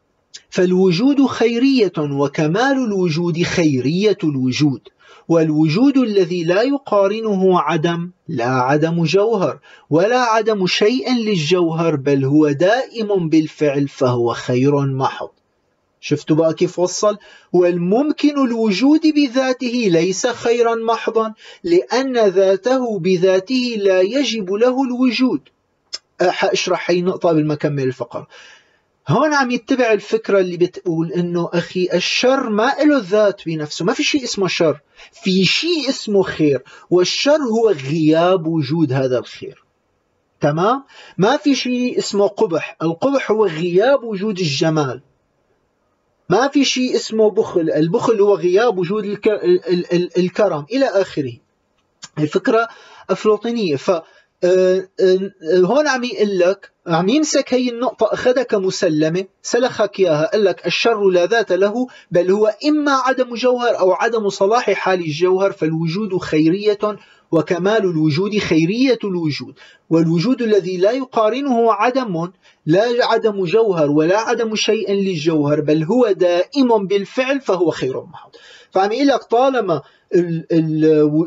[0.49, 4.81] فالوجود خيرية وكمال الوجود خيرية الوجود.
[5.27, 13.29] والوجود الذي لا يقارنه عدم لا عدم جوهر ولا عدم شيء للجوهر بل هو دائم
[13.29, 15.29] بالفعل فهو خير محض.
[16.01, 17.17] شفتوا بقى كيف وصل؟
[17.53, 21.33] والممكن الوجود بذاته ليس خيرا محضا
[21.63, 25.41] لأن ذاته بذاته لا يجب له الوجود.
[26.29, 28.27] حاشرح هي النقطة قبل ما أكمل الفقرة
[29.07, 33.85] هون عم يتبع الفكرة اللي بتقول إنه أخي الشر ما له ذات بنفسه.
[33.85, 34.79] ما في شيء اسمه شر
[35.11, 39.63] في شيء اسمه خير والشر هو غياب وجود هذا الخير.
[40.41, 40.83] تمام؟
[41.17, 45.01] ما في شيء اسمه قبح القبح هو غياب وجود الجمال.
[46.29, 49.05] ما في شيء اسمه بخل البخل هو غياب وجود
[50.17, 51.33] الكرم إلى آخره.
[52.19, 52.67] الفكرة
[53.09, 53.75] أفلاطينية.
[53.75, 53.91] ف
[55.65, 61.09] هون عم يقول لك عم يمسك هي النقطة أخذها كمسلمة سلخك إياها قال لك الشر
[61.09, 66.79] لا ذات له بل هو إما عدم جوهر أو عدم صلاح حال الجوهر فالوجود خيرية
[67.31, 69.53] وكمال الوجود خيرية الوجود.
[69.89, 72.31] والوجود الذي لا يقارنه عدم
[72.65, 78.31] لا عدم جوهر ولا عدم شيء للجوهر بل هو دائم بالفعل فهو خير محض.
[78.71, 79.81] فعم يقول لك طالما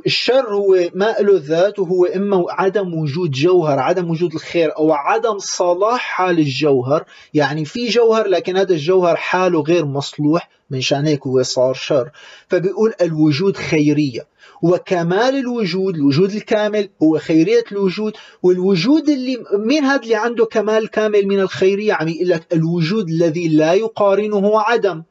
[0.06, 5.38] الشر هو ما له ذات وهو إما عدم وجود جوهر عدم وجود الخير أو عدم
[5.38, 7.04] صلاح حال الجوهر.
[7.34, 12.10] يعني في جوهر لكن هذا الجوهر حاله غير مصلوح من شأن هيك هو صار شر.
[12.48, 14.26] فبيقول الوجود خيرية.
[14.62, 18.12] وكمال الوجود الوجود الكامل هو خيرية الوجود.
[18.42, 23.48] والوجود اللي مين هذا اللي عنده كمال كامل من الخيرية؟ عم يقول لك الوجود الذي
[23.48, 25.02] لا يقارنه عدم.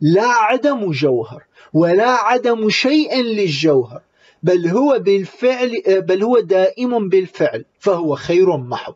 [0.00, 1.49] لا عدم جوهر.
[1.72, 4.00] ولا عدم شيء للجوهر
[4.42, 8.94] بل هو بالفعل بل هو دائم بالفعل فهو خير محض.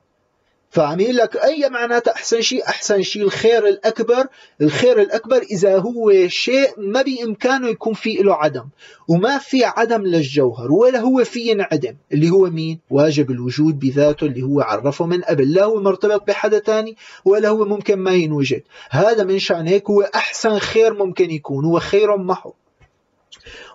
[0.71, 4.27] فعم يقول لك أي معناته أحسن شيء؟ أحسن شيء الخير الأكبر.
[4.61, 8.65] الخير الأكبر إذا هو شيء ما بإمكانه يكون في له عدم
[9.09, 14.43] وما في عدم للجوهر ولا هو في ينعدم اللي هو مين؟ واجب الوجود بذاته اللي
[14.43, 18.63] هو عرفه من قبل لا هو مرتبط بحدا تاني ولا هو ممكن ما ينوجد.
[18.91, 22.53] هذا من شان هيك هو أحسن خير ممكن يكون هو خير محض.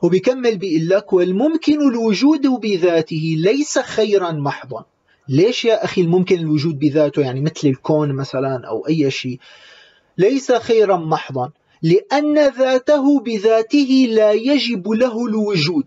[0.01, 4.85] وبيكمل بيقول لك والممكن الوجود بذاته ليس خيرا محضا.
[5.29, 9.39] ليش يا أخي الممكن الوجود بذاته؟ يعني مثل الكون مثلا أو أي شيء.
[10.17, 15.85] ليس خيرا محضا لأن ذاته بذاته لا يجب له الوجود.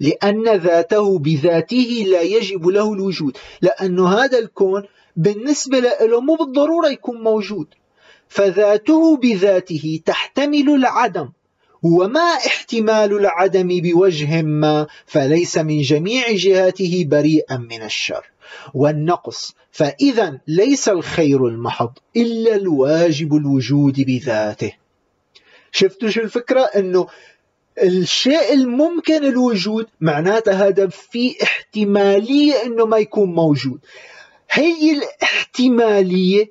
[0.00, 3.36] لأن ذاته بذاته لا يجب له الوجود.
[3.62, 4.82] لأن هذا الكون
[5.16, 7.66] بالنسبة له مو بالضرورة يكون موجود.
[8.28, 11.28] فذاته بذاته تحتمل العدم.
[11.82, 18.32] وما احتمال العدم بوجه ما فليس من جميع جهاته بريئا من الشر.
[18.74, 24.72] والنقص فإذا ليس الخير المحض إلا الواجب الوجود بذاته.
[25.72, 27.06] شفتوا شو الفكرة؟ أنه
[27.82, 33.80] الشيء الممكن الوجود معناته هذا في احتمالية أنه ما يكون موجود.
[34.50, 36.50] هي الاحتمالية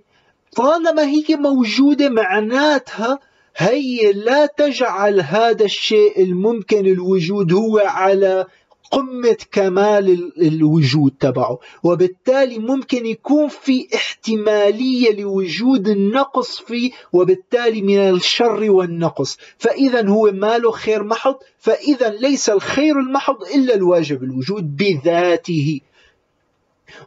[0.55, 3.19] طالما هي موجودة معناتها
[3.55, 8.45] هي لا تجعل هذا الشيء الممكن الوجود هو على
[8.91, 11.59] قمة كمال الوجود تبعه.
[11.83, 19.37] وبالتالي ممكن يكون في احتمالية لوجود النقص فيه وبالتالي من الشر والنقص.
[19.57, 25.81] فإذا هو ماله خير محض فإذا ليس الخير المحض إلا الواجب الوجود بذاته.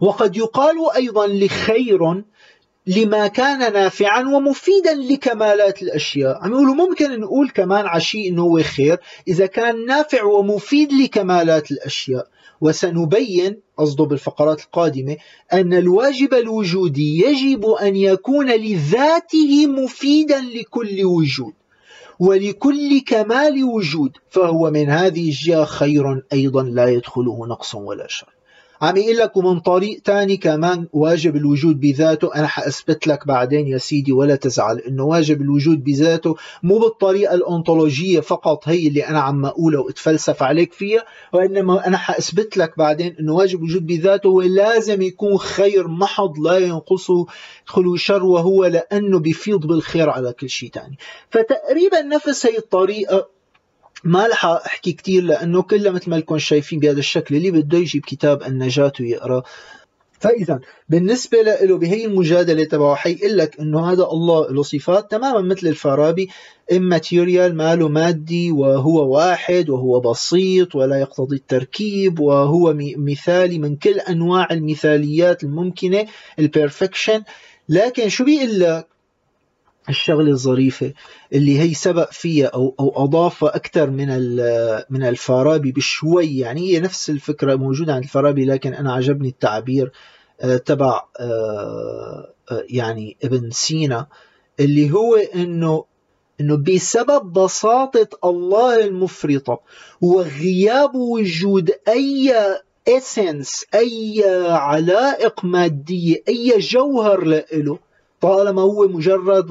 [0.01, 2.23] وقد يقال أيضا لخير
[2.87, 6.39] لما كان نافعا ومفيدا لكمالات الأشياء.
[6.43, 8.99] عم يقولوا ممكن نقول كمان عشي إنه هو خير
[9.29, 12.27] إذا كان نافع ومفيد لكمالات الأشياء.
[12.61, 15.17] وسنبين قصده بالفقرات القادمة
[15.53, 21.53] أن الواجب الوجودي يجب أن يكون لذاته مفيدا لكل وجود
[22.21, 28.34] ولكل كمال وجود فهو من هذه الجهة خير أيضا لا يدخله نقص ولا شر.
[28.83, 33.79] عم يقول لك ومن طريق تاني كمان واجب الوجود بذاته؟ أنا حأثبت لك بعدين يا
[33.79, 39.47] سيدي ولا تزعل إنه واجب الوجود بذاته مو بالطريقة الأنطولوجية فقط هي اللي أنا عم
[39.47, 45.39] أقولها وأتفلسف عليك فيها وإنما أنا حأثبت لك بعدين إنه واجب الوجود بذاته ولازم يكون
[45.39, 47.27] خير محض لا ينقصه
[47.65, 50.99] خلو شر وهو لأنه بيفيض بالخير على كل شيء تاني.
[51.31, 53.34] فتقريبا نفس هي الطريقة
[54.05, 58.03] ما رح أحكي كثير لأنه كلها مثل ما لكم شايفين بهذا الشكل اللي بده يجيب
[58.03, 59.43] كتاب النجاة ويقرأ.
[60.21, 65.67] فاذا بالنسبة له بهي المجادلة تبعه حيقول لك إنه هذا الله له صفات تماما مثل
[65.67, 66.29] الفارابي
[66.73, 74.49] immaterial ماله مادي وهو واحد وهو بسيط ولا يقتضي التركيب وهو مثالي من كل أنواع
[74.51, 76.07] المثاليات الممكنة
[76.39, 77.23] ال perfection
[77.69, 78.94] لكن شو بيقول لك؟
[79.89, 80.93] الشغلة الظريفة
[81.33, 84.09] اللي هي سبق فيها أو أو اضافها أكثر من
[84.91, 86.39] من الفارابي بشوي.
[86.39, 89.93] يعني هي نفس الفكرة موجودة عند الفارابي لكن أنا عجبني التعبير
[90.41, 94.07] آه، تبع آه، آه، يعني ابن سينا
[94.61, 95.85] اللي هو انه
[96.41, 99.61] إنه بسبب بساطة الله المفرطة
[100.01, 102.35] وغياب وجود أي
[102.89, 107.79] اسنس أي علائق مادية أي جوهر له
[108.25, 109.47] طالما هو مجرد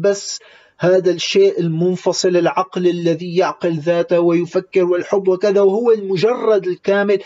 [0.00, 0.40] بس
[0.78, 7.22] هذا الشيء المنفصل العقل الذي يعقل ذاته ويفكر والحب وكذا وهو المجرد الكامل.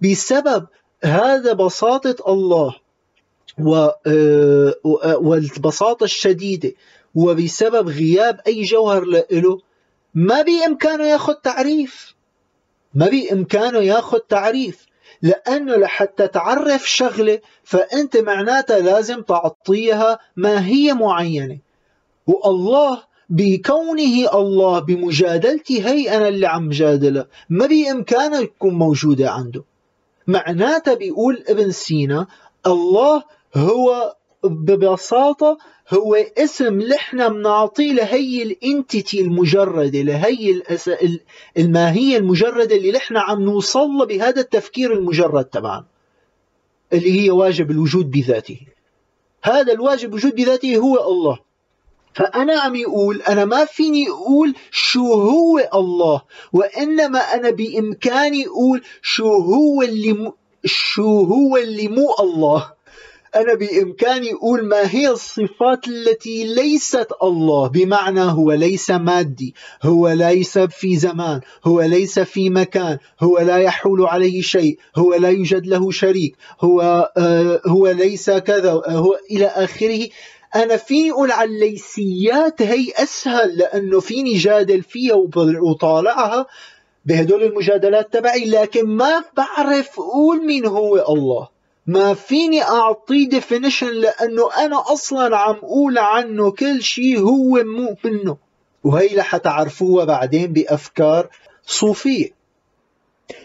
[0.00, 0.66] بسبب
[1.04, 2.76] هذا بساطة الله
[5.20, 6.72] والبساطة الشديدة
[7.14, 9.60] وبسبب غياب أي جوهر له
[10.14, 12.14] ما بإمكانه ياخذ تعريف.
[12.94, 14.87] ما بإمكانه ياخذ تعريف.
[15.22, 21.58] لأنه لحتى تعرف شغلة فأنت معناتها لازم تعطيها ماهية معينة.
[22.26, 27.26] والله بكونه الله بمجادلتي هي أنا اللي عم جادله.
[27.50, 29.64] ما بإمكانه تكون موجودة عنده.
[30.26, 32.26] معناتها بيقول ابن سينا
[32.66, 33.22] الله
[33.56, 35.58] هو ببساطة
[35.90, 40.62] هو اسم لحنا بنعطيه لهي الانتيتي المجردة لهي
[41.58, 45.86] الماهية المجردة اللي نحن عم نوصل بهذا التفكير المجرد تبعنا
[46.92, 48.60] اللي هي واجب الوجود بذاته.
[49.42, 51.38] هذا الواجب الوجود بذاته هو الله.
[52.14, 59.32] فأنا عم يقول أنا ما فيني أقول شو هو الله وإنما أنا بإمكاني أقول شو
[59.32, 60.32] هو اللي م...
[60.64, 62.77] شو هو اللي مو الله.
[63.36, 70.58] أنا بإمكاني أقول ما هي الصفات التي ليست الله بمعنى هو ليس مادي هو ليس
[70.58, 75.90] في زمان هو ليس في مكان هو لا يحول عليه شيء هو لا يوجد له
[75.90, 80.08] شريك هو آه هو ليس كذا هو إلى آخره.
[80.56, 85.14] أنا فيني أقول على الليسيات هي أسهل لأنه فيني جادل فيها
[85.62, 86.46] وطالعها
[87.04, 91.57] بهدول المجادلات تبعي لكن ما بعرف أقول مين هو الله.
[91.88, 98.36] ما فيني أعطيه definition لأنه أنا أصلا عم أقول عنه كل شيء هو مو منه.
[98.84, 101.28] وهي رح تعرفوها بعدين بأفكار
[101.66, 102.30] صوفية.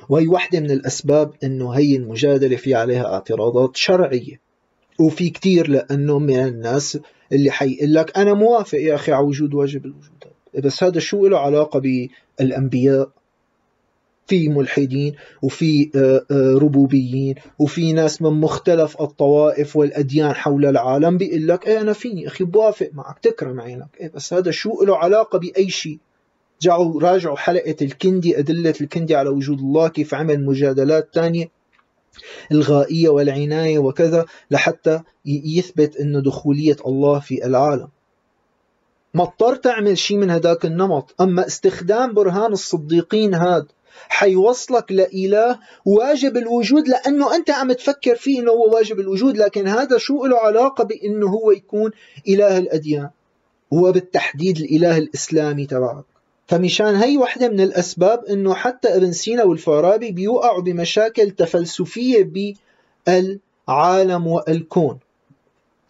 [0.09, 4.39] وهي واحدة من الأسباب أنه هي المجادلة في عليها اعتراضات شرعية.
[4.99, 6.99] وفي كتير لأنه من الناس
[7.31, 10.23] اللي حيقول لك أنا موافق يا أخي على وجود واجب الوجود.
[10.63, 11.79] بس هذا شو له علاقة
[12.39, 13.09] بالأنبياء؟
[14.27, 21.47] في ملحدين وفي آه، آه، ربوبيين وفي ناس من مختلف الطوائف والأديان حول العالم بيقول
[21.47, 23.97] لك إيه أنا فيني أخي بوافق معك تكرم عينك.
[23.99, 25.97] إيه بس هذا شو له علاقة بأي شيء؟
[26.61, 31.49] جعوا راجعوا حلقة الكندي أدلة الكندي على وجود الله كيف عمل مجادلات تانية
[32.51, 37.87] الغائية والعناية وكذا لحتى يثبت أنه دخولية الله في العالم.
[39.13, 41.15] ما اضطر تعمل شيء من هذاك النمط.
[41.21, 43.67] أما استخدام برهان الصديقين هذا
[44.09, 49.97] حيوصلك لإله واجب الوجود لأنه أنت عم تفكر فيه أنه هو واجب الوجود لكن هذا
[49.97, 51.91] شو له علاقة بأنه هو يكون
[52.27, 53.09] إله الأديان؟
[53.71, 56.03] وبالتحديد الإله الإسلامي تبعك.
[56.47, 62.31] فمشان هي وحدة من الأسباب أنه حتى ابن سينا والفارابي بيوقعوا بمشاكل تفلسفية
[63.07, 64.99] بالعالم والكون.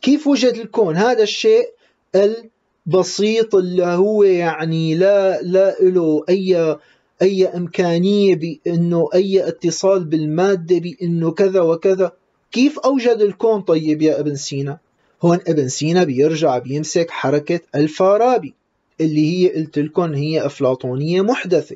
[0.02, 1.69] كيف وجد الكون؟ هذا الشيء
[2.15, 6.77] البسيط اللي هو يعني لا لا له أي
[7.22, 12.11] أي إمكانية بأنه أي اتصال بالمادة بأنه كذا وكذا.
[12.52, 14.77] كيف أوجد الكون طيب يا ابن سينا؟
[15.23, 18.53] هون ابن سينا بيرجع بيمسك حركة الفارابي
[19.02, 21.76] اللي هي قلت لكم هي أفلاطونية محدثة.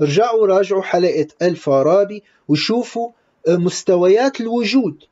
[0.00, 3.10] رجعوا راجعوا حلقة الفارابي وشوفوا
[3.48, 5.04] مستويات الوجود.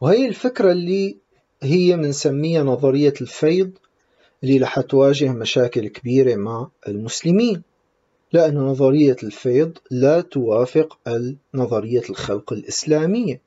[0.00, 1.16] وهي الفكرة اللي
[1.62, 3.70] هي بنسميها نظرية الفيض
[4.44, 7.62] اللي رح تواجه مشاكل كبيرة مع المسلمين.
[8.32, 10.98] لأن نظرية الفيض لا توافق
[11.54, 13.40] نظرية الخلق الإسلامية.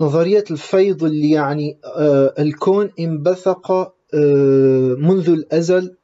[0.00, 5.94] نظرية الفيض اللي يعني آه، الكون انبثق آه، منذ الأزل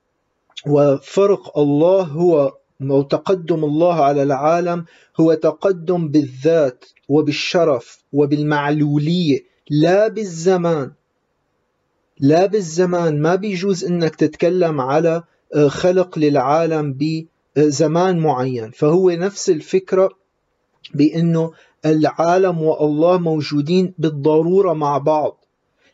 [0.67, 2.53] وفرق الله هو
[2.83, 4.85] أو تقدم الله على العالم
[5.21, 9.41] هو تقدم بالذات وبالشرف وبالمعلولية
[9.71, 10.93] لا بالزمان.
[12.21, 13.23] لا بالزمان.
[13.23, 15.23] ما بيجوز إنك تتكلم على
[15.55, 16.93] آه، خلق للعالم
[17.57, 18.71] بزمان معين.
[18.71, 20.11] فهو نفس الفكرة
[20.95, 21.53] بأنه
[21.87, 25.45] العالم والله موجودين بالضرورة مع بعض.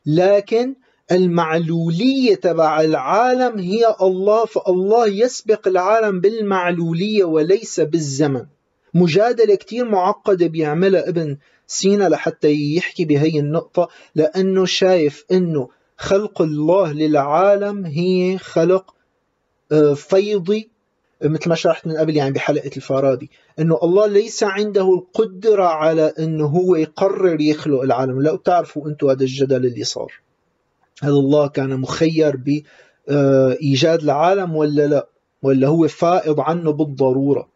[0.06, 0.74] لكن
[1.12, 8.46] المعلولية تبع العالم هي الله فالله يسبق العالم بالمعلولية وليس بالزمن.
[8.94, 16.92] مجادلة كتير معقدة بيعملها ابن سينا لحتى يحكي بهي النقطة لأنه شايف أنه خلق الله
[16.92, 18.94] للعالم هي خلق
[19.72, 20.70] آه، فيضي
[21.22, 26.46] مثل ما شرحت من قبل يعني بحلقة الفارابي إنه الله ليس عنده القدرة على إنه
[26.46, 28.22] هو يقرر يخلق العالم.
[28.22, 30.12] لو بتعرفوا أنتم هذا الجدل اللي صار.
[31.02, 35.08] هل الله كان مخير بإيجاد العالم ولا لا؟
[35.42, 37.48] ولا هو فائض عنه بالضرورة؟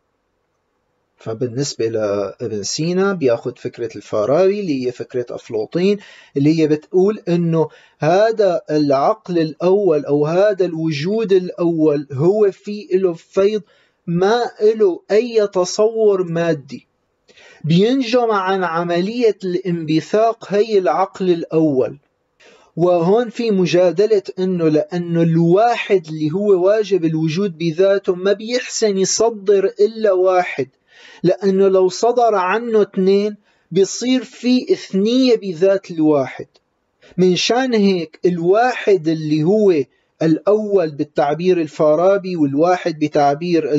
[1.21, 5.99] فبالنسبة لابن سينا بياخذ فكرة الفارابي اللي هي فكرة أفلاطين
[6.37, 7.69] اللي هي بتقول إنه
[7.99, 13.63] هذا العقل الأول أو هذا الوجود الأول هو في له فيض
[14.07, 16.87] ما له أي تصور مادي.
[17.65, 21.99] بينجم عن عملية الانبثاق هي العقل الأول.
[22.77, 30.13] وهون في مجادلة إنه لأنه الواحد اللي هو واجب الوجود بذاته ما بيحسن يصدر إلا
[30.13, 30.69] واحد.
[31.23, 33.37] لأنه لو صدر عنه اثنين
[33.71, 36.47] بيصير في اثنية بذات الواحد.
[37.17, 39.75] من شان هيك الواحد اللي هو
[40.23, 43.71] الأول بالتعبير الفارابي والواحد بتعبير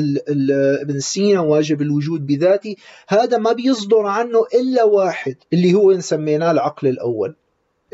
[0.82, 2.76] ابن سينا واجب الوجود بذاته
[3.08, 7.34] هذا ما بيصدر عنه إلا واحد اللي هو سميناه العقل الأول.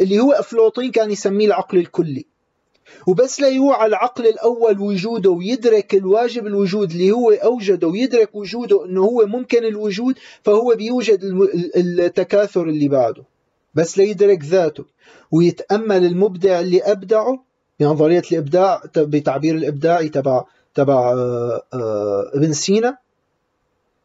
[0.00, 2.26] اللي هو أفلاطين كان يسميه العقل الكلي.
[3.06, 9.00] وبس لا يوعى العقل الأول وجوده ويدرك الواجب الوجود اللي هو أوجده ويدرك وجوده أنه
[9.00, 11.20] هو ممكن الوجود فهو بيوجد
[11.76, 13.22] التكاثر اللي بعده.
[13.74, 14.84] بس لا يدرك ذاته.
[15.32, 17.44] ويتأمل المبدع اللي أبدعه
[17.80, 20.44] بنظرية الإبداع بتعبير الإبداعي تبع
[20.74, 22.98] تبع آه، آه، ابن سينا.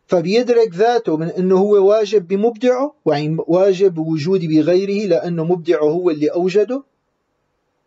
[0.08, 6.28] فبيدرك ذاته من إنه هو واجب بمبدعه يعني واجب وجودي بغيره لأنه مبدعه هو اللي
[6.28, 6.84] أوجده.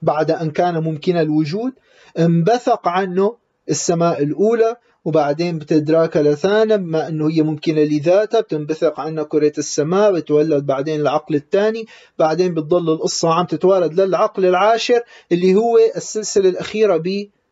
[0.03, 1.73] بعد أن كان ممكن الوجود
[2.19, 3.37] انبثق عنه
[3.71, 10.67] السماء الأولى وبعدين بتدراك لثانا بما أنه هي ممكنة لذاتها بتنبثق عنها كرة السماء بتولد
[10.67, 11.87] بعدين العقل الثاني
[12.19, 15.01] بعدين بتضل القصة عم تتوارد للعقل العاشر
[15.33, 17.03] اللي هو السلسلة الأخيرة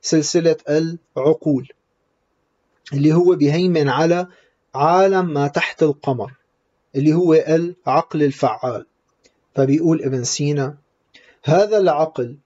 [0.02, 0.56] بسلسلة
[1.16, 1.68] العقول
[2.92, 4.26] اللي هو بيهيمن على
[4.74, 6.32] عالم ما تحت القمر
[6.96, 8.86] اللي هو العقل الفعال.
[9.54, 10.76] فبيقول ابن سينا
[11.46, 12.36] هذا العقل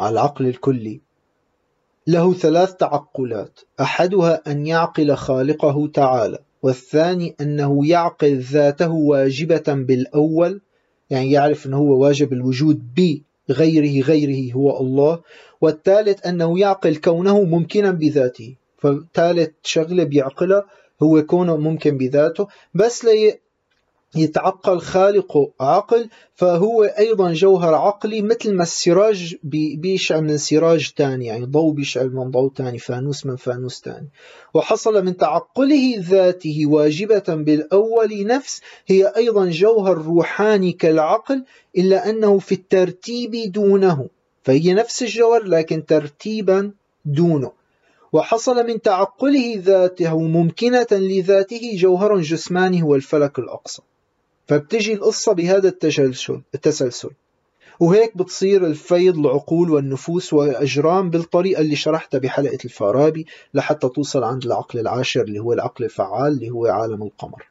[0.00, 1.00] العقل الكلي
[2.06, 3.60] له ثلاث تعقلات.
[3.80, 10.60] أحدها أن يعقل خالقه تعالى والثاني أنه يعقل ذاته واجبة بالأول
[11.10, 12.82] يعني يعرف أنه هو واجب الوجود
[13.48, 15.20] بغيره غيره هو الله.
[15.60, 18.54] والثالث أنه يعقل كونه ممكنا بذاته.
[18.78, 20.64] فثالث شغلة بيعقلها
[21.02, 23.04] هو كونه ممكن بذاته بس
[24.18, 29.36] يتعقل خالقه عقل فهو أيضا جوهر عقلي مثل ما السراج
[29.82, 34.08] بيشعل من سراج تاني يعني ضوء بيشعل من ضوء تاني فانوس من فانوس تاني.
[34.54, 41.44] وحصل من تعقله ذاته واجبة بالأول نفس هي أيضا جوهر روحاني كالعقل
[41.78, 44.08] إلا أنه في الترتيب دونه.
[44.42, 46.72] فهي نفس الجوهر لكن ترتيبا
[47.04, 47.52] دونه.
[48.12, 53.82] وحصل من تعقله ذاته ممكنة لذاته جوهر جسماني هو الفلك الأقصى.
[54.46, 57.10] فبتجي القصة بهذا التسلسل التسلسل.
[57.80, 64.78] وهيك بتصير الفيض العقول والنفوس والأجرام بالطريقة اللي شرحتها بحلقة الفارابي لحتى توصل عند العقل
[64.78, 67.46] العاشر اللي هو العقل الفعال اللي هو عالم القمر.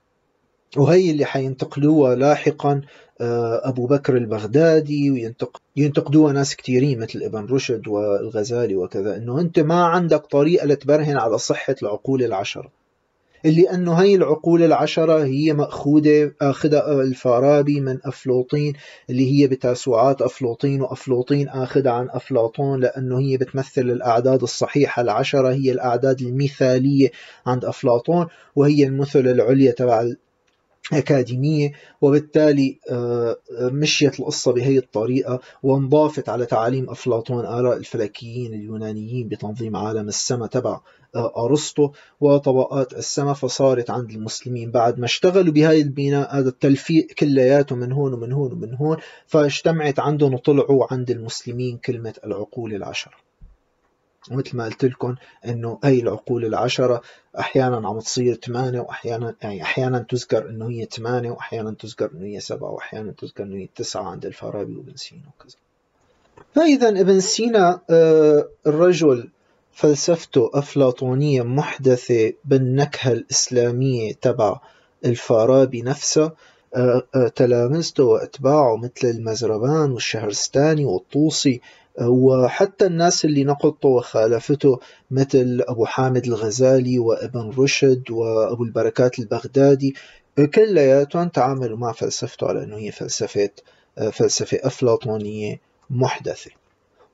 [0.78, 2.82] وهي اللي حينتقلوها لاحقا
[3.22, 5.12] آه، أبو بكر البغدادي
[5.78, 11.38] وينتقدوها ناس كثيرين مثل ابن رشد والغزالي وكذا إنه أنت ما عندك طريقة لتبرهن على
[11.38, 12.72] صحة العقول العشرة.
[13.46, 18.74] اللي أنه هي العقول العشرة هي مأخوذة أخذها الفارابي من أفلوطين
[19.10, 25.02] اللي هي بتاسوعات أفلوطين وأفلوطين أخذها عن أفلاطون لأنه هي بتمثل الأعداد الصحيحة.
[25.02, 27.12] العشرة هي الأعداد المثالية
[27.46, 30.06] عند أفلاطون وهي المثل العليا تبع
[30.94, 39.76] أكاديمية وبالتالي آه، مشيت القصة بهي الطريقة وانضافت على تعاليم أفلاطون آراء الفلكيين اليونانيين بتنظيم
[39.76, 40.82] عالم السماء تبع آه،
[41.18, 44.72] أرسطو وطبقات السماء فصارت عند المسلمين.
[44.72, 48.98] بعد ما اشتغلوا بهاي البناء هذا التلفيق كلياته من هون ومن هون ومن هون
[49.28, 53.14] فاجتمعت عندهم وطلعوا عند المسلمين كلمة العقول العشرة.
[54.32, 55.16] ومثل ما قلت لكم
[55.46, 57.02] إنه هي العقول العشرة
[57.40, 62.40] أحيانا عم تصير ثمانية واحيانا يعني أحيانا تذكر إنه هي ثمانية واحيانا تذكر إنه هي
[62.40, 65.58] سبعة واحيانا تذكر إنه هي تسعة عند الفارابي وابن سينا وكذا.
[66.56, 69.30] فاذا ابن سينا آه، الرجل
[69.76, 74.60] فلسفته أفلاطونية محدثة بالنكهة الإسلامية تبع
[75.06, 76.32] الفارابي نفسه
[77.36, 81.62] تلامذته وأتباعه مثل المزربان والشهرستاني والطوسي
[82.02, 84.80] وحتى الناس اللي نقضوا وخالفته
[85.12, 89.96] مثل أبو حامد الغزالي وابن رشد وأبو البركات البغدادي
[90.56, 93.50] كلياتهم تعاملوا مع فلسفته على أنه هي فلسفة
[94.12, 96.52] فلسفة أفلاطونية محدثة.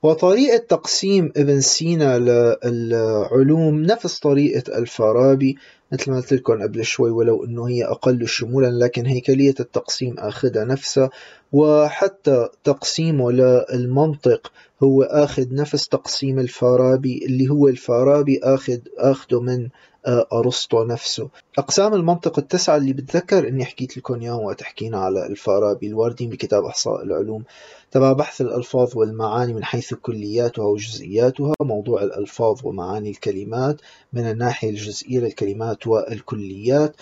[0.02, 2.18] وطريقة تقسيم ابن سينا
[2.64, 5.56] للعلوم نفس طريقة الفارابي
[5.92, 10.64] مثل ما قلت لكم قبل شوي ولو إنه هي أقل شمولا لكن هيكلية التقسيم آخذها
[10.64, 11.10] نفسها.
[11.52, 19.68] وحتى تقسيمه للمنطق هو آخذ نفس تقسيم الفارابي اللي هو الفارابي اخذ اخذه من
[20.06, 21.28] آه، أرسطو نفسه.
[21.58, 26.64] أقسام المنطق التسعه اللي بتذكر إني حكيت لكم اياهم وقت حكينا على الفارابي الواردين بكتاب
[26.64, 27.44] أحصاء العلوم.
[27.90, 33.80] تبع بحث الألفاظ والمعاني من حيث كلياتها وجزئياتها موضوع الألفاظ ومعاني الكلمات
[34.12, 36.96] من الناحية الجزئية للكلمات والكليات.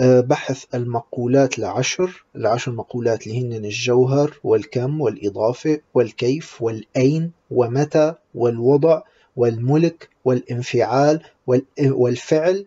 [0.00, 9.02] بحث المقولات العشر العشر مقولات اللي هن الجوهر والكم والإضافة والكيف والأين ومتى والوضع
[9.36, 11.20] والملك والانفعال
[11.80, 12.66] والفعل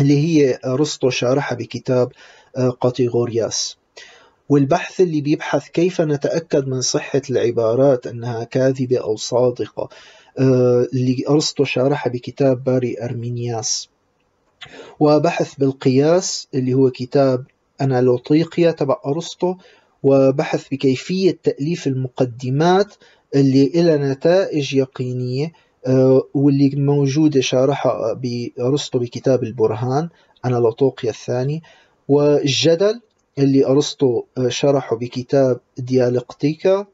[0.00, 2.12] اللي هي أرسطو شارحها بكتاب
[2.56, 3.76] آه، قاتيغورياس
[4.48, 9.88] والبحث اللي بيبحث كيف نتأكد من صحة العبارات أنها كاذبة أو صادقة
[10.38, 13.88] آه، اللي أرسطو شارحها بكتاب باري أرمينياس.
[15.00, 17.44] وبحث بالقياس اللي هو كتاب
[17.80, 19.54] أنالوطيقيا تبع أرسطو
[20.02, 22.94] وبحث بكيفية تأليف المقدمات
[23.34, 25.52] اللي إلى نتائج يقينية
[25.86, 30.08] آه، واللي موجودة شارحها بأرسطو بكتاب البرهان
[30.44, 31.62] أنالوطوقيا الثاني.
[32.08, 33.00] والجدل
[33.38, 36.86] اللي أرسطو آه، شرحه بكتاب ديالكتيكا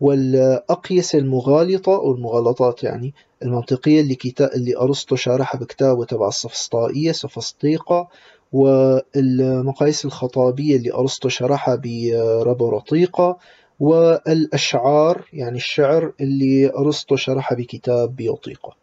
[0.00, 3.14] والأقيسة المغالطة أو المغالطات يعني
[3.44, 8.08] المنطقية اللي, كتاب اللي أرسطو شرحها بكتابه تبع السفسطائية سفسطيقة
[8.52, 13.38] والمقاييس الخطابية اللي أرسطو شرحها بربرطيقة
[13.80, 18.76] والأشعار يعني الشعر اللي أرسطو شرحها بكتاب بيوطيقة.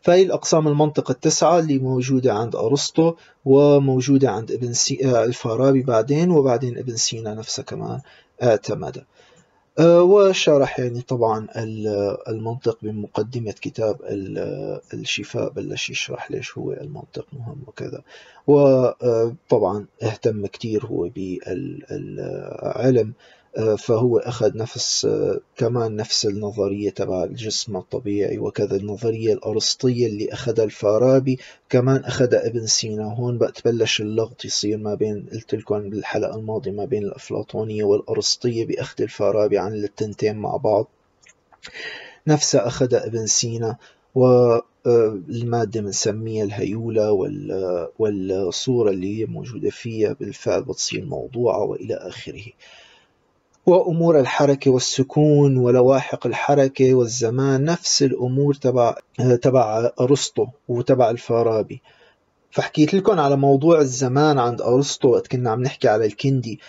[0.00, 3.14] فهي الأقسام المنطق التسعة اللي موجودة عند أرسطو
[3.44, 4.98] وموجودة عند ابن سي...
[5.04, 8.00] آه، الفارابي بعدين وبعدين ابن سينا نفسه كمان
[8.40, 8.56] آه،
[9.80, 11.46] وشرح يعني طبعا
[12.28, 13.96] المنطق بمقدمة كتاب
[14.94, 18.02] الشفاء بلش يشرح ليش هو المنطق مهم وكذا.
[18.46, 23.12] وطبعا اهتم كتير هو بالعلم
[23.78, 25.08] فهو أخذ نفس
[25.56, 31.38] كمان نفس النظرية تبع الجسم الطبيعي وكذا النظرية الأرسطية اللي أخذها الفارابي
[31.68, 33.06] كمان أخذها ابن سينا.
[33.06, 38.66] وهون بقى تبلش اللغط يصير ما بين قلت لكم بالحلقة الماضية ما بين الأفلاطونية والأرسطية
[38.66, 40.88] بأخذ الفارابي عن التنتين مع بعض.
[42.26, 43.76] نفسها أخذها ابن سينا
[44.14, 47.12] والمادة آه، بنسميها الهيولة
[47.98, 52.42] والصورة اللي هي موجودة فيها بالفعل بتصير موضوعة وإلى آخره.
[53.66, 58.94] وأمور الحركة والسكون ولواحق الحركة والزمان نفس الأمور تبع
[59.42, 61.82] تبع أرسطو وتبع الفارابي.
[62.50, 66.60] فحكيت لكم على موضوع الزمان عند أرسطو وقت كنا عم نحكي على الكندي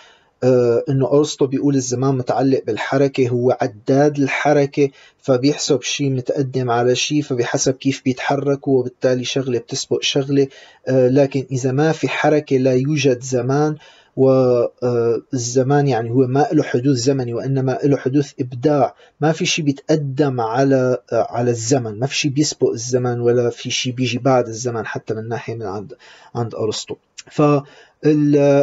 [0.44, 7.22] آه إنه أرسطو بيقول الزمان متعلق بالحركة هو عداد الحركة فبيحسب شيء متقدم على شيء
[7.22, 10.48] فبحسب كيف بيتحركوا وبالتالي شغلة بتسبق شغلة
[10.88, 13.76] آه لكن إذا ما في حركة لا يوجد زمان.
[14.16, 18.96] والزمان يعني هو ما له حدوث زمني وإنما له حدوث إبداع.
[19.22, 22.00] ما في شيء بيتقدم على على الزمن.
[22.00, 25.66] ما في شيء بيسبق الزمن ولا في شيء بيجي بعد الزمن حتى من ناحية من
[25.66, 25.94] عند
[26.36, 26.96] عند أرسطو.
[27.32, 27.42] ف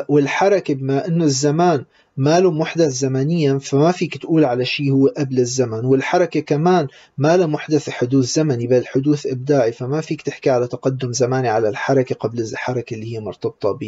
[0.08, 1.84] والحركة بما إنه الزمان
[2.16, 5.84] ما له محدث زمنيا فما فيك تقول على شيء هو قبل الزمن.
[5.84, 6.86] والحركة كمان
[7.18, 9.72] ما له محدث حدوث زمني بل حدوث إبداعي.
[9.72, 13.78] فما فيك تحكي على تقدم زماني على الحركة قبل الحركة اللي هي مرتبطة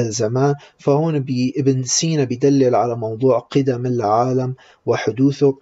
[0.00, 1.16] الزمان فهون
[1.56, 4.54] ابن سينا بيدلل على موضوع قدم العالم
[4.86, 5.58] وحدوثه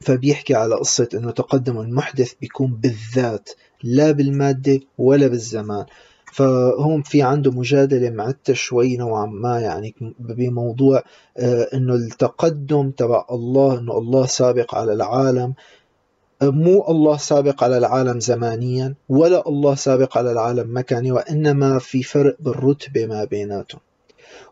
[0.00, 3.50] فبيحكي على قصة أنه تقدم المحدث بيكون بالذات
[3.82, 5.86] لا بالمادة ولا بالزمان.
[6.32, 11.02] فهون في عنده مجادلة معدة شوي نوعا ما يعني بموضوع
[11.36, 15.54] آه، إنه التقدم تبع الله إنه الله سابق على العالم
[16.50, 22.36] مو الله سابق على العالم زمانيا ولا الله سابق على العالم مكاني وإنما في فرق
[22.40, 23.80] بالرتبة ما بيناتهم.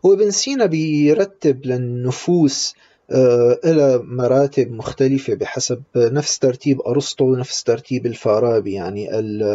[0.03, 2.75] وابن سينا بيرتب للنفوس
[3.11, 9.09] آه، إلى مراتب مختلفة بحسب نفس ترتيب أرسطو ونفس ترتيب الفارابي يعني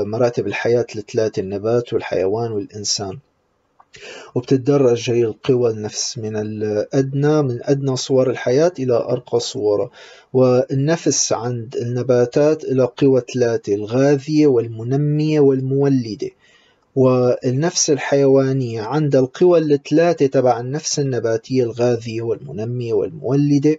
[0.05, 3.19] مراتب الحياة الثلاثة النبات والحيوان والإنسان.
[4.35, 9.91] وبتتدرج هي القوى النفس من الأدنى من أدنى صور الحياة إلى أرقى صورها
[10.33, 16.31] والنفس عند النباتات إلى قوى ثلاثة الغاذية والمنمية والمولدة.
[16.97, 23.77] والنفس الحيوانية عند القوى الثلاثة تبع النفس النباتية الغاذية والمنمية والمولدة.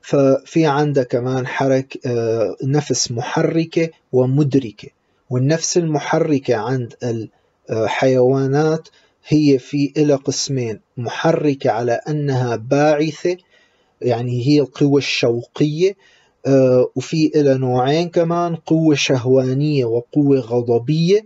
[0.00, 4.88] ففي عندها كمان حرك آه، نفس محركة ومدركة.
[5.30, 6.94] والنفس المحركة عند
[7.72, 8.88] الحيوانات
[9.26, 13.36] هي في إلى قسمين محركة على أنها باعثة
[14.02, 15.96] يعني هي القوة الشوقية
[16.46, 21.20] آه، وفي إلى نوعين كمان قوة شهوانية وقوة غضبية.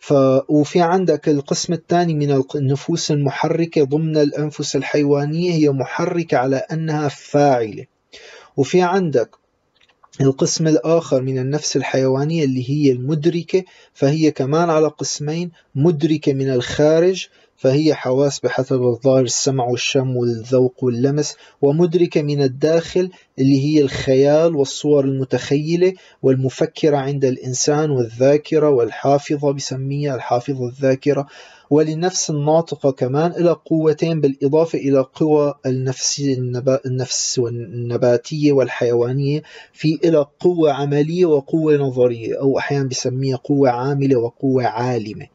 [0.00, 0.12] ف...
[0.48, 7.84] وفي عندك القسم الثاني من النفوس المحركة ضمن الأنفس الحيوانية هي محركة على أنها فاعلة.
[8.56, 9.30] وفي عندك
[10.20, 17.26] القسم الآخر من النفس الحيوانية اللي هي المدركة فهي كمان على قسمين مدركة من الخارج
[17.56, 25.04] فهي حواس بحسب الظاهر السمع والشم والذوق واللمس ومدركة من الداخل اللي هي الخيال والصور
[25.04, 25.92] المتخيلة
[26.22, 31.26] والمفكرة عند الإنسان والذاكرة والحافظة بسميها الحافظة الذاكرة.
[31.70, 36.22] ولنفس الناطقة كمان إلى قوتين بالإضافة إلى قوى النفس,
[36.86, 39.42] النفس النباتية والحيوانية
[39.72, 45.26] في إلى قوة عملية وقوة نظرية أو أحيانا بسميها قوة عاملة وقوة عالمة.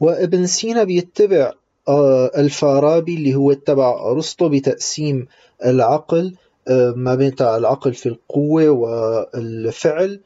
[0.00, 1.52] وابن سينا بيتبع
[1.88, 5.26] آه، الفارابي اللي هو تبع أرسطو بتقسيم
[5.64, 6.34] العقل
[6.68, 10.20] آه، ما بين العقل في القوة والفعل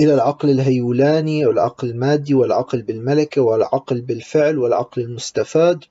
[0.00, 5.84] إلى العقل الهيولاني والعقل المادي والعقل بالملكة والعقل بالفعل والعقل المستفاد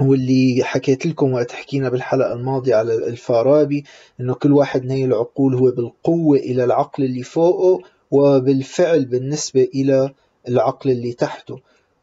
[0.00, 3.84] واللي حكيت لكم وقت حكينا بالحلقة الماضية على الفارابي
[4.20, 10.10] إنه كل واحد من هي العقول هو بالقوة إلى العقل اللي فوقه وبالفعل بالنسبة إلى
[10.48, 11.58] العقل اللي تحته.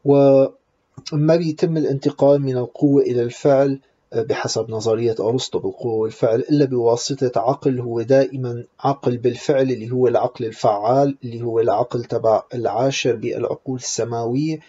[0.06, 3.80] وما بيتم الانتقال من القوة إلى الفعل
[4.16, 10.46] بحسب نظرية أرسطو بالقوة والفعل إلا بواسطة عقل هو دائما عقل بالفعل اللي هو العقل
[10.46, 14.60] الفعال اللي هو العقل تبع العاشر بالعقول السماوية.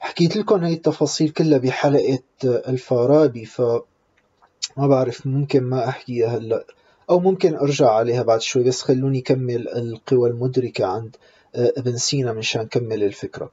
[0.00, 3.60] حكيت لكم هاي التفاصيل كلها بحلقة الفارابي ف
[4.76, 6.64] ما بعرف ممكن ما أحكيها هلأ.
[7.10, 11.16] أو ممكن أرجع عليها بعد شوي بس خلوني كمل القوى المدركة عند
[11.54, 13.50] ابن سينا مشان كمل الفكرة.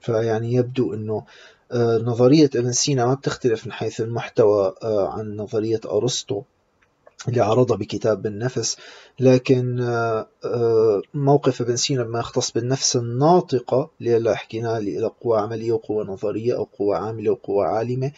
[0.00, 1.24] فيعني يبدو أنه آه،
[1.78, 6.42] نظرية ابن سينا ما بتختلف من حيث المحتوى آه، عن نظرية أرسطو
[7.28, 8.76] اللي عرضها بكتاب بالنفس
[9.20, 16.04] لكن آه، موقف ابن سينا بما يختص بالنفس الناطقة اللي حكينا لها قوة عملية وقوة
[16.04, 18.12] نظرية أو قوة عاملة وقوة عالمة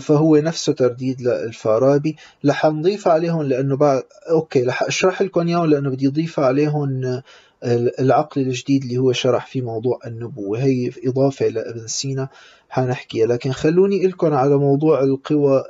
[0.00, 2.16] فهو نفسه ترديد للفارابي.
[2.46, 7.22] رح نضيف عليهم لأنه بعد أوكي رح أشرح لكم إياهم لأنه بدي أضيف عليهم
[7.64, 10.58] العقل الجديد اللي هو شرح فيه موضوع النبوة.
[10.58, 12.28] هي إضافة لابن سينا
[12.68, 15.64] حنحكيها لكن خلوني لكم على موضوع القوى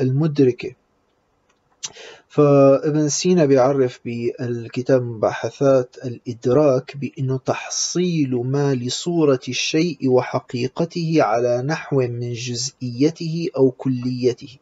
[0.00, 0.74] المدركة.
[2.28, 12.32] فابن سينا بيعرف بالكتاب مباحثات الإدراك بأنه تحصيل ما لصورة الشيء وحقيقته على نحو من
[12.32, 14.58] جزئيته أو كليته.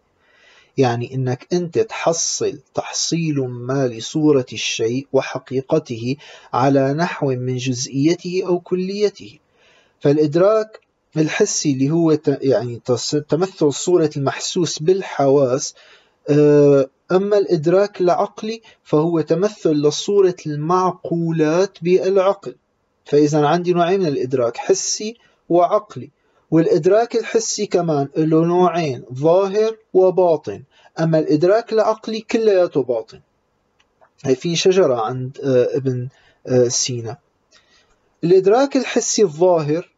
[0.79, 6.17] يعني إنك أنت تحصل تحصيل ما لصورة الشيء وحقيقته
[6.53, 9.39] على نحو من جزئيته أو كليته.
[10.01, 10.81] فالإدراك
[11.17, 12.81] الحسي اللي هو يعني
[13.29, 15.75] تمثل صورة المحسوس بالحواس
[16.29, 22.55] آه، أما الإدراك العقلي فهو تمثل لصورة المعقولات بالعقل.
[23.05, 25.17] فإذا عندي نوعين من الإدراك حسي
[25.49, 26.11] وعقلي.
[26.53, 30.63] والإدراك الحسي كمان له نوعين ظاهر وباطن.
[31.01, 33.21] أما الإدراك العقلي كلياته باطن.
[34.25, 36.09] هي في شجرة عند آه، ابن
[36.47, 37.17] آه، سينا.
[38.25, 39.93] الإدراك الحسي الظاهر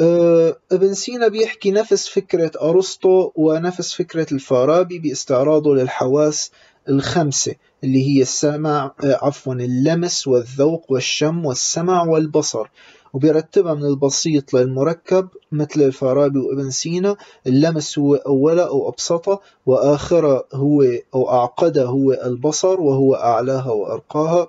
[0.00, 6.50] آه، ابن سينا بيحكي نفس فكرة أرسطو ونفس فكرة الفارابي باستعراضه للحواس
[6.88, 7.54] الخمسة
[7.84, 12.68] اللي هي السمع عفوا اللمس والذوق والشم والسمع والبصر.
[13.12, 17.16] وبيرتبها من البسيط للمركب مثل الفارابي وابن سينا
[17.46, 20.82] اللمس هو أولى أو أبسطها وآخرها هو
[21.14, 24.46] أو أعقدها هو البصر وهو أعلاها وأرقاها.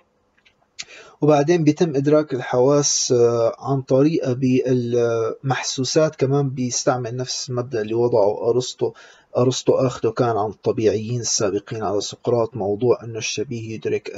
[1.22, 8.92] وبعدين بيتم إدراك الحواس آه، عن طريقة بالمحسوسات كمان بيستعمل نفس المبدأ اللي وضعه أرسطو.
[9.38, 14.12] أرسطو أخذه كان عن الطبيعيين السابقين على سقراط موضوع أنه الشبيه يدرك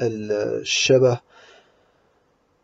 [0.00, 1.20] الشبه.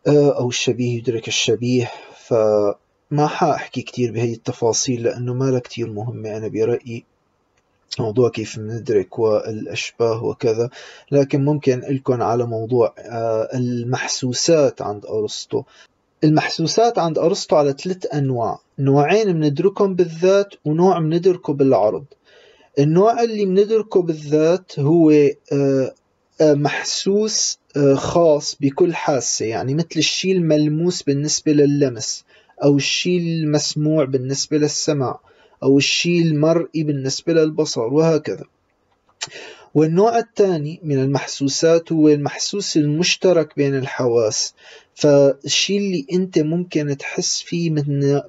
[0.07, 7.05] أو الشبيه يدرك الشبيه فما حأحكي كتير بهي التفاصيل لأنه ما كتير مهمة أنا برأيي.
[7.99, 10.69] موضوع كيف ندرك والأشباه وكذا.
[11.11, 15.63] لكن ممكن لكم على موضوع آه، المحسوسات عند أرسطو.
[16.23, 18.59] المحسوسات عند أرسطو على ثلاث أنواع.
[18.79, 22.05] نوعين بندركهم بالذات ونوع بندركه بالعرض.
[22.79, 25.93] النوع اللي بندركه بالذات هو آه،
[26.41, 27.59] آه، محسوس
[27.95, 32.25] خاص بكل حاسة يعني مثل الشيء الملموس بالنسبة لللمس
[32.63, 35.19] أو الشيء المسموع بالنسبة للسمع
[35.63, 38.45] أو الشيء المرئي بالنسبة للبصر وهكذا.
[39.73, 44.53] والنوع الثاني من المحسوسات هو المحسوس المشترك بين الحواس
[44.95, 47.71] فالشيء اللي أنت ممكن تحس فيه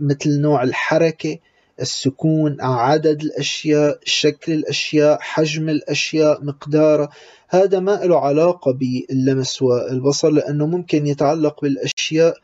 [0.01, 1.39] مثل نوع الحركة
[1.81, 7.09] السكون عدد الأشياء شكل الأشياء حجم الأشياء مقدارها
[7.55, 12.37] هذا ما له علاقة باللمس والبصر لأنه ممكن يتعلق بالأشياء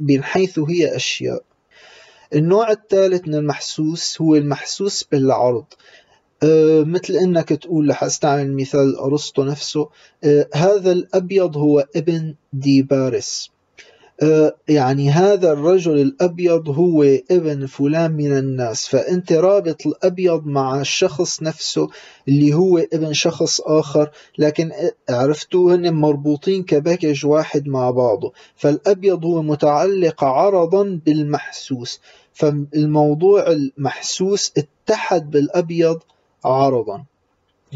[0.00, 1.42] من حيث هي أشياء.
[2.34, 5.64] النوع الثالث من المحسوس هو المحسوس بالعرض.
[6.42, 9.88] أه مثل إنك تقول رح أستعمل مثال أرسطو نفسه.
[10.24, 13.50] أه هذا الأبيض هو ابن دي باريس.
[13.54, 13.59] أه
[14.68, 18.88] يعني هذا الرجل الأبيض هو ابن فلان من الناس.
[18.88, 21.88] فأنت رابط الأبيض مع الشخص نفسه
[22.28, 24.72] اللي هو ابن شخص آخر لكن
[25.10, 28.32] عرفتوا هن مربوطين كباكج واحد مع بعضه.
[28.56, 32.00] فالأبيض هو متعلق عرضا بالمحسوس.
[32.32, 36.00] فالموضوع المحسوس اتحد بالأبيض
[36.44, 37.04] عرضا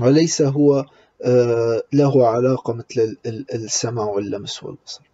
[0.00, 0.86] وليس هو
[1.22, 3.16] آه، له علاقة مثل
[3.54, 5.13] السمع واللمس والبصر.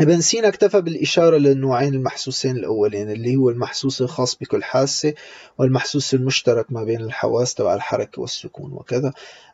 [0.00, 5.14] ابن سينا اكتفى بالإشارة للنوعين المحسوسين الأولين اللي هو المحسوس الخاص بكل حاسة
[5.58, 9.12] والمحسوس المشترك ما بين الحواس تبع الحركة والسكون وكذا.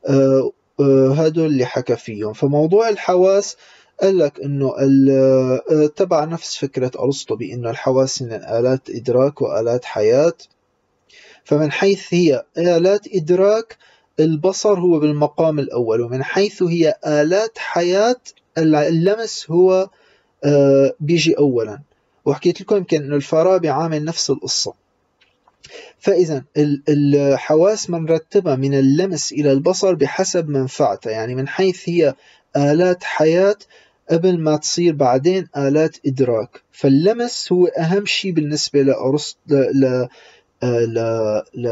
[0.09, 2.33] آه، آه، هدول اللي حكى فيهم.
[2.33, 3.57] فموضوع الحواس
[4.03, 4.73] قال لك إنه
[5.11, 10.35] آه، تبع نفس فكرة أرسطو بإنه الحواس من آلات إدراك وآلات حياة.
[11.45, 13.77] فمن حيث هي آلات إدراك
[14.21, 18.21] البصر هو بالمقام الأول ومن حيث هي آلات حياة
[18.59, 19.91] اللمس هو آه،
[21.01, 21.81] بيجي اولا.
[22.25, 24.75] وحكيت لكم يمكن إنه الفارابي عامل نفس القصة.
[25.99, 26.45] فإذا
[26.89, 32.15] الحواس منرتبة من اللمس إلى البصر بحسب منفعتها يعني من حيث هي
[32.57, 33.57] آلات حياة
[34.11, 36.63] قبل ما تصير بعدين آلات إدراك.
[36.73, 40.09] فاللمس هو أهم شيء بالنسبة لأرسط ل...
[40.63, 41.43] ل...
[41.55, 41.67] ل...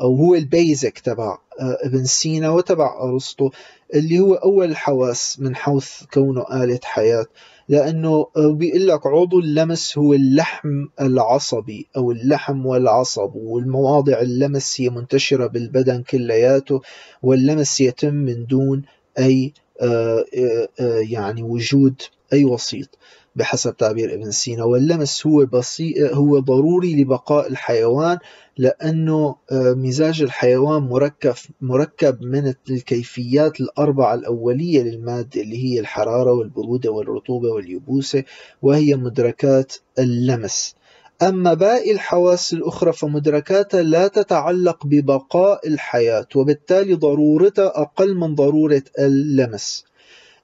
[0.00, 3.50] أو هو البيزك تبع آه، ابن سينا وتبع أرسطو
[3.94, 7.26] اللي هو أول الحواس من حيث كونه آلة حياة.
[7.68, 15.46] لأنه بيقول لك عضو اللمس هو اللحم العصبي أو اللحم والعصب والمواضع اللمس هي منتشرة
[15.46, 16.80] بالبدن كلياته
[17.22, 18.82] واللمس يتم من دون
[19.18, 22.98] أي آه، آه، آه، يعني وجود أي وسيط.
[23.36, 28.18] بحسب تعبير ابن سينا واللمس هو بسيط هو ضروري لبقاء الحيوان
[28.58, 37.48] لأنه مزاج الحيوان مركب مركب من الكيفيات الأربعة الأولية للمادة اللي هي الحرارة والبرودة والرطوبة
[37.48, 38.24] واليبوسة
[38.62, 40.74] وهي مدركات اللمس.
[41.22, 49.84] أما باقي الحواس الأخرى فمدركاتها لا تتعلق ببقاء الحياة وبالتالي ضرورتها أقل من ضرورة اللمس.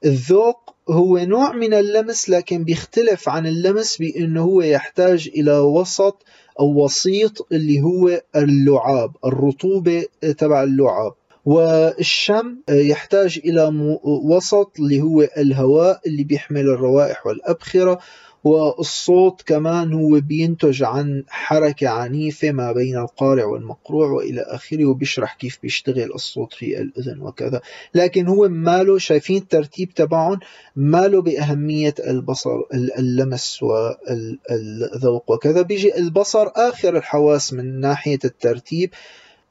[0.05, 6.23] الذوق هو نوع من اللمس لكن بيختلف عن اللمس بأنه هو يحتاج إلى وسط
[6.59, 10.05] أو وسيط اللي هو اللعاب الرطوبة
[10.37, 11.13] تبع اللعاب.
[11.45, 13.71] والشم يحتاج إلى
[14.03, 17.99] وسط اللي هو الهواء اللي بيحمل الروائح والأبخرة.
[18.43, 25.59] والصوت كمان هو بينتج عن حركة عنيفة ما بين القارع والمقروع وإلى آخره وبيشرح كيف
[25.61, 27.61] بيشتغل الصوت في الأذن وكذا.
[27.95, 30.39] لكن هو ماله شايفين الترتيب تبعهم
[30.75, 35.61] ماله بأهمية البصر اللمس والذوق وكذا.
[35.61, 38.89] بيجي البصر آخر الحواس من ناحية الترتيب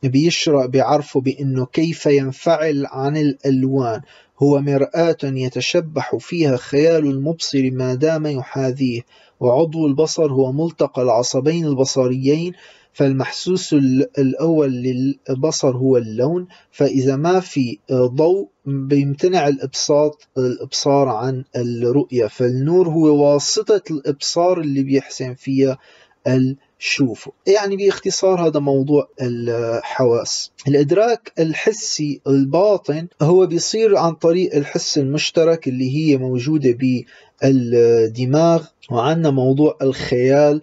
[0.03, 4.01] بيشرح بيعرفوا بأنه كيف ينفعل عن الألوان.
[4.43, 9.01] هو مرآة يتشبح فيها خيال المبصر ما دام يحاذيه
[9.41, 12.53] وعضو البصر هو ملتقى العصبين البصريين
[12.93, 13.73] فالمحسوس
[14.19, 23.33] الأول للبصر هو اللون فإذا ما في ضوء بيمتنع الإبساط الإبصار عن الرؤية فالنور هو
[23.33, 25.79] واسطة الإبصار اللي بيحسن فيها
[26.83, 30.53] شوفه يعني باختصار هذا موضوع الحواس.
[30.69, 36.79] الإدراك الحسي الباطن هو بيصير عن طريق الحس المشترك اللي هي موجودة
[37.43, 40.63] بالدماغ وعندنا موضوع الخيال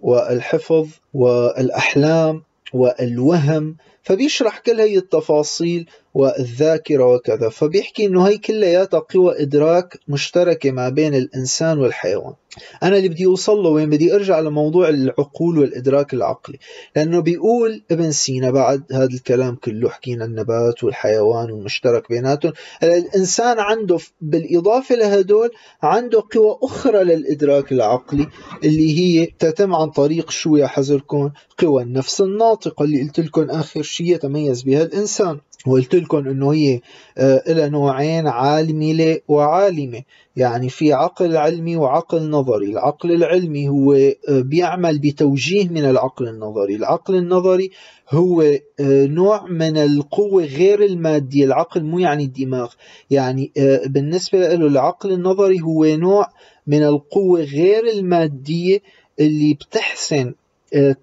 [0.00, 2.42] والحفظ والأحلام
[2.72, 3.76] والوهم.
[4.02, 7.48] فبيشرح كل هي التفاصيل والذاكرة وكذا.
[7.48, 12.34] فبيحكي إنه هي كلياتها قوى إدراك مشتركة ما بين الإنسان والحيوان.
[12.82, 16.58] أنا اللي بدي اوصل له وين بدي أرجع لموضوع العقول والإدراك العقلي.
[16.96, 23.98] لأنه بيقول ابن سينا بعد هذا الكلام كله حكينا النبات والحيوان والمشترك بيناتهم الإنسان عنده
[24.20, 25.50] بالإضافة لهدول
[25.82, 28.26] عنده قوى أخرى للإدراك العقلي
[28.64, 33.82] اللي هي تتم عن طريق شو يا حذركم قوى النفس الناطقة اللي قلت لكم آخر
[33.82, 35.38] شيء يتميز بها الإنسان.
[35.66, 36.80] وقلت لكم إنه هي
[37.18, 40.02] آه، لها نوعين عالمة وعالمة.
[40.36, 42.66] يعني في عقل علمي وعقل نظري.
[42.66, 46.74] العقل العلمي هو آه، بيعمل بتوجيه من العقل النظري.
[46.76, 47.70] العقل النظري
[48.10, 51.44] هو آه، نوع من القوة غير المادية.
[51.44, 52.72] العقل مو يعني الدماغ.
[53.10, 53.52] يعني
[53.86, 56.28] بالنسبة له العقل النظري هو نوع
[56.66, 58.82] من القوة غير المادية
[59.20, 60.34] اللي بتحسن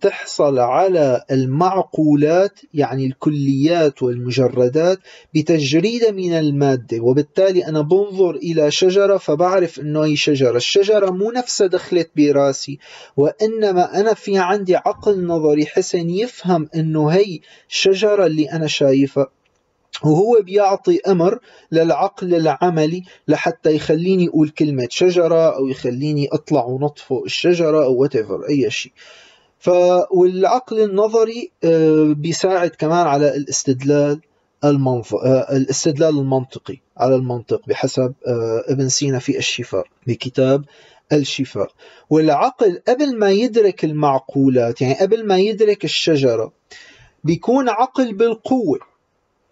[0.02, 5.00] تحصل على المعقولات يعني الكليات والمجردات
[5.36, 7.00] بتجريدة من المادة.
[7.00, 10.58] وبالتالي أنا بنظر إلى شجرة فبعرف أنه هي شجرة.
[10.58, 12.80] الشجرة مو نفسها دخلت براسي
[13.18, 19.28] وإنما أنا في عندي عقل نظري حسن يفهم أنه هي شجرة اللي أنا شايفها.
[20.04, 21.40] وهو بيعطي أمر
[21.72, 28.72] للعقل العملي لحتى يخليني أقول كلمة شجرة أو يخليني أطلع ونطفئ الشجرة أو whatever أي
[28.72, 28.92] شيء.
[29.62, 29.70] ف
[30.12, 34.22] والعقل النظري آه، بيساعد كمان على الاستدلال
[34.64, 35.16] المنظ...
[35.16, 40.66] آه، الاستدلال المنطقي على المنطق بحسب آه، ابن سينا في الشفاء بكتاب
[41.14, 41.72] الشفاء
[42.10, 46.52] والعقل قبل ما يدرك المعقولات يعني قبل ما يدرك الشجرة
[47.24, 48.80] بيكون عقل بالقوة.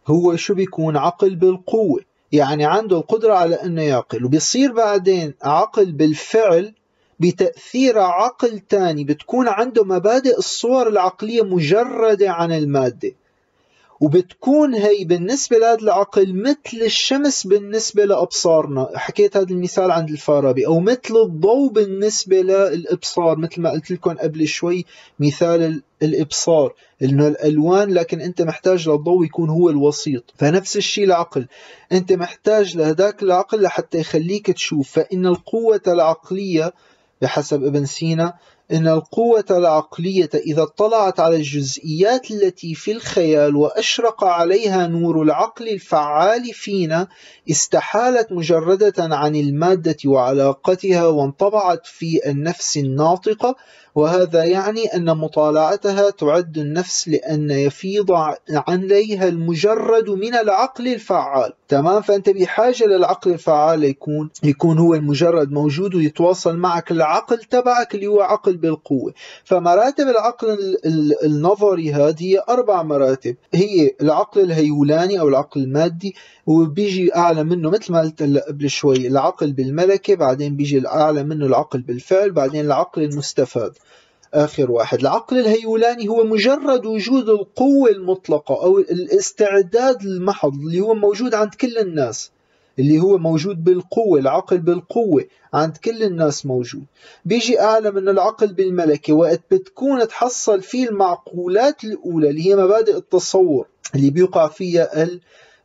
[0.07, 1.99] هو شو بيكون؟ عقل بالقوة.
[2.31, 4.25] يعني عنده القدرة على أنه يعقل.
[4.25, 6.73] وبيصير بعدين عقل بالفعل
[7.19, 13.11] بتأثير عقل تاني بتكون عنده مبادئ الصور العقلية مجردة عن المادة.
[14.01, 18.89] وبتكون هي بالنسبة لهذا العقل مثل الشمس بالنسبة لأبصارنا.
[18.95, 20.67] حكيت هذا المثال عند الفارابي.
[20.67, 24.85] أو مثل الضوء بالنسبة للإبصار مثل ما قلت لكم قبل شوي
[25.19, 26.73] مثال الإبصار.
[27.03, 30.23] إنه الألوان لكن أنت محتاج للضوء يكون هو الوسيط.
[30.37, 31.47] فنفس الشيء العقل.
[31.91, 34.91] أنت محتاج لهذاك العقل لحتى يخليك تشوف.
[34.91, 36.73] فإن القوة العقلية
[37.21, 38.33] بحسب ابن سينا
[38.71, 46.53] إن القوة العقلية إذا اطلعت على الجزئيات التي في الخيال وأشرق عليها نور العقل الفعال
[46.53, 47.07] فينا
[47.51, 53.55] استحالت مجردة عن المادة وعلاقتها وانطبعت في النفس الناطقة
[53.95, 58.11] وهذا يعني أن مطالعتها تعد النفس لأن يفيض
[58.49, 61.53] عليها المجرد من العقل الفعال.
[61.67, 68.07] تمام؟ فأنت بحاجة للعقل الفعال يكون يكون هو المجرد موجود ويتواصل معك العقل تبعك اللي
[68.07, 69.13] هو عقل بالقوة.
[69.43, 70.77] فمراتب العقل
[71.23, 73.35] النظري هذه أربع مراتب.
[73.53, 76.15] هي العقل الهيولاني أو العقل المادي
[76.45, 81.81] وبيجي أعلى منه مثل ما قلت قبل شوي العقل بالملكة بعدين بيجي أعلى منه العقل
[81.81, 83.73] بالفعل بعدين العقل المستفاد.
[84.33, 84.99] آخر واحد.
[84.99, 91.77] العقل الهيولاني هو مجرد وجود القوة المطلقة أو الاستعداد المحض اللي هو موجود عند كل
[91.77, 92.31] الناس.
[92.79, 96.83] اللي هو موجود بالقوة العقل بالقوة عند كل الناس موجود.
[97.25, 103.67] بيجي أعلى من العقل بالملكة وقت بتكون تحصل فيه المعقولات الأولى اللي هي مبادئ التصور
[103.95, 105.07] اللي بيقع فيها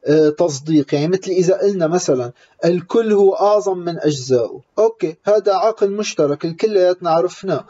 [0.09, 2.33] التصديق يعني مثل إذا قلنا مثلا
[2.65, 7.65] الكل هو أعظم من أجزائه أوكي هذا عقل مشترك الكلياتنا عرفناه.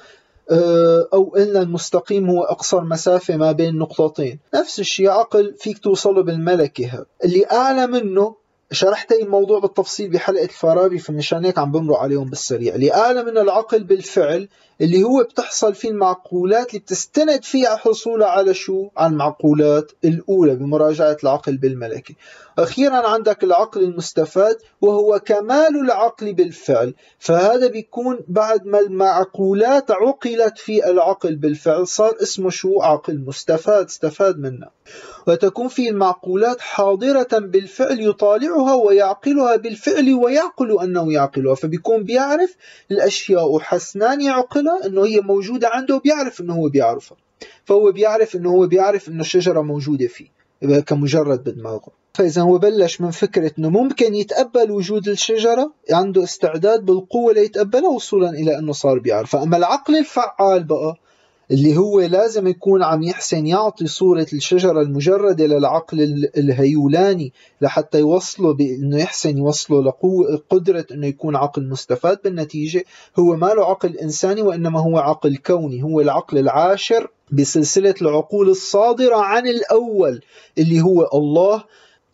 [0.51, 4.39] آه، أو قلنا المستقيم هو أقصر مسافة ما بين نقطتين.
[4.55, 8.35] نفس الشيء عقل فيك توصله بالملكة اللي أعلى منه
[8.75, 14.49] شرحت الموضوع بالتفصيل بحلقة الفارابي فمشان هيك عم بمرق عليهم بالسريع أعلى من العقل بالفعل
[14.81, 21.17] اللي هو بتحصل فيه المعقولات اللي بتستند فيها حصولها على شو؟ على المعقولات الأولى بمراجعة
[21.23, 22.15] العقل بالملكة
[22.59, 30.91] أخيرا عندك العقل المستفاد وهو كمال العقل بالفعل فهذا بيكون بعد ما المعقولات عقلت في
[30.91, 34.67] العقل بالفعل صار اسمه شو؟ عقل مستفاد استفاد منه
[35.27, 41.55] وتكون فيه المعقولات حاضرة بالفعل يطالعها ويعقلها بالفعل ويعقل أنه يعقلها.
[41.55, 42.57] فبيكون بيعرف
[42.91, 47.19] الأشياء وحسنان يعقلها أنه هي موجودة عنده وبيعرف أنه هو بيعرفها.
[47.65, 50.27] فهو بيعرف أنه هو بيعرف أنه الشجرة موجودة فيه
[50.87, 51.89] كمجرد بدماغه.
[52.15, 58.31] فإذا هو بلش من فكرة أنه ممكن يتقبل وجود الشجرة عنده استعداد بالقوة ليتقبلها وصولا
[58.31, 60.97] إلى أنه صار بيعرف أما العقل الفعال بقى
[61.51, 68.99] اللي هو لازم يكون عم يحسن يعطي صورة الشجرة المجردة للعقل الهيولاني لحتى يوصله بأنه
[68.99, 72.19] يحسن يوصله لقدرة أنه يكون عقل مستفاد.
[72.25, 72.85] بالنتيجة
[73.19, 79.17] هو ما له عقل إنساني وإنما هو عقل كوني هو العقل العاشر بسلسلة العقول الصادرة
[79.17, 80.21] عن الأول
[80.59, 81.65] اللي هو الله.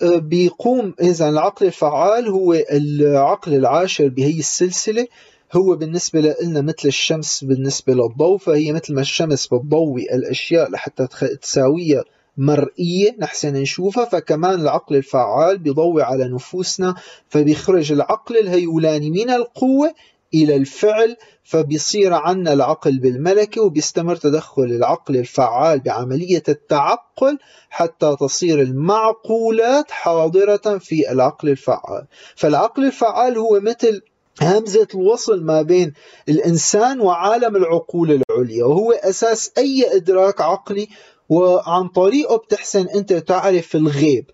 [0.02, 5.06] آه، بيقوم إذا العقل الفعال هو العقل العاشر بهي السلسلة.
[5.52, 11.06] هو بالنسبة لنا مثل الشمس بالنسبة للضوء فهي مثل ما الشمس بتضوي الأشياء لحتى
[11.42, 12.04] تساويها
[12.36, 16.94] مرئية نحسن نشوفها فكمان العقل الفعال بيضوي على نفوسنا
[17.28, 19.94] فبيخرج العقل الهيولاني من القوة
[20.34, 27.38] إلى الفعل فبيصير عنا العقل بالملكة وبيستمر تدخل العقل الفعال بعملية التعقل
[27.70, 32.06] حتى تصير المعقولات حاضرة في العقل الفعال.
[32.36, 34.02] فالعقل الفعال هو مثل
[34.42, 35.92] همزة الوصل ما بين
[36.28, 40.88] الإنسان وعالم العقول العليا وهو أساس أي إدراك عقلي
[41.28, 44.30] وعن طريقه بتحسن أنت تعرف الغيب.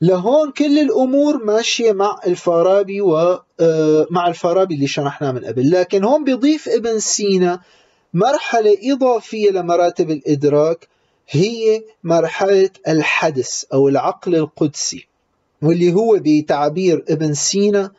[0.00, 5.70] لهون كل الأمور ماشية مع الفارابي ومع آه، الفارابي اللي شرحناه من قبل.
[5.70, 7.60] لكن هون بيضيف ابن سينا
[8.14, 10.88] مرحلة إضافية لمراتب الإدراك
[11.28, 15.08] هي مرحلة الحدث أو العقل القدسي
[15.62, 17.92] واللي هو بتعبير ابن سينا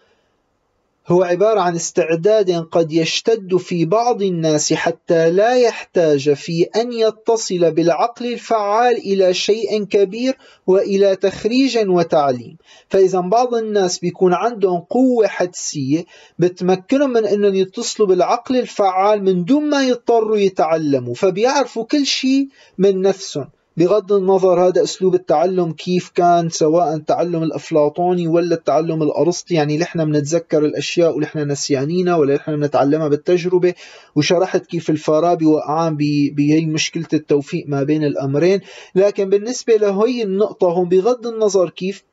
[1.10, 7.72] هو عبارة عن استعداد قد يشتد في بعض الناس حتى لا يحتاج في أن يتصل
[7.72, 10.38] بالعقل الفعال إلى شيء كبير
[10.68, 12.58] وإلى تخريج وتعليم.
[12.90, 16.06] فإذا بعض الناس بيكون عندهم قوة حدسية
[16.40, 23.02] بتمكنهم من أنهم يتصلوا بالعقل الفعال من دون ما يضطروا يتعلموا فبيعرفوا كل شيء من
[23.02, 23.48] نفسهم.
[23.78, 30.06] بغض النظر هذا أسلوب التعلم كيف كان سواء التعلم الأفلاطوني ولا التعلم الأرسطي يعني نحن
[30.06, 33.74] بنتذكر الأشياء ونحن نسيانينها ولا نحن بنتعلمها بالتجربة
[34.16, 35.98] وشرحت كيف الفارابي وقعان
[36.36, 38.62] بهي مشكلة التوفيق ما بين الأمرين.
[38.96, 42.04] لكن بالنسبة لهي النقطة هم بغض النظر كيف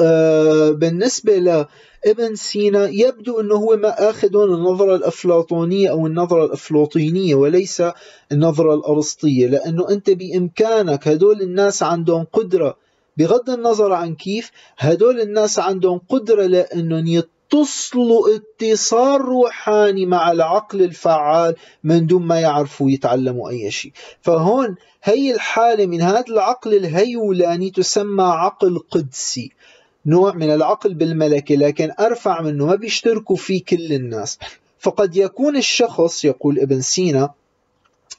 [0.00, 1.66] آه بالنسبة ل
[2.06, 7.82] ابن سينا يبدو أنه هو ما أخذ النظرة الأفلاطونية أو النظرة الأفلاطينية وليس
[8.32, 12.76] النظرة الأرسطية لأنه أنت بإمكانك هدول الناس عندهم قدرة
[13.16, 21.54] بغض النظر عن كيف هدول الناس عندهم قدرة لأنهم يتصلوا اتصال روحاني مع العقل الفعال
[21.84, 23.92] من دون ما يعرفوا يتعلموا أي شيء.
[24.22, 29.52] فهون هي الحالة من هذا العقل الهيولاني تسمى عقل قدسي.
[30.06, 34.38] نوع من العقل بالملكة لكن أرفع منه ما بيشتركوا فيه كل الناس.
[34.78, 37.30] فقد يكون الشخص يقول ابن سينا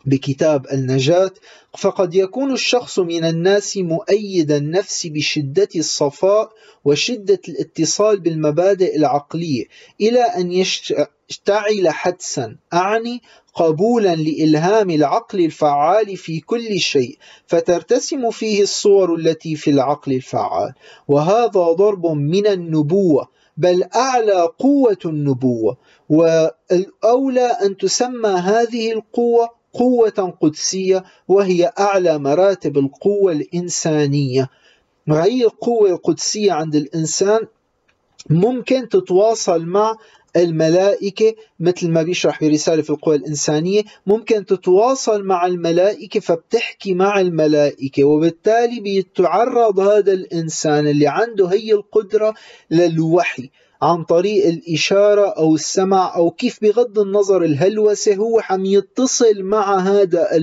[0.06, 1.32] بكتاب النجاة
[1.78, 6.50] فقد يكون الشخص من الناس مؤيد النفس بشدة الصفاء
[6.86, 9.66] وشدة الاتصال بالمبادئ العقلية
[10.02, 13.22] إلى أن يشتعل حدسا أعني
[13.54, 17.18] قبولا لإلهام العقل الفعال في كل شيء
[17.48, 20.74] فترتسم فيه الصور التي في العقل الفعال.
[21.08, 25.78] وهذا ضرب من النبوة بل أعلى قوة النبوة.
[26.10, 34.50] والأولى أن تسمى هذه القوة قوة قدسية وهي أعلى مراتب القوة الإنسانية.
[35.08, 37.40] وهي القوة القدسية عند الإنسان
[38.30, 39.96] ممكن تتواصل مع
[40.36, 47.20] الملائكة مثل ما بيشرح في رسالة في القوى الإنسانية ممكن تتواصل مع الملائكة فبتحكي مع
[47.20, 52.34] الملائكة وبالتالي بيتعرض هذا الإنسان اللي عنده هي القدرة
[52.72, 53.50] للوحي.
[53.82, 60.36] عن طريق الإشارة أو السمع أو كيف بغض النظر الهلوسة هو عم يتصل مع هذا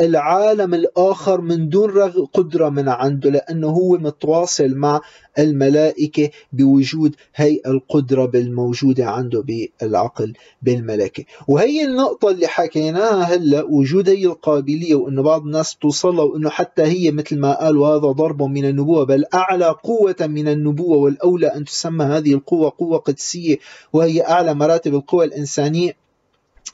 [0.00, 1.90] العالم الآخر من دون
[2.34, 5.00] قدرة من عنده لأنه هو متواصل مع
[5.38, 9.44] الملائكة بوجود هي القدرة بالموجودة عنده
[9.80, 10.32] بالعقل
[10.62, 11.24] بالملكة.
[11.48, 17.10] وهي النقطة اللي حكيناها هلأ وجود هي القابلية وأنه بعض الناس توصلها وأنه حتى هي
[17.10, 22.04] مثل ما قال وهذا ضرب من النبوة بل أعلى قوة من النبوة والأولى أن تسمى
[22.04, 23.58] هذه القوة قوة قدسية
[23.92, 26.07] وهي أعلى مراتب القوى الإنسانية.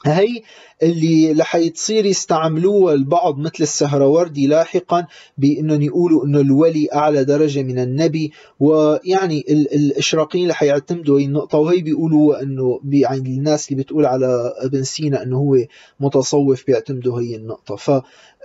[0.05, 0.41] هي
[0.83, 5.07] اللي رح يتصير يستعملوها البعض مثل السهروردي لاحقا
[5.37, 11.81] بإنهم يقولوا إنه الولي أعلى درجة من النبي ويعني الإشراقيين رح يعتمدوا هي النقطة وهي
[11.81, 15.57] بيقولوا إنه يعني الناس اللي بتقول على ابن سينا إنه هو
[15.99, 17.75] متصوف بيعتمدوا هي النقطة.
[17.75, 17.91] ف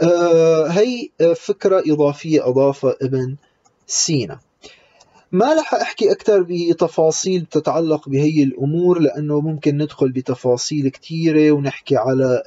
[0.03, 3.37] آه، هي فكرة إضافية اضافها ابن
[3.87, 4.39] سينا.
[5.33, 12.43] ما رح أحكي أكثر بتفاصيل تتعلق بهي الأمور لأنه ممكن ندخل بتفاصيل كثيرة ونحكي على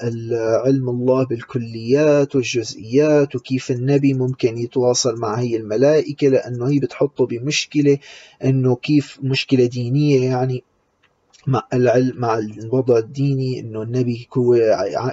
[0.66, 7.98] علم الله بالكليات والجزئيات وكيف النبي ممكن يتواصل مع هي الملائكة لأنه هي بتحطه بمشكلة
[8.44, 10.64] أنه كيف مشكلة دينية يعني
[11.48, 14.56] مع العلم مع الوضع الديني إنه النبي هو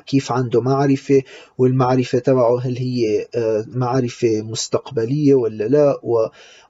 [0.07, 1.23] كيف عنده معرفة
[1.59, 6.01] والمعرفة تبعه هل هي آه، معرفة مستقبلية ولا لا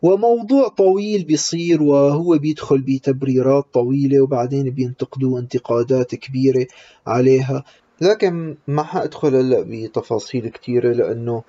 [0.03, 6.67] وموضوع طويل بيصير وهو بيدخل بتبريرات طويلة وبعدين بينتقدوه انتقادات كبيرة
[7.07, 7.65] عليها.
[8.01, 11.43] لكن ما حأدخل هلأ بتفاصيل كثيره لأنه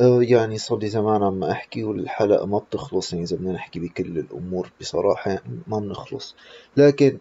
[0.00, 4.18] آه، يعني صار لي زمان عم أحكي والحلقة ما بتخلص يعني إذا بدنا نحكي بكل
[4.18, 6.36] الأمور بصراحة يعني ما بنخلص.
[6.76, 7.18] لكن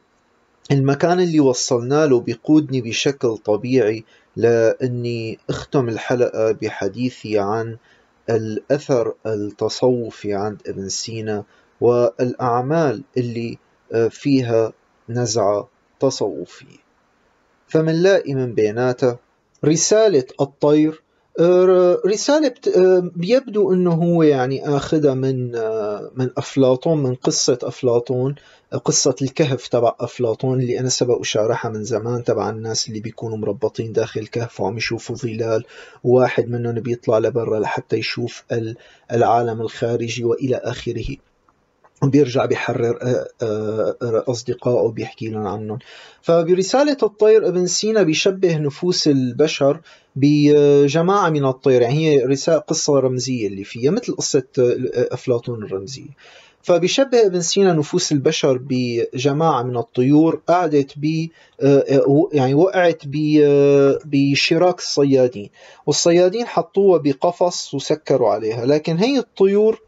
[0.71, 4.03] المكان اللي وصلنا له بيقودني بشكل طبيعي
[4.35, 7.77] لأني أختم الحلقة بحديثي عن
[8.29, 11.43] الأثر التصوفي عند ابن سينا
[11.81, 13.57] والأعمال اللي
[13.93, 14.73] آه، فيها
[15.09, 15.69] نزعه
[15.99, 16.77] تصوفيه
[17.67, 19.19] فمنلاقي من بيناتها
[19.65, 21.03] رسالة الطير
[21.39, 25.51] آه، رسالة آه، بيبدو إنه هو يعني آخذها من
[26.15, 28.35] من أفلاطون من قصة أفلاطون
[28.83, 33.93] قصة الكهف تبع أفلاطون اللي أنا سبق وشارحها من زمان تبع الناس اللي بيكونوا مربطين
[33.93, 35.65] داخل الكهف وعم يشوفوا ظلال.
[36.03, 38.43] وواحد منهم بيطلع لبرا لحتى يشوف
[39.11, 41.15] العالم الخارجي وإلى آخره.
[42.03, 45.79] بيرجع بيحرر آه، آه، أصدقائه بيحكي لهم عنهم.
[46.21, 49.81] فبرسالة الطير ابن سينا بيشبه نفوس البشر
[50.15, 51.81] بجماعة من الطير.
[51.81, 54.43] يعني هي رسالة قصة رمزية اللي فيها مثل قصة
[54.95, 56.09] أفلاطون الرمزية
[56.65, 61.27] فبيشبه ابن سينا نفوس البشر بجماعة من الطيور قعدت ب
[61.61, 63.01] آه، يعني وقعت
[64.05, 65.49] بشراك الصيادين
[65.85, 69.81] والصيادين حطوها بقفص وسكروا عليها لكن هي الطيور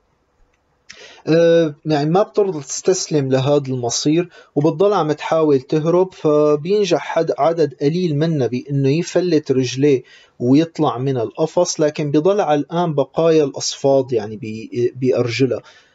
[1.27, 8.47] آه، يعني ما بترضى تستسلم لهذا المصير وبتضل عم تحاول تهرب فبينجح عدد قليل منا
[8.47, 10.03] بإنه يفلت رجليه
[10.39, 14.39] ويطلع من القفص لكن بضل على الآن بقايا الأصفاد يعني
[14.95, 15.57] بأرجلها.
[15.57, 15.86] آه،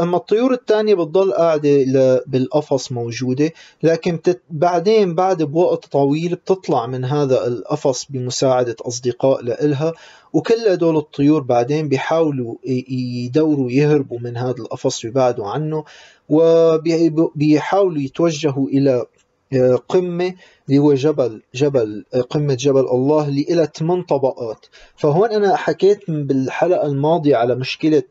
[0.00, 3.52] أما الطيور الثانية بتضل قاعدة بالقفص موجودة
[3.82, 4.42] لكن بتت...
[4.50, 9.92] بعدين بعد بوقت طويل بتطلع من هذا القفص بمساعدة أصدقاء لإلها
[10.32, 15.84] وكل هدول الطيور بعدين بيحاولوا يدوروا يهربوا من هذا القفص ويبعدوا عنه
[16.28, 19.06] وبيحاولوا يتوجهوا إلى
[19.52, 20.34] آه، قمة
[20.68, 24.66] اللي هو جبل جبل آه، قمة جبل الله اللي إلى ثمان طبقات.
[24.96, 28.02] فهون أنا حكيت بالحلقة الماضية على مشكلة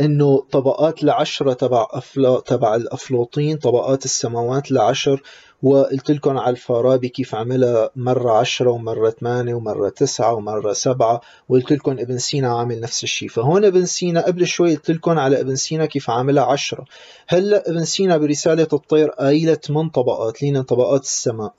[0.00, 5.22] إنه طبقات العشرة تبع أفلا تبع الأفلاطين طبقات السماوات العشر
[5.62, 11.72] وقلت لكم على الفارابي كيف عملها مرة عشرة ومرة ثمانية ومرة تسعة ومرة سبعة وقلت
[11.72, 13.28] لكم ابن سينا عامل نفس الشيء.
[13.28, 16.84] فهون ابن سينا قبل شوي قلت لكم على ابن سينا كيف عاملها عشرة.
[17.28, 21.54] هلأ ابن سينا برسالة الطير قايلة من طبقات؟ لين طبقات السماء.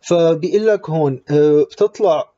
[0.00, 2.30] فبيقول لك هون آه، بتطلع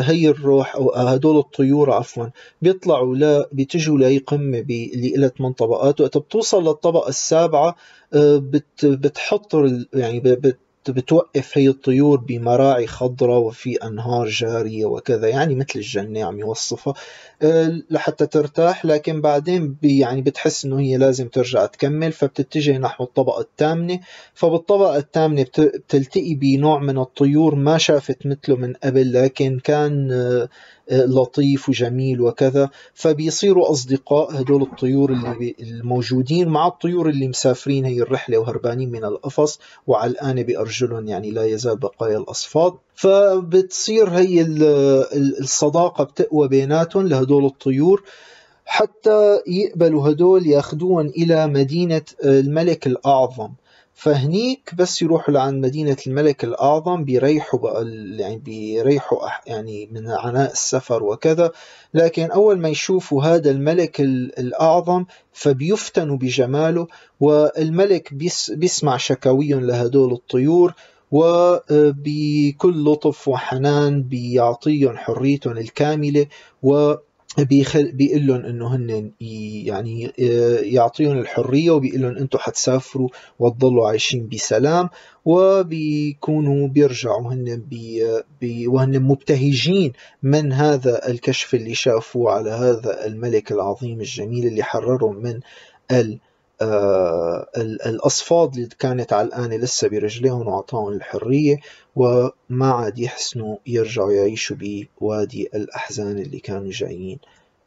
[0.00, 2.26] هي الروح أو هدول الطيور عفوا
[2.62, 4.58] بيطلعوا لا بيتجوا لأي قمة
[4.94, 7.76] اللي لها ثمان طبقات وقت بتوصل للطبقة السابعة
[8.14, 9.54] آه، بت بتحط
[9.94, 10.58] يعني بت
[10.90, 16.94] بتوقف هي الطيور بمراعي خضراء وفي أنهار جارية وكذا يعني مثل الجنة عم يوصفها.
[17.42, 23.40] آه، لحتى ترتاح لكن بعدين يعني بتحس إنه هي لازم ترجع تكمل فبتتجه نحو الطبقة
[23.40, 24.00] الثامنة
[24.34, 30.48] فبالطبقة الثامنة بتلتقي بنوع من الطيور ما شافت مثله من قبل لكن كان آه،
[30.90, 32.70] لطيف وجميل وكذا.
[32.94, 39.58] فبيصيروا أصدقاء هدول الطيور اللي الموجودين مع الطيور اللي مسافرين هي الرحلة وهربانين من القفص.
[39.86, 42.72] وعلقانة بأرجلهم يعني لا يزال بقايا الأصفاد.
[42.94, 44.42] فبتصير هي
[45.40, 48.02] الصداقة بتقوى بيناتهم لهدول الطيور.
[48.66, 53.48] حتى يقبلوا هدول ياخذوهم إلى مدينة الملك الأعظم.
[53.94, 57.84] فهنيك بس يروحوا لعند مدينة الملك الأعظم بيريحوا بقى
[58.18, 61.50] يعني بيريحوا يعني من عناء السفر وكذا.
[61.94, 66.86] لكن أول ما يشوفوا هذا الملك الأعظم فبيفتنوا بجماله
[67.20, 68.14] والملك
[68.50, 70.74] بيسمع شكاويهم لهدول الطيور
[71.10, 76.26] وبكل لطف وحنان بيعطيهم حريتهم الكاملة
[76.62, 76.94] و
[77.38, 77.92] بيخل
[78.26, 79.10] لهم إنه هن
[79.66, 80.12] يعني
[80.62, 83.08] يعطيهم الحرية وبيقول لهم أنتم حتسافروا
[83.38, 84.88] وتضلوا عايشين بسلام
[85.24, 88.06] وبيكونوا بيرجعوا هن بي
[88.40, 89.92] بي وهن مبتهجين
[90.22, 95.40] من هذا الكشف اللي شافوه على هذا الملك العظيم الجميل اللي حررهم من
[95.90, 96.18] ال
[97.86, 101.56] الأصفاد اللي كانت علقانة لسه برجليهم وأعطاهم الحرية
[101.96, 104.56] وما عاد يحسنوا يرجعوا يعيشوا
[105.00, 107.18] بوادي الأحزان اللي كانوا جايين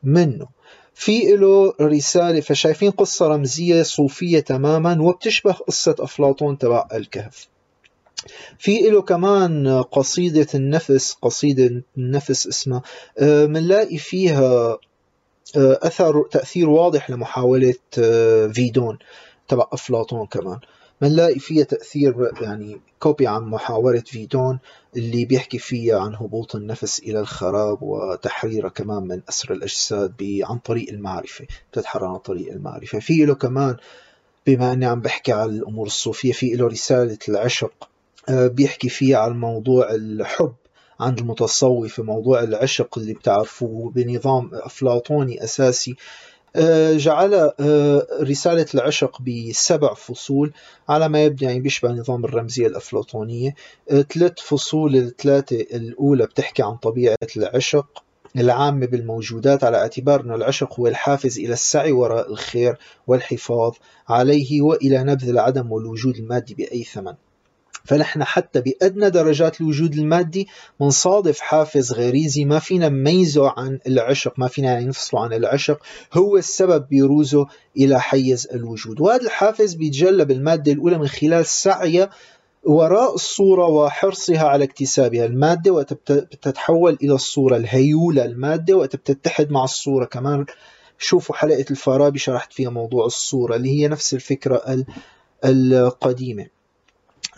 [0.03, 0.48] منه.
[0.94, 7.48] في له رسالة فشايفين قصة رمزية صوفية تماما وبتشبه قصة أفلاطون تبع الكهف.
[8.60, 12.82] في له كمان قصيدة النفس قصيدة النفس اسمها
[13.22, 14.80] بنلاقي آه، فيها آه،
[15.56, 18.98] أثر تأثير واضح لمحاولة آه، فيدون
[19.48, 20.60] تبع أفلاطون كمان.
[21.02, 24.60] بنلاقي فيها تأثير يعني كوبي عن محاورة فيدون
[24.95, 30.90] اللي بيحكي فيها عن هبوط النفس إلى الخراب وتحريره كمان من أسر الأجساد عن طريق
[30.90, 32.99] المعرفة بتتحرر عن طريق المعرفة.
[32.99, 33.78] في له كمان
[34.48, 37.90] بما أني عم بحكي على الأمور الصوفية في له رسالة العشق
[38.30, 40.53] آه، بيحكي فيها عن موضوع الحب.
[40.99, 45.95] عند المتصوفة موضوع العشق اللي بتعرفوه بنظام أفلاطوني أساسي
[46.56, 50.53] آه، جعل آه، رسالة العشق بسبع فصول
[50.90, 53.56] على ما يبدو يعني بيشبه نظام الرمزية الأفلاطونية.
[53.91, 58.03] آه، ثلاث فصول الثلاثة الأولى بتحكي عن طبيعة العشق
[58.38, 63.74] العامة بالموجودات على اعتبار أن العشق هو الحافز إلى السعي وراء الخير والحفاظ
[64.10, 67.14] عليه وإلى نبذ العدم والوجود المادي بأي ثمن.
[67.88, 70.47] فنحن حتى بأدنى درجات الوجود المادي
[70.80, 75.80] منصادف حافز غريزي ما فينا نميزه عن العشق ما فينا نفصله عن العشق
[76.14, 77.47] هو السبب بيروزه
[77.77, 79.01] إلى حيز الوجود.
[79.01, 82.09] وهذا الحافز بيتجلى بالمادة الأولى من خلال سعيه
[82.64, 85.26] وراء الصورة وحرصها على اكتسابها.
[85.26, 90.05] المادة وتتحول إلى الصورة الهيولة المادة وتتحد مع الصورة.
[90.05, 90.45] كمان
[90.99, 94.84] شوفوا حلقة الفارابي شرحت فيها موضوع الصورة اللي هي نفس الفكرة
[95.45, 96.56] القديمة.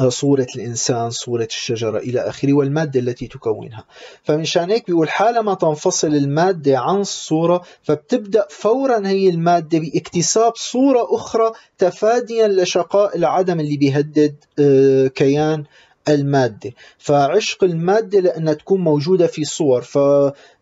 [0.07, 3.83] صورة الإنسان صورة الشجرة إلى آخره والمادة التي تكونها.
[4.23, 11.15] فمن شان هيك بيقول حالما تنفصل المادة عن الصورة فبتبدأ فورا هي المادة باكتساب صورة
[11.15, 15.63] أخرى تفاديا لشقاء العدم اللي بيهدد آه، كيان
[16.09, 16.71] المادة.
[16.97, 19.81] فعشق المادة لأنها تكون موجودة في صور.
[19.81, 19.97] ف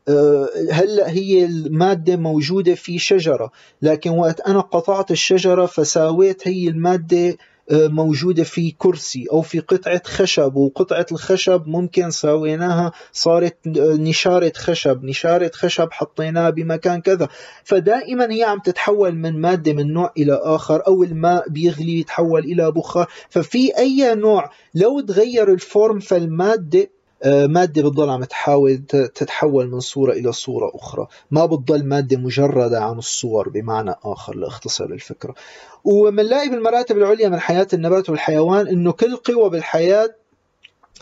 [0.09, 3.51] آه، هلأ هي المادة موجودة في شجرة.
[3.81, 7.37] لكن وقت أنا قطعت الشجرة فساويت هي المادة
[7.71, 15.51] موجودة في كرسي أو في قطعة خشب وقطعة الخشب ممكن سويناها صارت نشارة خشب نشارة
[15.53, 17.27] خشب حطيناها بمكان كذا.
[17.63, 22.71] فدائما هي عم تتحول من مادة من نوع إلى آخر أو الماء بيغلي يتحول إلى
[22.71, 23.07] بخار.
[23.29, 28.77] ففي أي نوع لو تغير الفورم فالمادة آه، مادة بتضل عم تحاول
[29.15, 31.07] تتحول من صورة إلى صورة أخرى.
[31.31, 35.35] ما بتضل مادة مجردة عن الصور بمعنى آخر لاختصر الفكرة.
[35.83, 40.09] ومنلاقي بالمراتب العليا من حياة النبات والحيوان أنه كل قوة بالحياة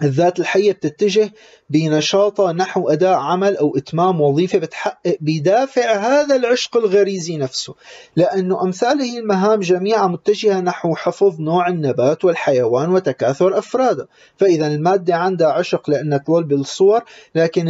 [0.04, 1.34] الذات الحية بتتجه
[1.70, 7.76] بنشاطها نحو أداء عمل أو إتمام وظيفة بتحقق بدافع هذا العشق الغريزي نفسه.
[8.16, 14.08] لأنه أمثال هي المهام جميعها متجهة نحو حفظ نوع النبات والحيوان وتكاثر أفراده.
[14.38, 17.02] فإذا المادة عندها عشق لأنها تظل بالصور
[17.36, 17.68] لكن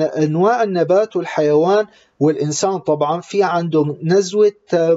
[0.00, 1.86] أنواع النبات والحيوان
[2.20, 4.52] والإنسان طبعا في عنده نزوة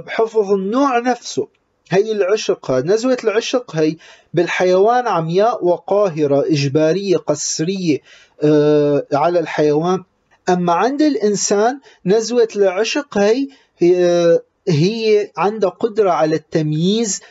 [0.08, 1.59] حفظ النوع نفسه.
[1.90, 3.95] هي العشق نزوة العشق هي
[4.34, 7.98] بالحيوان عمياء وقاهرة إجبارية قسرية
[8.44, 10.03] آه، على الحيوان.
[10.49, 13.48] أما عند الإنسان نزوة العشق هي
[13.78, 17.22] هي هي عندها قدرة على التمييز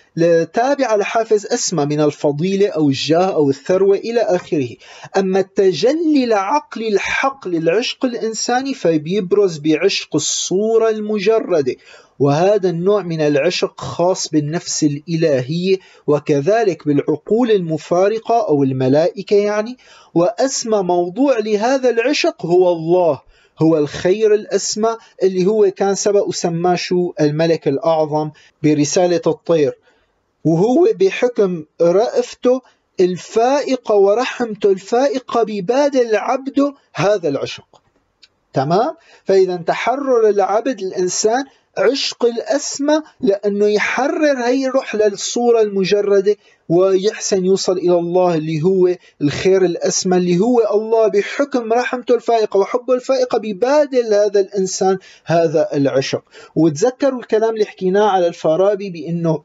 [0.52, 4.68] تابعة لحافز أسمى من الفضيلة أو الجاه أو الثروة إلى آخره.
[5.16, 11.76] أما التجلي لعقل الحق للعشق الإنساني فبيبرز بعشق الصورة المجردة.
[12.18, 15.76] وهذا النوع من العشق خاص بالنفس الإلهية
[16.06, 19.76] وكذلك بالعقول المفارقة أو الملائكة يعني.
[20.14, 23.20] وأسمى موضوع لهذا العشق هو الله
[23.62, 28.30] هو الخير الأسمى اللي هو كان سبق وسماه شو؟ الملك الأعظم
[28.62, 29.78] برسالة الطير.
[30.44, 32.60] وهو بحكم رأفته
[33.00, 37.82] الفائقة ورحمته الفائقة ببادل عبده هذا العشق.
[38.52, 41.44] تمام؟ فإذا تحرر العبد الإنسان
[41.78, 46.36] عشق الأسمى لأنه يحرر هي يروح للصورة المجردة
[46.68, 52.94] ويحسن يوصل إلى الله اللي هو الخير الأسمى اللي هو الله بحكم رحمته الفائقة وحبه
[52.94, 56.22] الفائقة ببادل هذا الإنسان هذا العشق.
[56.56, 59.42] وتذكروا الكلام اللي حكيناه على الفارابي بأنه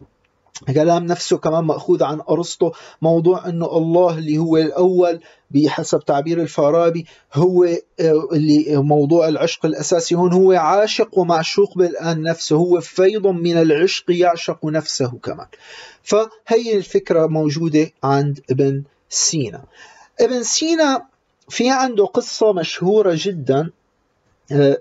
[0.73, 5.19] كلام نفسه كمان مأخوذ عن أرسطو موضوع أنه الله اللي هو الأول
[5.51, 12.55] بحسب تعبير الفارابي هو آه، اللي موضوع العشق الأساسي هون هو عاشق ومعشوق بالآن نفسه
[12.55, 15.47] هو فيض من العشق يعشق نفسه كمان.
[16.03, 19.63] فهي الفكرة موجودة عند ابن سينا.
[20.21, 21.05] ابن سينا
[21.49, 23.71] في عنده قصة مشهورة جدا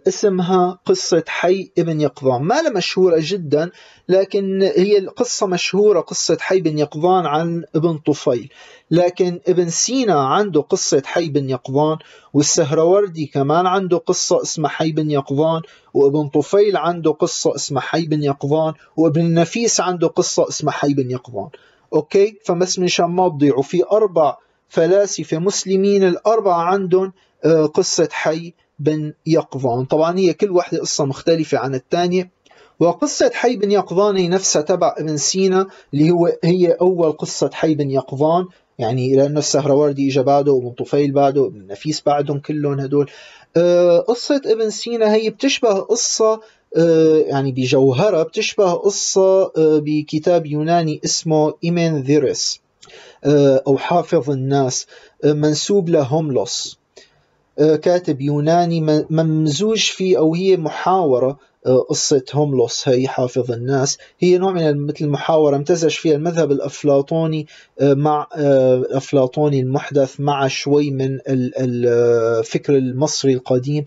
[0.08, 2.42] اسمها قصة حي ابن يقظان.
[2.42, 3.70] ما لها مشهورة جدا
[4.08, 8.52] لكن هي القصة مشهورة قصة حي بن يقظان عن ابن طفيل.
[8.91, 11.99] لكن ابن سينا عنده قصة حي بن يقظان
[12.34, 15.62] والسهروردي كمان عنده قصة اسمها حي بن يقظان
[15.94, 21.10] وابن طفيل عنده قصة اسمها حي بن يقظان وابن النفيس عنده قصة اسمها حي بن
[21.10, 21.49] يقظان.
[21.94, 23.62] أوكي؟ فمس من شان ما تضيعوا.
[23.62, 24.36] في أربع
[24.68, 27.12] فلاسفة مسلمين الأربعة عندهم
[27.44, 32.31] آه، قصة حي بن يقظان طبعا هي كل واحدة قصة مختلفة عن الثانية
[32.81, 37.75] وقصة حي بن يقظان هي نفسها تبع ابن سينا اللي هو هي أول قصة حي
[37.75, 38.47] بن يقظان
[38.78, 43.11] يعني لأنه السهروردي إجا بعده وابن طفيل بعده وأبن نفيس بعدهم كلهم هدول.
[43.57, 46.41] آه، قصة ابن سينا هي بتشبه قصة
[46.77, 49.52] آه، يعني بجوهرها بتشبه قصة آه،
[49.85, 52.61] بكتاب يوناني اسمه إيمن ذيرس
[53.67, 54.86] أو حافظ الناس
[55.25, 56.82] منسوب لهوملوس.
[57.58, 61.39] كاتب يوناني ممزوج فيه أو هي محاورة
[61.89, 62.89] قصة هوملوس.
[62.89, 63.98] هي حافظ الناس.
[64.18, 67.47] هي نوع من مثل المحاورة امتزج فيها المذهب الأفلاطوني
[67.82, 73.84] مع الأفلاطوني المحدث مع شوي من الفكر المصري القديم.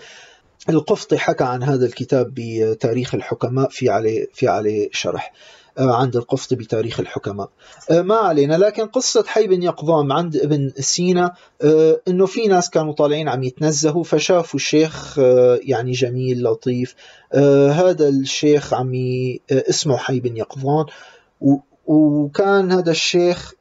[0.69, 5.34] القفطي حكى عن هذا الكتاب بتاريخ الحكماء في عليه في عليه شرح.
[5.77, 7.50] آه، عند القفطي بتاريخ الحكماء.
[7.92, 12.69] آه، ما علينا لكن قصة حي بن يقظان عند ابن سينا آه، إنه في ناس
[12.69, 15.19] كانوا طالعين عم يتنزهوا فشافوا شيخ
[15.61, 16.95] يعني جميل لطيف.
[17.72, 18.92] هذا الشيخ عم
[19.52, 20.85] اسمه حي بن يقظان
[21.85, 23.53] وكان هذا الشيخ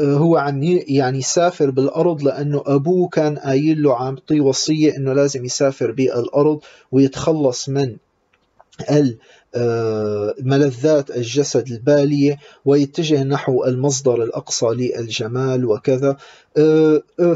[0.00, 5.44] هو عم يعني يسافر بالأرض لأنه أبوه كان قايل له عم يعطيه وصية إنه لازم
[5.44, 6.60] يسافر بالأرض
[6.92, 7.96] ويتخلص من
[10.40, 16.16] ملذات الجسد البالية ويتجه نحو المصدر الأقصى للجمال وكذا.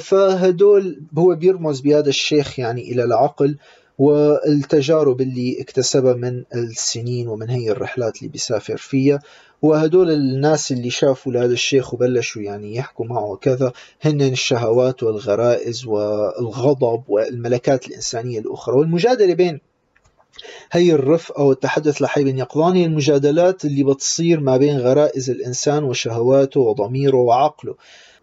[0.00, 3.56] فهدول هو بيرمز بهذا الشيخ يعني إلى العقل
[3.98, 9.18] والتجارب اللي اكتسبها من السنين ومن هي الرحلات اللي بيسافر فيها.
[9.62, 13.72] وهدول الناس اللي شافوا لهذا الشيخ وبلشوا يعني يحكوا معه وكذا
[14.02, 18.76] هن الشهوات والغرائز والغضب والملكات الإنسانية الأخرى.
[18.76, 19.60] والمجادلة بين
[20.72, 25.84] هي الرفق أو التحدث لحي بن يقظان هي المجادلات اللي بتصير ما بين غرائز الإنسان
[25.84, 27.74] وشهواته وضميره وعقله.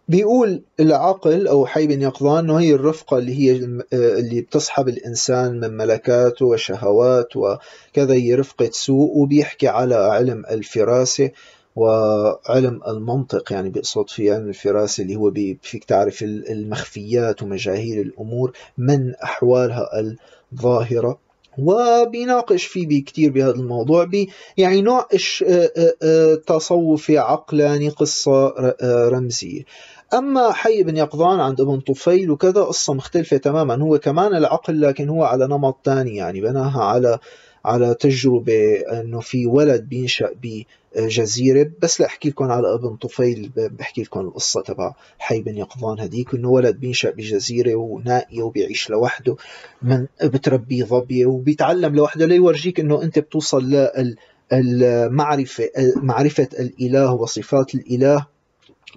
[0.07, 3.51] بيقول العقل أو حي بن يقظان إنه هي الرفقة اللي هي
[3.93, 11.29] اللي بتصحب الإنسان من ملكاته وشهوات وكذا هي رفقة سوء وبيحكي على علم الفراسة
[11.75, 19.15] وعلم المنطق يعني بيقصد في علم الفراسة اللي هو فيك تعرف المخفيات ومجاهيل الأمور من
[19.15, 19.89] أحوالها
[20.53, 21.19] الظاهرة.
[21.59, 25.07] وبيناقش فيه كثير بهذا الموضوع بي يعني نوع
[26.47, 28.53] تصوفي عقلاني قصة
[28.83, 29.61] رمزية.
[30.13, 33.83] أما حي بن يقظان عند أبن طفيل وكذا قصة مختلفة تماما.
[33.83, 37.19] هو كمان العقل لكن هو على نمط ثاني يعني بناها على
[37.65, 40.29] على تجربة أنه في ولد بينشأ
[40.95, 41.71] بجزيرة.
[41.81, 46.49] بس لأحكي لكم على أبن طفيل بحكي لكم القصة تبع حي بن يقظان هديك أنه
[46.49, 49.35] ولد بينشأ بجزيرة ونائية وبيعيش لوحده
[49.81, 52.25] من بتربيه ظبية وبيتعلم لوحده.
[52.25, 53.89] ليورجيك أنه أنت بتوصل
[54.51, 58.36] للمعرفة معرفة الإله وصفات الإله.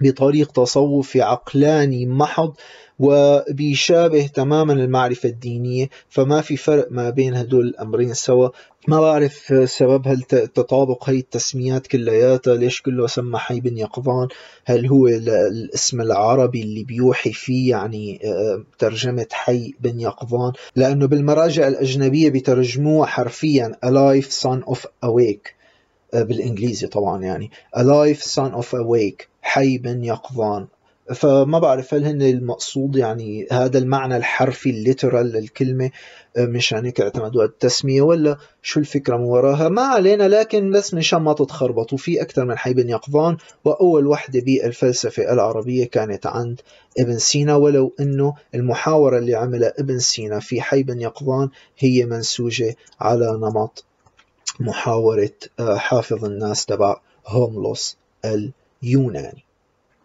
[0.00, 2.54] بطريق تصوفي عقلاني محض
[2.98, 5.88] وبيشابه تماما المعرفة الدينية.
[6.08, 8.48] فما في فرق ما بين هدول الأمرين سوا.
[8.88, 14.28] ما بعرف سبب هالتطابق هي التسميات كلياتها ليش كله سمى حي بن يقظان؟
[14.64, 21.68] هل هو الاسم العربي اللي بيوحي فيه يعني آه، ترجمة حي بن يقظان؟ لأنه بالمراجع
[21.68, 25.59] الأجنبية بيترجموها حرفيا alive son of awake
[26.14, 27.50] آه، بالإنجليزي طبعا يعني.
[27.76, 30.66] Alive son of awake حي يقظان.
[31.14, 35.90] فما بعرف هل هن المقصود يعني هذا المعنى الحرفي الليترال للكلمة
[36.36, 41.22] آه، مشان هيك اعتمدوا التسمية ولا شو الفكرة من وراها؟ ما علينا لكن بس مشان
[41.22, 41.98] ما تتخربطوا.
[41.98, 46.60] في أكثر من حي بن يقظان وأول وحدة بالفلسفة العربية كانت عند
[46.98, 51.48] ابن سينا ولو أنه المحاورة اللي عملها ابن سينا في حي بن يقظان
[51.78, 53.84] هي منسوجة على نمط
[54.60, 55.30] محاورة
[55.60, 59.44] آه، حافظ الناس تبع هوملوس اليوناني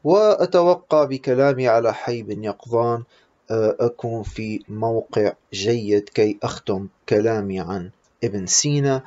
[0.03, 3.03] وأتوقع بكلامي على حي بن يقظان
[3.51, 7.89] آه، أكون في موقع جيد كي أختم كلامي عن
[8.23, 9.03] ابن سينا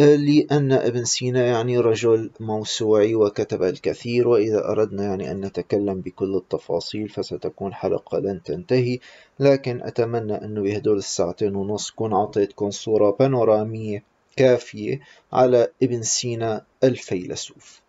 [0.00, 6.36] آه، لأن ابن سينا يعني رجل موسوعي وكتب الكثير وإذا أردنا يعني أن نتكلم بكل
[6.36, 8.98] التفاصيل فستكون حلقة لن تنتهي
[9.40, 14.11] لكن أتمنى أنه بهدول الساعتين ونص كون أعطيتكم صورة بانورامية.
[14.36, 15.00] كافية
[15.32, 17.80] على ابن سينا الفيلسوف.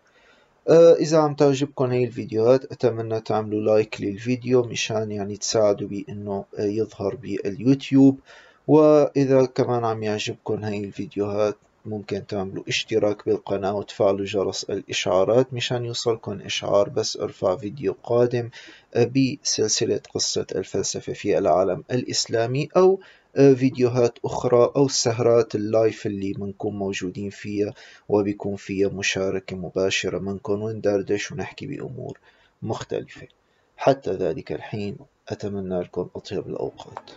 [0.68, 6.64] آه، إذا عم تعجبكم هاي الفيديوهات أتمنى تعملوا لايك للفيديو مشان يعني تساعدوا بأنه آه،
[6.64, 8.18] يظهر باليوتيوب.
[8.66, 11.56] وإذا كمان عم يعجبكم هاي الفيديوهات
[11.86, 18.50] ممكن تعملوا اشتراك بالقناة وتفعلوا جرس الإشعارات مشان يوصلكم إشعار بس أرفع فيديو قادم
[18.94, 23.00] آه، بسلسلة قصة الفلسفة في العالم الإسلامي أو
[23.34, 27.74] فيديوهات أخرى أو السهرات اللايف اللي منكم موجودين فيها
[28.08, 32.18] وبيكون فيها مشاركة مباشرة منكم وندردش ونحكي بأمور
[32.62, 33.28] مختلفة.
[33.76, 34.96] حتى ذلك الحين
[35.28, 37.10] أتمنى لكم أطيب الأوقات.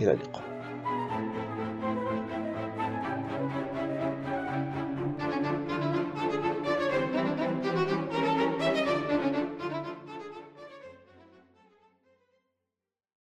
[0.00, 0.60] إلى اللقاء.